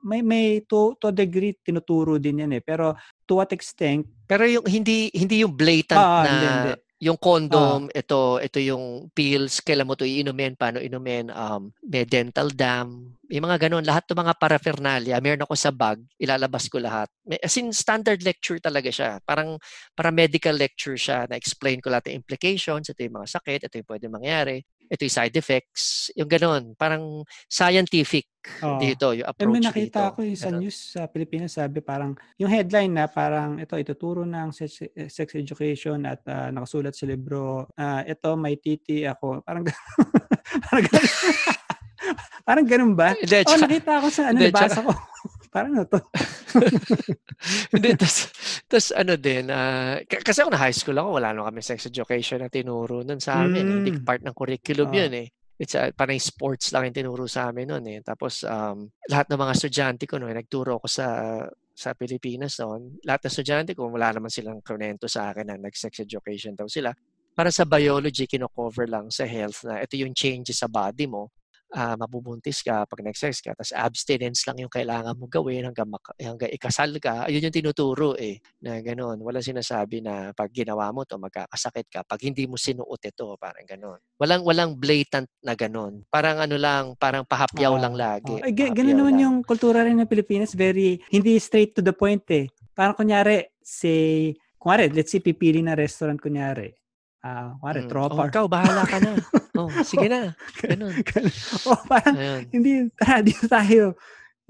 may 0.07 0.23
may 0.23 0.63
to 0.71 0.95
to 1.03 1.11
a 1.11 1.15
degree 1.15 1.53
tinuturo 1.61 2.17
din 2.17 2.47
yan 2.47 2.53
eh. 2.57 2.63
Pero 2.63 2.95
to 3.27 3.43
what 3.43 3.51
extent? 3.51 4.07
Pero 4.25 4.47
yung 4.47 4.65
hindi 4.65 5.11
hindi 5.13 5.43
yung 5.43 5.53
blatant 5.53 5.99
ah, 5.99 6.23
na 6.23 6.29
hindi, 6.31 6.47
hindi. 6.47 6.73
Yung 7.01 7.17
condom, 7.17 7.89
ah. 7.89 7.97
ito 7.97 8.37
ito 8.45 8.61
yung 8.61 9.09
pills, 9.17 9.65
kailan 9.65 9.89
mo 9.89 9.97
to 9.97 10.05
iinumin, 10.05 10.53
paano 10.53 10.85
inumin, 10.85 11.33
um, 11.33 11.73
may 11.81 12.05
dental 12.05 12.53
dam, 12.53 13.17
yung 13.33 13.47
mga 13.49 13.67
ganun, 13.67 13.89
lahat 13.89 14.05
ng 14.05 14.21
mga 14.21 14.35
paraphernalia, 14.37 15.17
meron 15.25 15.49
ako 15.49 15.57
sa 15.57 15.73
bag, 15.73 15.97
ilalabas 16.21 16.69
ko 16.69 16.77
lahat. 16.77 17.09
May, 17.25 17.41
as 17.41 17.57
in, 17.57 17.73
standard 17.73 18.21
lecture 18.21 18.61
talaga 18.61 18.93
siya. 18.93 19.17
Parang 19.25 19.57
para 19.97 20.13
medical 20.13 20.53
lecture 20.53 21.01
siya 21.01 21.25
na 21.25 21.41
explain 21.41 21.81
ko 21.81 21.89
lahat 21.89 22.13
ng 22.13 22.21
implications, 22.21 22.93
ito 22.93 23.01
yung 23.01 23.17
mga 23.17 23.33
sakit, 23.33 23.61
ito 23.65 23.75
yung 23.81 23.89
pwede 23.89 24.07
mangyari 24.13 24.61
ito 24.91 25.07
yung 25.07 25.17
side 25.23 25.37
effects, 25.39 26.11
yung 26.19 26.27
ganun, 26.27 26.75
parang 26.75 27.23
scientific 27.47 28.27
oh. 28.59 28.75
dito, 28.83 29.15
yung 29.15 29.29
approach 29.31 29.55
may 29.55 29.63
nakita 29.63 30.11
dito. 30.11 30.15
ko 30.19 30.21
yung 30.27 30.41
sa 30.41 30.51
news 30.51 30.77
sa 30.99 31.07
Pilipinas, 31.07 31.55
sabi 31.55 31.79
parang, 31.79 32.19
yung 32.43 32.51
headline 32.51 32.91
na 32.91 33.07
parang 33.07 33.63
ito, 33.63 33.79
ituturo 33.79 34.27
ng 34.27 34.51
sex, 34.51 34.83
sex 35.07 35.39
education 35.39 36.03
at 36.11 36.27
uh, 36.27 36.51
nakasulat 36.51 36.91
sa 36.91 37.07
libro, 37.07 37.71
uh, 37.71 38.03
ito, 38.03 38.35
may 38.35 38.59
titi 38.59 39.07
ako. 39.07 39.47
Parang, 39.47 39.63
parang 40.67 40.85
ganun. 40.91 41.11
parang 42.49 42.67
ganun 42.67 42.93
ba? 42.99 43.15
De, 43.15 43.47
oh, 43.47 43.59
nakita 43.63 44.03
ko 44.03 44.09
sa 44.11 44.23
ano, 44.35 44.39
nabasa 44.43 44.83
ko. 44.83 44.91
Parang 45.51 45.75
ano 45.75 45.85
to? 45.91 45.99
Hindi, 47.75 47.99
tas, 48.71 48.95
ano 48.95 49.19
din, 49.19 49.51
uh, 49.51 49.99
k- 50.07 50.23
kasi 50.23 50.47
ako 50.47 50.55
na 50.55 50.63
high 50.63 50.75
school 50.75 50.95
ako, 50.95 51.19
wala 51.19 51.35
naman 51.35 51.51
kami 51.51 51.61
sex 51.67 51.91
education 51.91 52.39
na 52.39 52.47
tinuro 52.47 53.03
nun 53.03 53.19
sa 53.19 53.43
amin. 53.43 53.67
Mm. 53.67 53.75
Hindi 53.83 53.91
part 54.07 54.23
ng 54.23 54.35
curriculum 54.35 54.95
oh. 54.95 54.95
yun 54.95 55.13
eh. 55.27 55.29
It's 55.61 55.75
a, 55.75 55.91
parang 55.91 56.17
sports 56.23 56.71
lang 56.73 56.89
yung 56.89 56.97
tinuro 57.03 57.27
sa 57.27 57.51
amin 57.51 57.67
noon 57.67 57.85
eh. 57.91 57.99
Tapos 58.01 58.47
um, 58.47 58.89
lahat 59.11 59.27
ng 59.29 59.41
mga 59.43 59.53
estudyante 59.59 60.05
ko 60.07 60.23
noon, 60.23 60.39
nagturo 60.39 60.79
ako 60.79 60.87
sa 60.87 61.07
sa 61.75 61.99
Pilipinas 61.99 62.57
noon. 62.63 63.03
Lahat 63.03 63.27
ng 63.27 63.33
estudyante 63.35 63.71
ko, 63.75 63.91
wala 63.91 64.15
naman 64.15 64.31
silang 64.31 64.63
kunento 64.63 65.11
sa 65.11 65.35
akin 65.35 65.51
na 65.51 65.57
nag-sex 65.59 66.07
education 66.07 66.55
daw 66.55 66.71
sila. 66.71 66.95
Para 67.35 67.51
sa 67.51 67.67
biology, 67.67 68.29
kino-cover 68.31 68.87
lang 68.87 69.11
sa 69.11 69.27
health 69.27 69.67
na 69.67 69.83
ito 69.83 69.99
yung 69.99 70.15
changes 70.15 70.63
sa 70.63 70.69
body 70.71 71.11
mo 71.11 71.33
uh, 71.75 71.95
mabubuntis 71.99 72.63
ka 72.67 72.85
pag 72.87 73.01
nag-sex 73.03 73.43
ka, 73.43 73.55
tapos 73.55 73.75
abstinence 73.75 74.43
lang 74.47 74.59
yung 74.63 74.73
kailangan 74.73 75.15
mo 75.15 75.31
gawin 75.31 75.67
hanggang, 75.67 75.87
maka, 75.87 76.15
hanggang 76.19 76.51
ikasal 76.51 76.91
ka, 76.99 77.27
ayun 77.27 77.47
yung 77.47 77.55
tinuturo 77.55 78.19
eh, 78.19 78.43
na 78.63 78.83
gano'n. 78.83 79.23
Wala 79.23 79.39
sinasabi 79.39 80.03
na 80.03 80.35
pag 80.35 80.51
ginawa 80.51 80.91
mo 80.91 81.07
to 81.07 81.17
magkakasakit 81.17 81.87
ka. 81.91 82.01
Pag 82.03 82.21
hindi 82.27 82.47
mo 82.51 82.59
sinuot 82.59 83.03
ito, 83.03 83.39
parang 83.39 83.67
gano'n. 83.67 83.99
Walang, 84.19 84.43
walang 84.43 84.71
blatant 84.77 85.31
na 85.43 85.55
gano'n. 85.55 86.07
Parang 86.11 86.43
ano 86.43 86.57
lang, 86.59 86.95
parang 86.99 87.23
pahapyaw 87.25 87.75
uh, 87.79 87.81
lang 87.81 87.95
lagi. 87.95 88.35
Uh, 88.43 88.51
eh, 88.51 88.55
gano'n 88.55 88.97
naman 88.97 89.15
lang. 89.17 89.23
yung 89.23 89.37
kultura 89.47 89.87
rin 89.87 89.99
ng 90.03 90.11
Pilipinas, 90.11 90.55
very, 90.55 90.99
hindi 91.15 91.39
straight 91.39 91.75
to 91.79 91.83
the 91.83 91.95
point 91.95 92.25
eh. 92.35 92.51
Parang 92.75 92.99
kunyari, 92.99 93.47
say, 93.63 94.35
kunyari, 94.59 94.91
let's 94.91 95.15
say 95.15 95.23
pipili 95.23 95.63
na 95.63 95.79
restaurant 95.79 96.19
kunyari, 96.19 96.75
Ah, 97.21 97.53
uh, 97.53 97.61
kuwari, 97.61 97.85
mm. 97.85 97.91
tropa. 97.93 98.17
Oh, 98.25 98.29
ikaw, 98.33 98.45
bahala 98.49 98.83
ka 98.89 98.97
na. 98.97 99.13
oh, 99.69 99.85
sige 99.85 100.09
na. 100.09 100.33
Ganun. 100.63 100.95
oh, 101.69 101.81
parang, 101.85 102.17
Ayun. 102.17 102.43
hindi, 102.55 102.71
tara, 102.97 103.21
dito 103.21 103.45
tayo. 103.45 103.99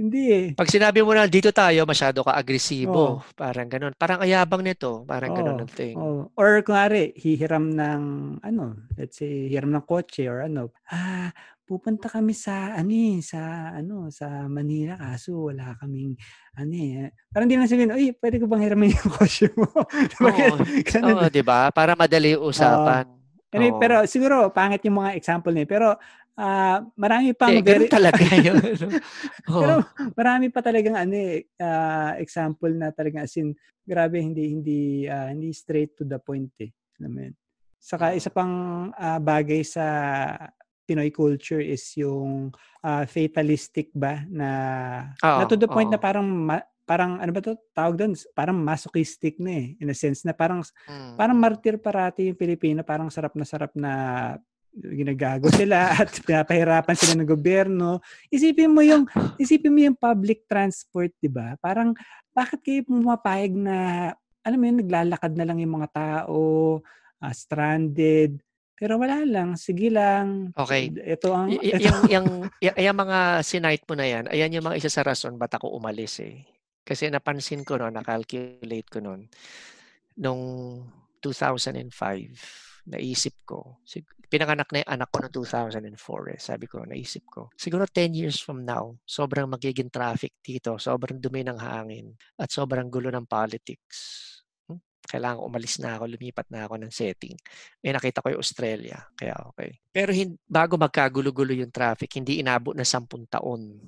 Hindi 0.01 0.23
eh. 0.33 0.47
Pag 0.57 0.73
sinabi 0.73 1.05
mo 1.05 1.13
na 1.13 1.29
dito 1.29 1.53
tayo, 1.53 1.85
masyado 1.85 2.25
ka 2.25 2.33
agresibo. 2.33 3.21
Oh. 3.21 3.27
Parang 3.37 3.69
ganun. 3.69 3.93
Parang 4.01 4.25
ayabang 4.25 4.65
nito. 4.65 5.05
Parang 5.05 5.33
oh. 5.33 5.37
ganun 5.37 5.61
ang 5.61 5.69
thing. 5.69 5.97
Oh. 6.01 6.33
Or 6.41 6.65
kunwari, 6.65 7.13
hihiram 7.21 7.69
ng, 7.69 8.03
ano, 8.41 8.81
let's 8.97 9.21
say, 9.21 9.53
hihiram 9.53 9.69
ng 9.69 9.85
kotse 9.85 10.25
or 10.25 10.41
ano. 10.49 10.73
Ah, 10.89 11.29
pupunta 11.71 12.11
kami 12.11 12.35
sa 12.35 12.75
ano 12.75 12.91
eh, 12.91 13.23
sa 13.23 13.71
ano 13.71 14.11
sa 14.11 14.51
Manila 14.51 14.99
kaso 14.99 15.55
wala 15.55 15.79
kaming 15.79 16.19
ano 16.59 16.75
eh. 16.75 17.15
Parang 17.31 17.47
hindi 17.47 17.63
na 17.63 17.71
sabihin, 17.71 17.95
"Uy, 17.95 18.11
pwede 18.19 18.43
ko 18.43 18.51
bang 18.51 18.67
hiramin 18.67 18.91
yung 18.91 19.11
kotse 19.15 19.47
mo?" 19.55 19.71
Oo, 20.27 20.47
oh, 21.15 21.31
'di 21.31 21.47
ba? 21.47 21.71
Para 21.71 21.95
madali 21.95 22.35
usapan. 22.35 23.07
Uh, 23.07 23.20
anyway, 23.53 23.75
pero 23.79 24.07
siguro 24.07 24.51
pangit 24.55 24.83
yung 24.87 25.03
mga 25.03 25.19
example 25.19 25.53
niya, 25.55 25.67
pero 25.67 25.99
uh, 26.41 26.79
marami 26.97 27.37
pang 27.37 27.53
eh, 27.53 27.63
very 27.63 27.87
talaga 27.87 28.25
yun. 28.47 28.61
oh. 29.51 29.61
Pero 29.63 29.75
marami 30.17 30.47
pa 30.49 30.61
talagang 30.65 30.97
ano 30.97 31.15
eh, 31.15 31.49
uh, 31.61 32.17
example 32.17 32.73
na 32.73 32.89
talaga 32.95 33.29
as 33.29 33.35
in 33.37 33.53
grabe 33.85 34.23
hindi 34.23 34.49
hindi 34.49 34.81
uh, 35.05 35.29
hindi 35.29 35.53
straight 35.53 35.93
to 35.99 36.09
the 36.09 36.21
point 36.21 36.51
eh. 36.65 36.73
Alam 37.01 37.11
mo 37.13 37.21
Saka 37.81 38.13
isa 38.13 38.29
pang 38.29 38.89
uh, 38.93 39.19
bagay 39.21 39.65
sa 39.65 39.85
Pinoy 40.85 41.15
culture 41.15 41.63
is 41.63 41.87
yung 41.95 42.51
uh, 42.83 43.05
fatalistic 43.07 43.95
ba 43.95 44.27
na 44.27 44.49
oh, 45.23 45.39
na 45.41 45.45
to 45.47 45.57
the 45.57 45.71
point 45.71 45.87
oh. 45.89 45.95
na 45.95 46.01
parang 46.03 46.27
ma- 46.27 46.67
parang 46.91 47.23
ano 47.23 47.31
ba 47.31 47.39
to 47.39 47.55
tawag 47.71 47.95
doon 47.95 48.19
parang 48.35 48.59
masochistic 48.59 49.39
na 49.39 49.63
eh 49.63 49.79
in 49.79 49.87
a 49.87 49.95
sense 49.95 50.27
na 50.27 50.35
parang 50.35 50.59
mm. 50.67 51.15
parang 51.15 51.39
martir 51.39 51.79
parati 51.79 52.27
yung 52.27 52.35
Pilipino 52.35 52.83
parang 52.83 53.07
sarap 53.07 53.39
na 53.39 53.47
sarap 53.47 53.71
na 53.79 53.93
ginagago 54.75 55.47
sila 55.55 55.95
at 55.95 56.11
pinapahirapan 56.27 56.99
sila 56.99 57.15
ng 57.15 57.31
gobyerno 57.31 58.03
isipin 58.27 58.75
mo 58.75 58.83
yung 58.83 59.07
isipin 59.39 59.71
mo 59.71 59.79
yung 59.87 59.95
public 59.95 60.51
transport 60.51 61.15
di 61.23 61.31
ba 61.31 61.55
parang 61.63 61.95
bakit 62.35 62.59
kayo 62.59 62.83
pumapayag 62.83 63.55
na 63.55 64.11
alam 64.43 64.59
mo 64.59 64.67
yun 64.67 64.83
naglalakad 64.83 65.39
na 65.39 65.47
lang 65.47 65.63
yung 65.63 65.79
mga 65.79 65.95
tao 65.95 66.39
uh, 67.23 67.35
stranded 67.35 68.43
pero 68.81 68.97
wala 68.97 69.29
lang, 69.29 69.61
sige 69.61 69.93
lang. 69.93 70.57
Okay. 70.57 70.89
Ito 70.89 71.37
ang 71.37 71.53
y- 71.53 71.69
ito. 71.69 71.85
yung 71.85 72.01
yung 72.09 72.27
yung 72.65 72.97
mga 72.97 73.45
sinight 73.45 73.85
mo 73.85 73.93
na 73.93 74.09
yan, 74.09 74.25
ayan 74.33 74.57
yung 74.57 74.65
mga 74.65 74.81
isa 74.81 74.89
sa 74.89 75.05
rason 75.05 75.37
ba't 75.37 75.53
ako 75.53 75.77
umalis 75.77 76.17
eh. 76.25 76.49
Kasi 76.91 77.07
napansin 77.07 77.63
ko 77.63 77.79
no, 77.79 77.87
na-calculate 77.87 78.91
ko 78.91 78.99
noon 78.99 79.31
nung 80.19 80.43
2005, 81.23 81.87
naisip 82.91 83.47
ko, 83.47 83.79
pinanganak 84.27 84.67
na 84.75 84.83
yung 84.83 84.91
anak 84.99 85.09
ko 85.15 85.23
noong 85.23 85.37
2004 85.39 86.35
eh. 86.35 86.39
Sabi 86.43 86.67
ko, 86.67 86.83
naisip 86.83 87.31
ko, 87.31 87.47
siguro 87.55 87.87
10 87.87 88.19
years 88.19 88.43
from 88.43 88.67
now, 88.67 88.99
sobrang 89.07 89.47
magiging 89.47 89.87
traffic 89.87 90.35
dito, 90.43 90.83
sobrang 90.83 91.23
dumi 91.23 91.47
ng 91.47 91.63
hangin, 91.63 92.11
at 92.35 92.51
sobrang 92.51 92.91
gulo 92.91 93.15
ng 93.15 93.29
politics 93.31 94.40
kailangan 95.07 95.43
umalis 95.43 95.81
na 95.81 95.97
ako, 95.97 96.05
lumipat 96.07 96.47
na 96.53 96.69
ako 96.69 96.75
ng 96.81 96.93
setting. 96.93 97.35
Eh 97.83 97.91
nakita 97.91 98.23
ko 98.23 98.31
yung 98.31 98.43
Australia, 98.43 98.99
kaya 99.17 99.35
okay. 99.51 99.81
Pero 99.91 100.11
hin- 100.15 100.39
bago 100.47 100.77
magkagulo-gulo 100.77 101.57
yung 101.57 101.73
traffic, 101.73 102.11
hindi 102.21 102.39
inabot 102.39 102.77
na 102.77 102.87
10 102.87 103.27
taon. 103.27 103.81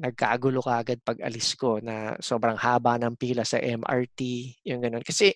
Nagkagulo 0.00 0.64
ka 0.64 0.80
agad 0.80 0.98
pag 1.04 1.20
alis 1.20 1.52
ko 1.58 1.82
na 1.82 2.16
sobrang 2.22 2.56
haba 2.56 2.96
ng 2.96 3.14
pila 3.18 3.44
sa 3.44 3.60
MRT, 3.60 4.20
yung 4.70 4.80
ganun. 4.80 5.04
Kasi 5.04 5.28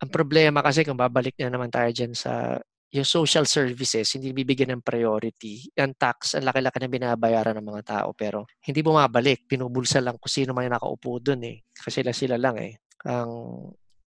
ang 0.00 0.10
problema 0.12 0.64
kasi 0.64 0.84
kung 0.84 0.96
babalik 0.96 1.36
na 1.40 1.52
naman 1.52 1.68
tayo 1.68 1.88
dyan 1.92 2.16
sa 2.16 2.56
yung 2.90 3.06
social 3.06 3.46
services, 3.46 4.18
hindi 4.18 4.34
bibigyan 4.34 4.74
ng 4.74 4.82
priority. 4.82 5.70
Ang 5.78 5.94
tax, 5.94 6.34
ang 6.34 6.42
laki-laki 6.42 6.82
na 6.82 6.90
binabayaran 6.90 7.54
ng 7.54 7.68
mga 7.70 7.82
tao, 7.86 8.08
pero 8.18 8.50
hindi 8.66 8.82
bumabalik. 8.82 9.46
Pinubulsa 9.46 10.02
lang 10.02 10.18
kung 10.18 10.30
sino 10.30 10.50
man 10.50 10.66
nakaupo 10.66 11.22
dun 11.22 11.46
eh. 11.46 11.62
Kasi 11.70 12.02
sila 12.02 12.10
sila 12.10 12.36
lang 12.36 12.58
eh. 12.58 12.82
Ang, 13.06 13.30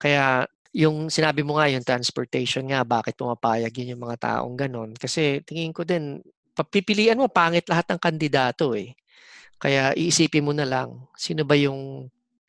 kaya 0.01 0.49
yung 0.71 1.11
sinabi 1.11 1.43
mo 1.43 1.59
nga, 1.59 1.67
yung 1.67 1.83
transportation 1.83 2.63
nga, 2.71 2.87
bakit 2.87 3.19
pumapayag 3.19 3.75
yun 3.75 3.97
yung 3.97 4.05
mga 4.07 4.19
taong 4.23 4.55
ganon? 4.55 4.91
Kasi 4.95 5.43
tingin 5.43 5.75
ko 5.75 5.83
din, 5.83 6.23
papipilian 6.55 7.19
mo, 7.19 7.27
pangit 7.27 7.67
lahat 7.67 7.91
ng 7.91 8.01
kandidato 8.01 8.79
eh. 8.79 8.95
Kaya 9.59 9.93
iisipin 9.99 10.47
mo 10.47 10.53
na 10.55 10.65
lang, 10.65 11.11
sino 11.19 11.43
ba 11.43 11.59
yung, 11.59 12.07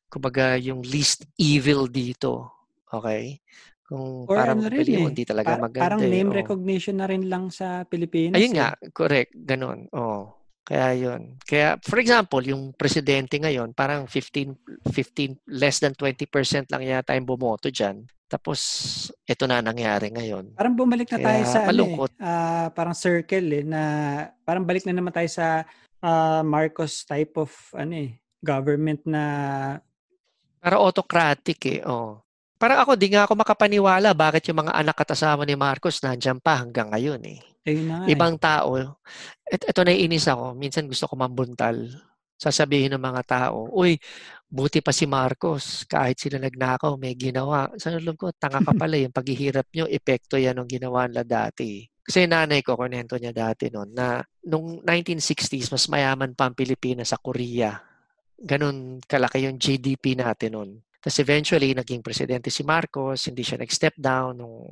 kumbaga, 0.08 0.56
yung 0.62 0.86
least 0.86 1.26
evil 1.42 1.90
dito? 1.90 2.50
Okay? 2.88 3.42
Kung 3.84 4.30
Or 4.30 4.38
para 4.38 4.56
ano 4.56 4.70
rin 4.72 4.86
eh, 4.86 5.04
hindi 5.04 5.26
talaga 5.28 5.58
pa- 5.58 5.68
maganda. 5.68 5.84
parang 5.84 6.02
eh. 6.06 6.12
name 6.14 6.30
Oo. 6.32 6.38
recognition 6.40 6.96
na 7.02 7.10
rin 7.10 7.28
lang 7.28 7.50
sa 7.52 7.84
Pilipinas. 7.90 8.38
Ayun 8.38 8.54
eh. 8.54 8.58
nga, 8.62 8.70
correct, 8.94 9.34
ganun. 9.34 9.90
Oh. 9.92 10.41
Kaya 10.72 10.96
yun. 10.96 11.36
Kaya 11.44 11.76
for 11.84 12.00
example, 12.00 12.40
yung 12.48 12.72
presidente 12.72 13.36
ngayon, 13.36 13.76
parang 13.76 14.08
15 14.08 14.56
15 14.88 15.36
less 15.52 15.84
than 15.84 15.92
20% 15.92 16.72
lang 16.72 16.82
yata 16.88 17.12
yung 17.12 17.28
bumoto 17.28 17.68
diyan. 17.68 18.08
Tapos 18.32 18.60
ito 19.28 19.44
na 19.52 19.60
nangyari 19.60 20.08
ngayon. 20.08 20.56
Parang 20.56 20.72
bumalik 20.72 21.12
na 21.12 21.20
tayo 21.20 21.44
Kaya 21.44 21.52
sa 21.52 21.60
ano 21.60 21.68
eh, 21.68 21.70
malungkot. 21.76 22.12
ah, 22.24 22.72
parang 22.72 22.96
circle 22.96 23.48
eh, 23.52 23.64
na 23.68 23.82
parang 24.48 24.64
balik 24.64 24.88
na 24.88 24.96
naman 24.96 25.12
tayo 25.12 25.28
sa 25.28 25.68
ah, 26.00 26.40
Marcos 26.40 27.04
type 27.04 27.36
of 27.36 27.52
ano 27.76 28.08
eh, 28.08 28.16
government 28.40 29.04
na 29.04 29.24
Para 30.64 30.80
autocratic 30.80 31.60
eh. 31.68 31.84
Oh. 31.84 32.24
Parang 32.56 32.80
ako, 32.86 32.96
di 32.96 33.12
nga 33.12 33.28
ako 33.28 33.34
makapaniwala 33.44 34.16
bakit 34.16 34.48
yung 34.48 34.64
mga 34.64 34.78
anak 34.78 35.04
at 35.04 35.20
asawa 35.20 35.44
ni 35.44 35.60
Marcos 35.60 36.00
nandiyan 36.00 36.40
pa 36.40 36.64
hanggang 36.64 36.96
ngayon 36.96 37.20
eh. 37.28 37.44
Ayun 37.68 37.86
na 37.88 37.96
eh. 38.06 38.14
Ibang 38.14 38.36
tao, 38.42 38.78
et, 39.48 39.62
ito 39.62 39.82
naiinis 39.84 40.28
ako, 40.30 40.58
minsan 40.58 40.88
gusto 40.88 41.06
ko 41.06 41.14
mambuntal. 41.20 41.90
Sasabihin 42.42 42.98
ng 42.98 43.04
mga 43.04 43.22
tao, 43.28 43.70
uy, 43.70 44.02
buti 44.50 44.82
pa 44.82 44.90
si 44.90 45.06
Marcos, 45.06 45.86
kahit 45.86 46.18
sila 46.18 46.42
nagnakaw, 46.42 46.98
may 46.98 47.14
ginawa. 47.14 47.70
Sa 47.78 47.94
loob 47.94 48.18
ko, 48.18 48.28
tanga 48.34 48.60
ka 48.66 48.74
pala, 48.82 48.98
yung 48.98 49.14
paghihirap 49.14 49.70
nyo, 49.72 49.86
epekto 49.86 50.42
yan 50.42 50.58
ng 50.58 50.70
ginawa 50.70 51.06
nila 51.06 51.22
dati. 51.22 51.86
Kasi 52.02 52.26
nanay 52.26 52.66
ko, 52.66 52.74
kunento 52.74 53.14
niya 53.16 53.30
dati 53.32 53.70
noon, 53.70 53.94
na 53.94 54.20
nung 54.50 54.82
1960s, 54.82 55.70
mas 55.70 55.86
mayaman 55.86 56.34
pa 56.34 56.50
ang 56.50 56.58
Pilipinas 56.58 57.14
sa 57.14 57.22
Korea. 57.22 57.78
Ganon 58.42 58.98
kalaki 59.06 59.46
yung 59.46 59.62
GDP 59.62 60.18
natin 60.18 60.58
noon. 60.58 60.72
Tapos 60.98 61.18
eventually, 61.22 61.78
naging 61.78 62.02
presidente 62.02 62.50
si 62.50 62.66
Marcos, 62.66 63.30
hindi 63.30 63.46
siya 63.46 63.62
nag-step 63.62 63.98
down 64.02 64.42
nung 64.42 64.66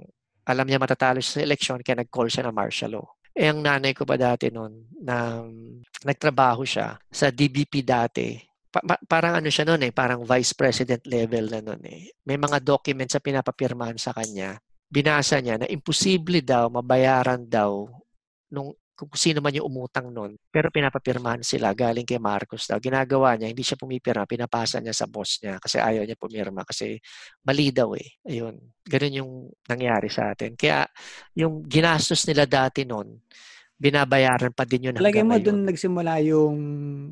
alam 0.49 0.65
niya 0.65 0.81
matatalo 0.81 1.21
siya 1.21 1.39
sa 1.39 1.45
eleksyon, 1.45 1.85
kaya 1.85 2.01
nag-call 2.01 2.29
siya 2.33 2.49
ng 2.49 2.57
martial 2.57 2.97
law. 2.97 3.05
Eh, 3.37 3.45
ang 3.45 3.61
nanay 3.61 3.93
ko 3.93 4.03
pa 4.03 4.17
dati 4.17 4.49
noon, 4.49 4.89
na 5.05 5.45
mm, 5.45 6.03
nagtrabaho 6.03 6.65
siya 6.65 6.97
sa 7.07 7.29
DBP 7.29 7.85
dati. 7.85 8.35
Pa- 8.69 8.81
pa- 8.81 9.01
parang 9.05 9.37
ano 9.37 9.53
siya 9.53 9.69
noon 9.69 9.85
eh, 9.85 9.93
parang 9.93 10.25
vice 10.25 10.57
president 10.57 11.05
level 11.05 11.53
na 11.53 11.61
noon 11.61 11.81
eh. 11.85 12.09
May 12.25 12.41
mga 12.41 12.57
documents 12.65 13.13
na 13.13 13.21
pinapapirmahan 13.21 14.01
sa 14.01 14.11
kanya. 14.11 14.57
Binasa 14.89 15.37
niya 15.37 15.61
na 15.61 15.69
imposible 15.69 16.41
daw, 16.41 16.73
mabayaran 16.73 17.45
daw 17.45 17.85
nung 18.49 18.73
kung 18.99 19.15
sino 19.15 19.39
man 19.39 19.55
yung 19.55 19.71
umutang 19.71 20.11
noon. 20.11 20.35
Pero 20.51 20.67
pinapapirmahan 20.67 21.39
sila 21.39 21.71
galing 21.71 22.03
kay 22.03 22.19
Marcos 22.19 22.67
daw. 22.67 22.75
Ginagawa 22.83 23.39
niya, 23.39 23.47
hindi 23.55 23.63
siya 23.63 23.79
pumipirma, 23.79 24.27
pinapasa 24.27 24.83
niya 24.83 24.91
sa 24.91 25.07
boss 25.07 25.39
niya 25.39 25.55
kasi 25.55 25.79
ayaw 25.79 26.03
niya 26.03 26.19
pumirma 26.19 26.67
kasi 26.67 26.99
mali 27.47 27.71
daw 27.71 27.95
eh. 27.95 28.19
Ayun. 28.27 28.59
Ganun 28.83 29.19
yung 29.23 29.31
nangyari 29.71 30.11
sa 30.11 30.35
atin. 30.35 30.59
Kaya 30.59 30.83
yung 31.39 31.63
ginastos 31.63 32.27
nila 32.27 32.43
dati 32.43 32.83
noon, 32.83 33.15
binabayaran 33.79 34.51
pa 34.51 34.67
din 34.67 34.91
yun 34.91 34.99
Lagay 34.99 35.23
mo 35.23 35.39
doon 35.39 35.63
nagsimula 35.63 36.19
yung 36.27 36.57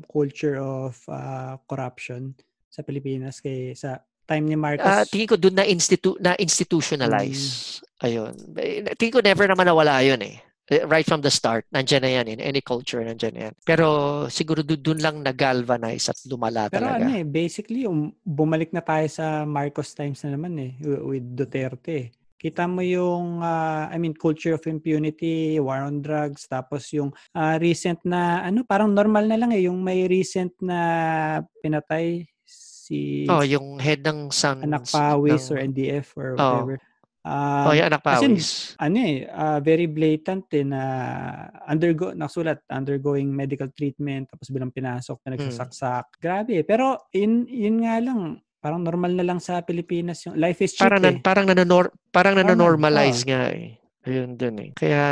culture 0.04 0.60
of 0.60 1.00
ah, 1.08 1.56
corruption 1.64 2.36
sa 2.68 2.84
Pilipinas 2.84 3.40
kay 3.40 3.72
sa 3.72 4.04
time 4.28 4.44
ni 4.44 4.56
Marcos. 4.60 4.84
Ah, 4.84 5.08
tingin 5.08 5.24
ko 5.24 5.40
doon 5.40 5.56
na, 5.56 5.64
institu- 5.64 6.20
na 6.20 6.36
institutionalize. 6.36 7.80
Ayun. 8.04 8.36
Eh, 8.60 8.84
Tingin 9.00 9.14
ko 9.16 9.20
never 9.24 9.48
naman 9.48 9.64
nawala 9.64 10.04
yun 10.04 10.20
eh. 10.20 10.36
Eh, 10.68 10.84
Right 10.84 11.08
from 11.08 11.24
the 11.24 11.32
start, 11.32 11.64
nandyan 11.72 12.04
na 12.04 12.10
yan. 12.20 12.26
In 12.28 12.40
any 12.44 12.60
culture, 12.60 13.00
nandyan 13.00 13.32
na 13.32 13.40
yan. 13.48 13.54
Pero 13.64 13.86
siguro 14.28 14.60
doon, 14.60 15.00
lang 15.00 15.16
nag-galvanize 15.24 16.12
at 16.12 16.18
lumala 16.28 16.68
Pero 16.68 16.84
talaga. 16.84 17.08
ano 17.08 17.16
eh, 17.16 17.24
basically, 17.24 17.88
um, 17.88 18.12
bumalik 18.20 18.68
na 18.76 18.84
tayo 18.84 19.08
sa 19.08 19.48
Marcos 19.48 19.96
times 19.96 20.20
na 20.24 20.36
naman 20.36 20.52
eh, 20.60 20.76
wi- 20.84 21.04
with 21.16 21.26
Duterte. 21.32 22.12
Kita 22.38 22.70
mo 22.70 22.84
yung, 22.84 23.40
ah, 23.42 23.88
I 23.90 23.96
mean, 23.98 24.14
culture 24.14 24.54
of 24.54 24.62
impunity, 24.68 25.58
war 25.58 25.82
on 25.82 26.04
drugs, 26.04 26.46
tapos 26.46 26.86
yung 26.92 27.10
ah, 27.32 27.56
recent 27.56 27.98
na, 28.04 28.44
ano, 28.44 28.62
parang 28.62 28.92
normal 28.92 29.24
na 29.24 29.40
lang 29.40 29.50
eh, 29.56 29.66
yung 29.66 29.80
may 29.80 30.04
recent 30.06 30.52
na 30.60 30.78
pinatay 31.64 32.28
si 32.44 33.28
oh, 33.28 33.44
yung 33.44 33.76
head 33.76 34.00
ng 34.00 34.32
San... 34.32 34.64
anak 34.64 34.88
Pawis 34.88 35.48
ng- 35.48 35.52
or 35.52 35.58
NDF 35.60 36.06
or 36.16 36.28
Oo. 36.32 36.40
whatever. 36.40 36.76
Ah, 37.28 37.68
oh, 37.68 37.76
anak 37.76 38.00
in, 38.24 38.40
Pawis. 38.40 38.72
ano 38.80 38.96
eh, 39.04 39.28
ah, 39.28 39.60
very 39.60 39.84
blatant 39.84 40.48
eh 40.56 40.64
na 40.64 40.80
undergo, 41.68 42.16
nakasulat, 42.16 42.64
undergoing 42.72 43.28
medical 43.28 43.68
treatment, 43.68 44.32
tapos 44.32 44.48
bilang 44.48 44.72
pinasok 44.72 45.20
na 45.28 45.36
nagsasaksak. 45.36 46.16
Grabe 46.16 46.56
eh. 46.56 46.64
Pero 46.64 47.12
yun, 47.12 47.44
yun 47.44 47.84
nga 47.84 48.00
lang, 48.00 48.40
parang 48.64 48.80
normal 48.80 49.12
na 49.12 49.28
lang 49.28 49.44
sa 49.44 49.60
Pilipinas 49.60 50.24
yung 50.24 50.40
life 50.40 50.64
is 50.64 50.72
cheap 50.72 50.88
parang, 50.88 51.04
eh. 51.04 51.20
parang, 51.20 51.44
nanonor, 51.44 51.92
parang 52.08 52.32
Normal, 52.32 52.56
nanonormalize 52.56 53.22
oo. 53.22 53.28
nga 53.28 53.42
eh. 53.52 53.76
Ayun 54.08 54.40
dun 54.40 54.56
eh. 54.64 54.70
Kaya 54.72 55.04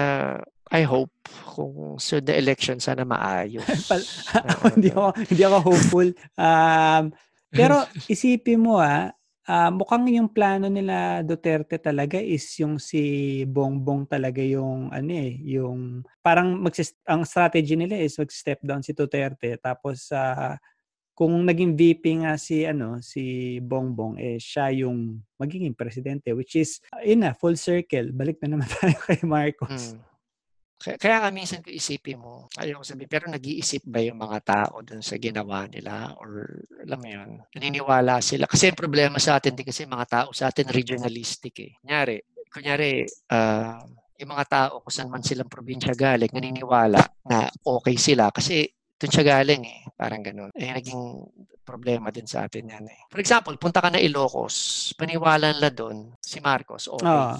I 0.72 0.82
hope 0.82 1.12
kung 1.46 2.00
so 2.02 2.18
the 2.18 2.34
election 2.34 2.82
sana 2.82 3.06
maayos. 3.06 3.62
Na 4.34 4.54
hindi 4.74 4.90
ako 4.90 5.08
hindi 5.14 5.42
ako 5.46 5.58
hopeful. 5.62 6.08
Um, 6.34 7.04
pero 7.52 7.86
isipin 8.10 8.60
mo 8.60 8.82
ah, 8.82 9.14
ah, 9.46 9.70
mukhang 9.70 10.10
yung 10.10 10.30
plano 10.30 10.66
nila 10.66 11.22
Duterte 11.22 11.78
talaga 11.78 12.18
is 12.18 12.44
yung 12.58 12.82
si 12.82 13.42
Bongbong 13.46 14.10
talaga 14.10 14.42
yung 14.42 14.90
ano 14.90 15.10
eh, 15.10 15.38
yung 15.46 16.02
parang 16.20 16.58
magsis- 16.58 16.98
ang 17.06 17.22
strategy 17.22 17.78
nila 17.78 17.96
is 17.98 18.18
mag-step 18.18 18.60
down 18.62 18.82
si 18.82 18.92
Duterte 18.92 19.54
tapos 19.62 20.10
sa 20.10 20.54
kung 21.16 21.48
naging 21.48 21.72
VP 21.72 22.28
nga 22.28 22.36
si 22.36 22.68
ano 22.68 23.00
si 23.00 23.56
Bongbong 23.64 24.20
eh 24.20 24.36
siya 24.36 24.68
yung 24.84 25.16
magiging 25.40 25.72
presidente 25.72 26.36
which 26.36 26.60
is 26.60 26.76
uh, 26.92 27.00
yun 27.00 27.24
full 27.32 27.56
circle 27.56 28.12
balik 28.12 28.36
na 28.44 28.52
naman 28.52 28.68
tayo 28.76 28.98
kay 29.08 29.24
Marcos. 29.24 29.96
Mm. 29.96 30.15
Kaya, 30.76 30.96
kaya 31.00 31.16
nga 31.24 31.30
minsan 31.32 31.64
ko 31.64 31.72
isipin 31.72 32.20
mo, 32.20 32.46
ayaw 32.60 32.80
ko 32.80 32.84
sabihin, 32.84 33.08
pero 33.08 33.24
nag-iisip 33.32 33.88
ba 33.88 34.04
yung 34.04 34.20
mga 34.20 34.38
tao 34.44 34.84
dun 34.84 35.00
sa 35.00 35.16
ginawa 35.16 35.64
nila? 35.66 36.12
Or 36.20 36.44
alam 36.84 36.98
mo 37.00 37.08
yun, 37.08 37.30
naniniwala 37.56 38.20
sila. 38.20 38.44
Kasi 38.44 38.76
problema 38.76 39.16
sa 39.16 39.40
atin 39.40 39.56
din 39.56 39.64
kasi 39.64 39.88
mga 39.88 40.06
tao 40.06 40.28
sa 40.36 40.52
atin 40.52 40.68
regionalistic 40.68 41.54
eh. 41.64 41.72
Kunyari, 41.80 42.20
kunyari, 42.52 43.08
ah, 43.32 43.80
yung 44.20 44.32
mga 44.32 44.46
tao 44.48 44.72
kung 44.84 44.92
saan 44.92 45.08
man 45.12 45.24
silang 45.24 45.48
probinsya 45.48 45.96
galing, 45.96 46.32
naniniwala 46.32 47.00
na 47.28 47.48
okay 47.64 47.96
sila 47.96 48.28
kasi 48.32 48.68
doon 48.96 49.12
siya 49.12 49.24
galing 49.24 49.64
eh. 49.64 49.80
Parang 49.92 50.24
ganun. 50.24 50.52
Eh, 50.56 50.72
naging 50.72 51.28
problema 51.64 52.08
din 52.08 52.24
sa 52.24 52.48
atin 52.48 52.68
yan 52.68 52.86
eh. 52.88 53.00
For 53.12 53.20
example, 53.20 53.56
punta 53.60 53.80
ka 53.84 53.92
na 53.92 54.00
Ilocos, 54.00 54.92
paniwala 54.96 55.52
nila 55.52 55.68
doon, 55.68 56.16
si 56.22 56.40
Marcos, 56.40 56.88
okay. 56.88 57.04
Ah. 57.04 57.36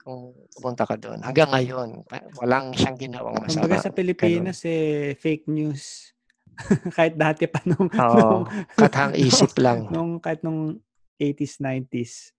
Kung 0.00 0.32
pupunta 0.56 0.88
ka 0.88 0.96
doon. 0.96 1.20
Hanggang 1.20 1.52
ngayon, 1.52 2.02
walang 2.40 2.72
siyang 2.72 2.96
ginawang 2.96 3.36
masama. 3.36 3.68
Kumbaga 3.68 3.76
sa 3.84 3.92
Pilipinas 3.92 4.64
eh 4.64 5.12
fake 5.20 5.46
news. 5.52 6.12
kahit 6.96 7.16
dati 7.16 7.48
pa 7.48 7.60
nung, 7.64 7.88
Oo, 7.88 8.44
nung, 8.44 8.44
katang 8.76 9.16
isip 9.16 9.56
lang. 9.64 9.88
nung 9.88 10.20
kahit 10.20 10.44
nung 10.44 10.76
80s, 11.20 11.60
90s. 11.60 12.32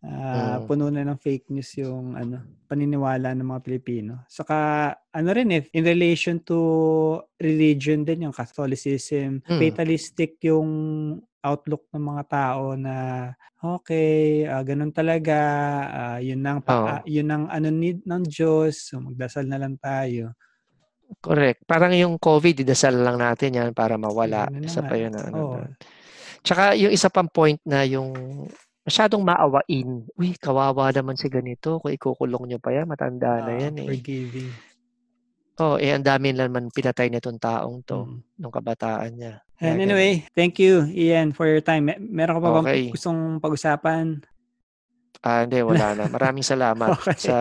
Ah, 0.00 0.58
Mm. 0.58 0.66
Puno 0.66 0.84
na 0.88 1.02
ng 1.02 1.18
fake 1.18 1.50
news 1.50 1.74
yung 1.76 2.14
ano, 2.14 2.38
paniniwala 2.64 3.34
ng 3.34 3.48
mga 3.48 3.62
Pilipino. 3.62 4.22
Saka 4.26 4.56
ano 5.10 5.28
rin 5.30 5.50
eh, 5.50 5.66
in 5.72 5.82
relation 5.82 6.38
to 6.38 6.58
religion 7.36 8.02
din 8.02 8.24
yung 8.24 8.34
Catholicism, 8.34 9.42
Mm. 9.42 9.58
fatalistic 9.60 10.38
yung 10.44 10.68
outlook 11.38 11.86
ng 11.90 12.02
mga 12.04 12.24
tao 12.28 12.74
na 12.74 12.94
okay, 13.58 14.42
ah, 14.44 14.62
ganun 14.62 14.90
talaga, 14.90 15.38
ah, 15.88 16.18
yun 16.18 16.42
ang 16.42 16.60
pa- 16.60 16.74
Oo. 16.74 16.86
ah, 16.88 17.02
yun 17.04 17.26
ang 17.26 17.44
ano 17.48 17.68
need 17.68 18.02
ng 18.04 18.22
Diyos, 18.22 18.90
so 18.90 18.98
magdasal 18.98 19.46
na 19.46 19.58
lang 19.58 19.74
tayo. 19.76 20.30
Correct. 21.18 21.64
Parang 21.64 21.90
yung 21.90 22.20
COVID, 22.20 22.62
idasal 22.62 22.92
lang 22.94 23.16
natin 23.16 23.56
yan 23.56 23.70
para 23.72 23.96
mawala. 23.96 24.44
Na 24.46 24.60
Isa 24.60 24.84
pa 24.84 24.92
yun. 24.92 25.08
na 25.08 25.24
Ano, 25.24 25.56
doon. 25.56 25.72
Tsaka 26.38 26.76
yung 26.76 26.92
isa 26.92 27.08
pang 27.08 27.26
point 27.26 27.58
na 27.64 27.82
yung 27.82 28.12
masyadong 28.88 29.20
maawain. 29.20 30.08
Uy, 30.16 30.32
kawawa 30.40 30.88
naman 30.90 31.20
si 31.20 31.28
ganito. 31.28 31.76
Kung 31.78 31.92
ikukulong 31.92 32.48
nyo 32.48 32.58
pa 32.58 32.72
yan, 32.72 32.88
matanda 32.88 33.44
na 33.44 33.52
Ah, 33.52 33.60
yan 33.68 33.76
eh. 33.84 33.88
Forgiving. 33.92 34.48
Oh, 35.58 35.76
eh, 35.76 35.92
ang 35.92 36.06
dami 36.06 36.32
naman 36.32 36.72
pinatay 36.72 37.12
nitong 37.12 37.36
taong 37.36 37.82
to, 37.84 38.06
Mm. 38.06 38.18
nung 38.40 38.54
kabataan 38.54 39.10
niya. 39.12 39.42
And 39.58 39.74
Kaya 39.76 39.84
anyway, 39.90 40.22
thank 40.32 40.56
you 40.56 40.86
Ian 40.86 41.34
for 41.34 41.50
your 41.50 41.58
time. 41.60 41.90
Me- 41.90 41.98
Meron 41.98 42.38
ka 42.38 42.42
pa 42.42 42.50
bang 42.54 42.66
Okay. 42.66 42.82
gustong 42.88 43.42
pag-usapan? 43.42 44.22
Ah, 45.20 45.42
hindi, 45.42 45.58
wala 45.60 45.98
na. 45.98 46.06
Maraming 46.14 46.46
salamat 46.46 46.94
Okay. 46.94 47.18
sa 47.18 47.36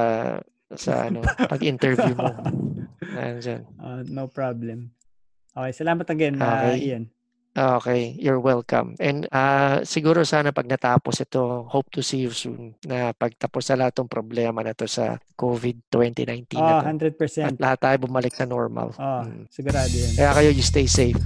sa 0.73 1.07
ano, 1.07 1.21
pag-interview 1.47 2.17
mo. 2.17 2.33
Nandyan. 3.15 3.63
Uh, 3.77 4.01
no 4.09 4.25
problem. 4.27 4.91
Okay, 5.53 5.71
salamat 5.77 6.09
again, 6.09 6.41
uh, 6.41 6.57
Okay. 6.73 6.89
Ian. 6.89 7.13
Okay, 7.57 8.13
you're 8.13 8.37
welcome. 8.37 8.93
And 9.01 9.25
ah, 9.33 9.81
siguro 9.81 10.21
sana 10.21 10.53
pag 10.53 10.69
natapos 10.69 11.17
ito, 11.19 11.65
hope 11.65 11.89
to 11.89 12.05
see 12.05 12.21
you 12.21 12.29
soon 12.29 12.77
na 12.85 13.17
pagtapos 13.17 13.65
sa 13.65 13.73
lahat 13.73 13.97
ng 13.97 14.05
problema 14.05 14.61
na 14.61 14.77
to 14.77 14.85
sa 14.85 15.17
COVID 15.33 15.89
2019 15.89 16.53
Oh, 16.53 16.61
na 16.61 16.85
to. 16.85 16.85
At 16.85 17.17
100%. 17.17 17.57
lahat 17.57 17.79
tayo 17.81 17.97
bumalik 18.05 18.37
na 18.37 18.45
normal. 18.45 18.93
Oh, 18.93 19.25
Mm. 19.25 19.49
sigurado 19.49 19.89
yan. 19.89 20.13
Kaya 20.13 20.31
kayo, 20.37 20.49
you 20.53 20.61
stay 20.61 20.85
safe. 20.85 21.17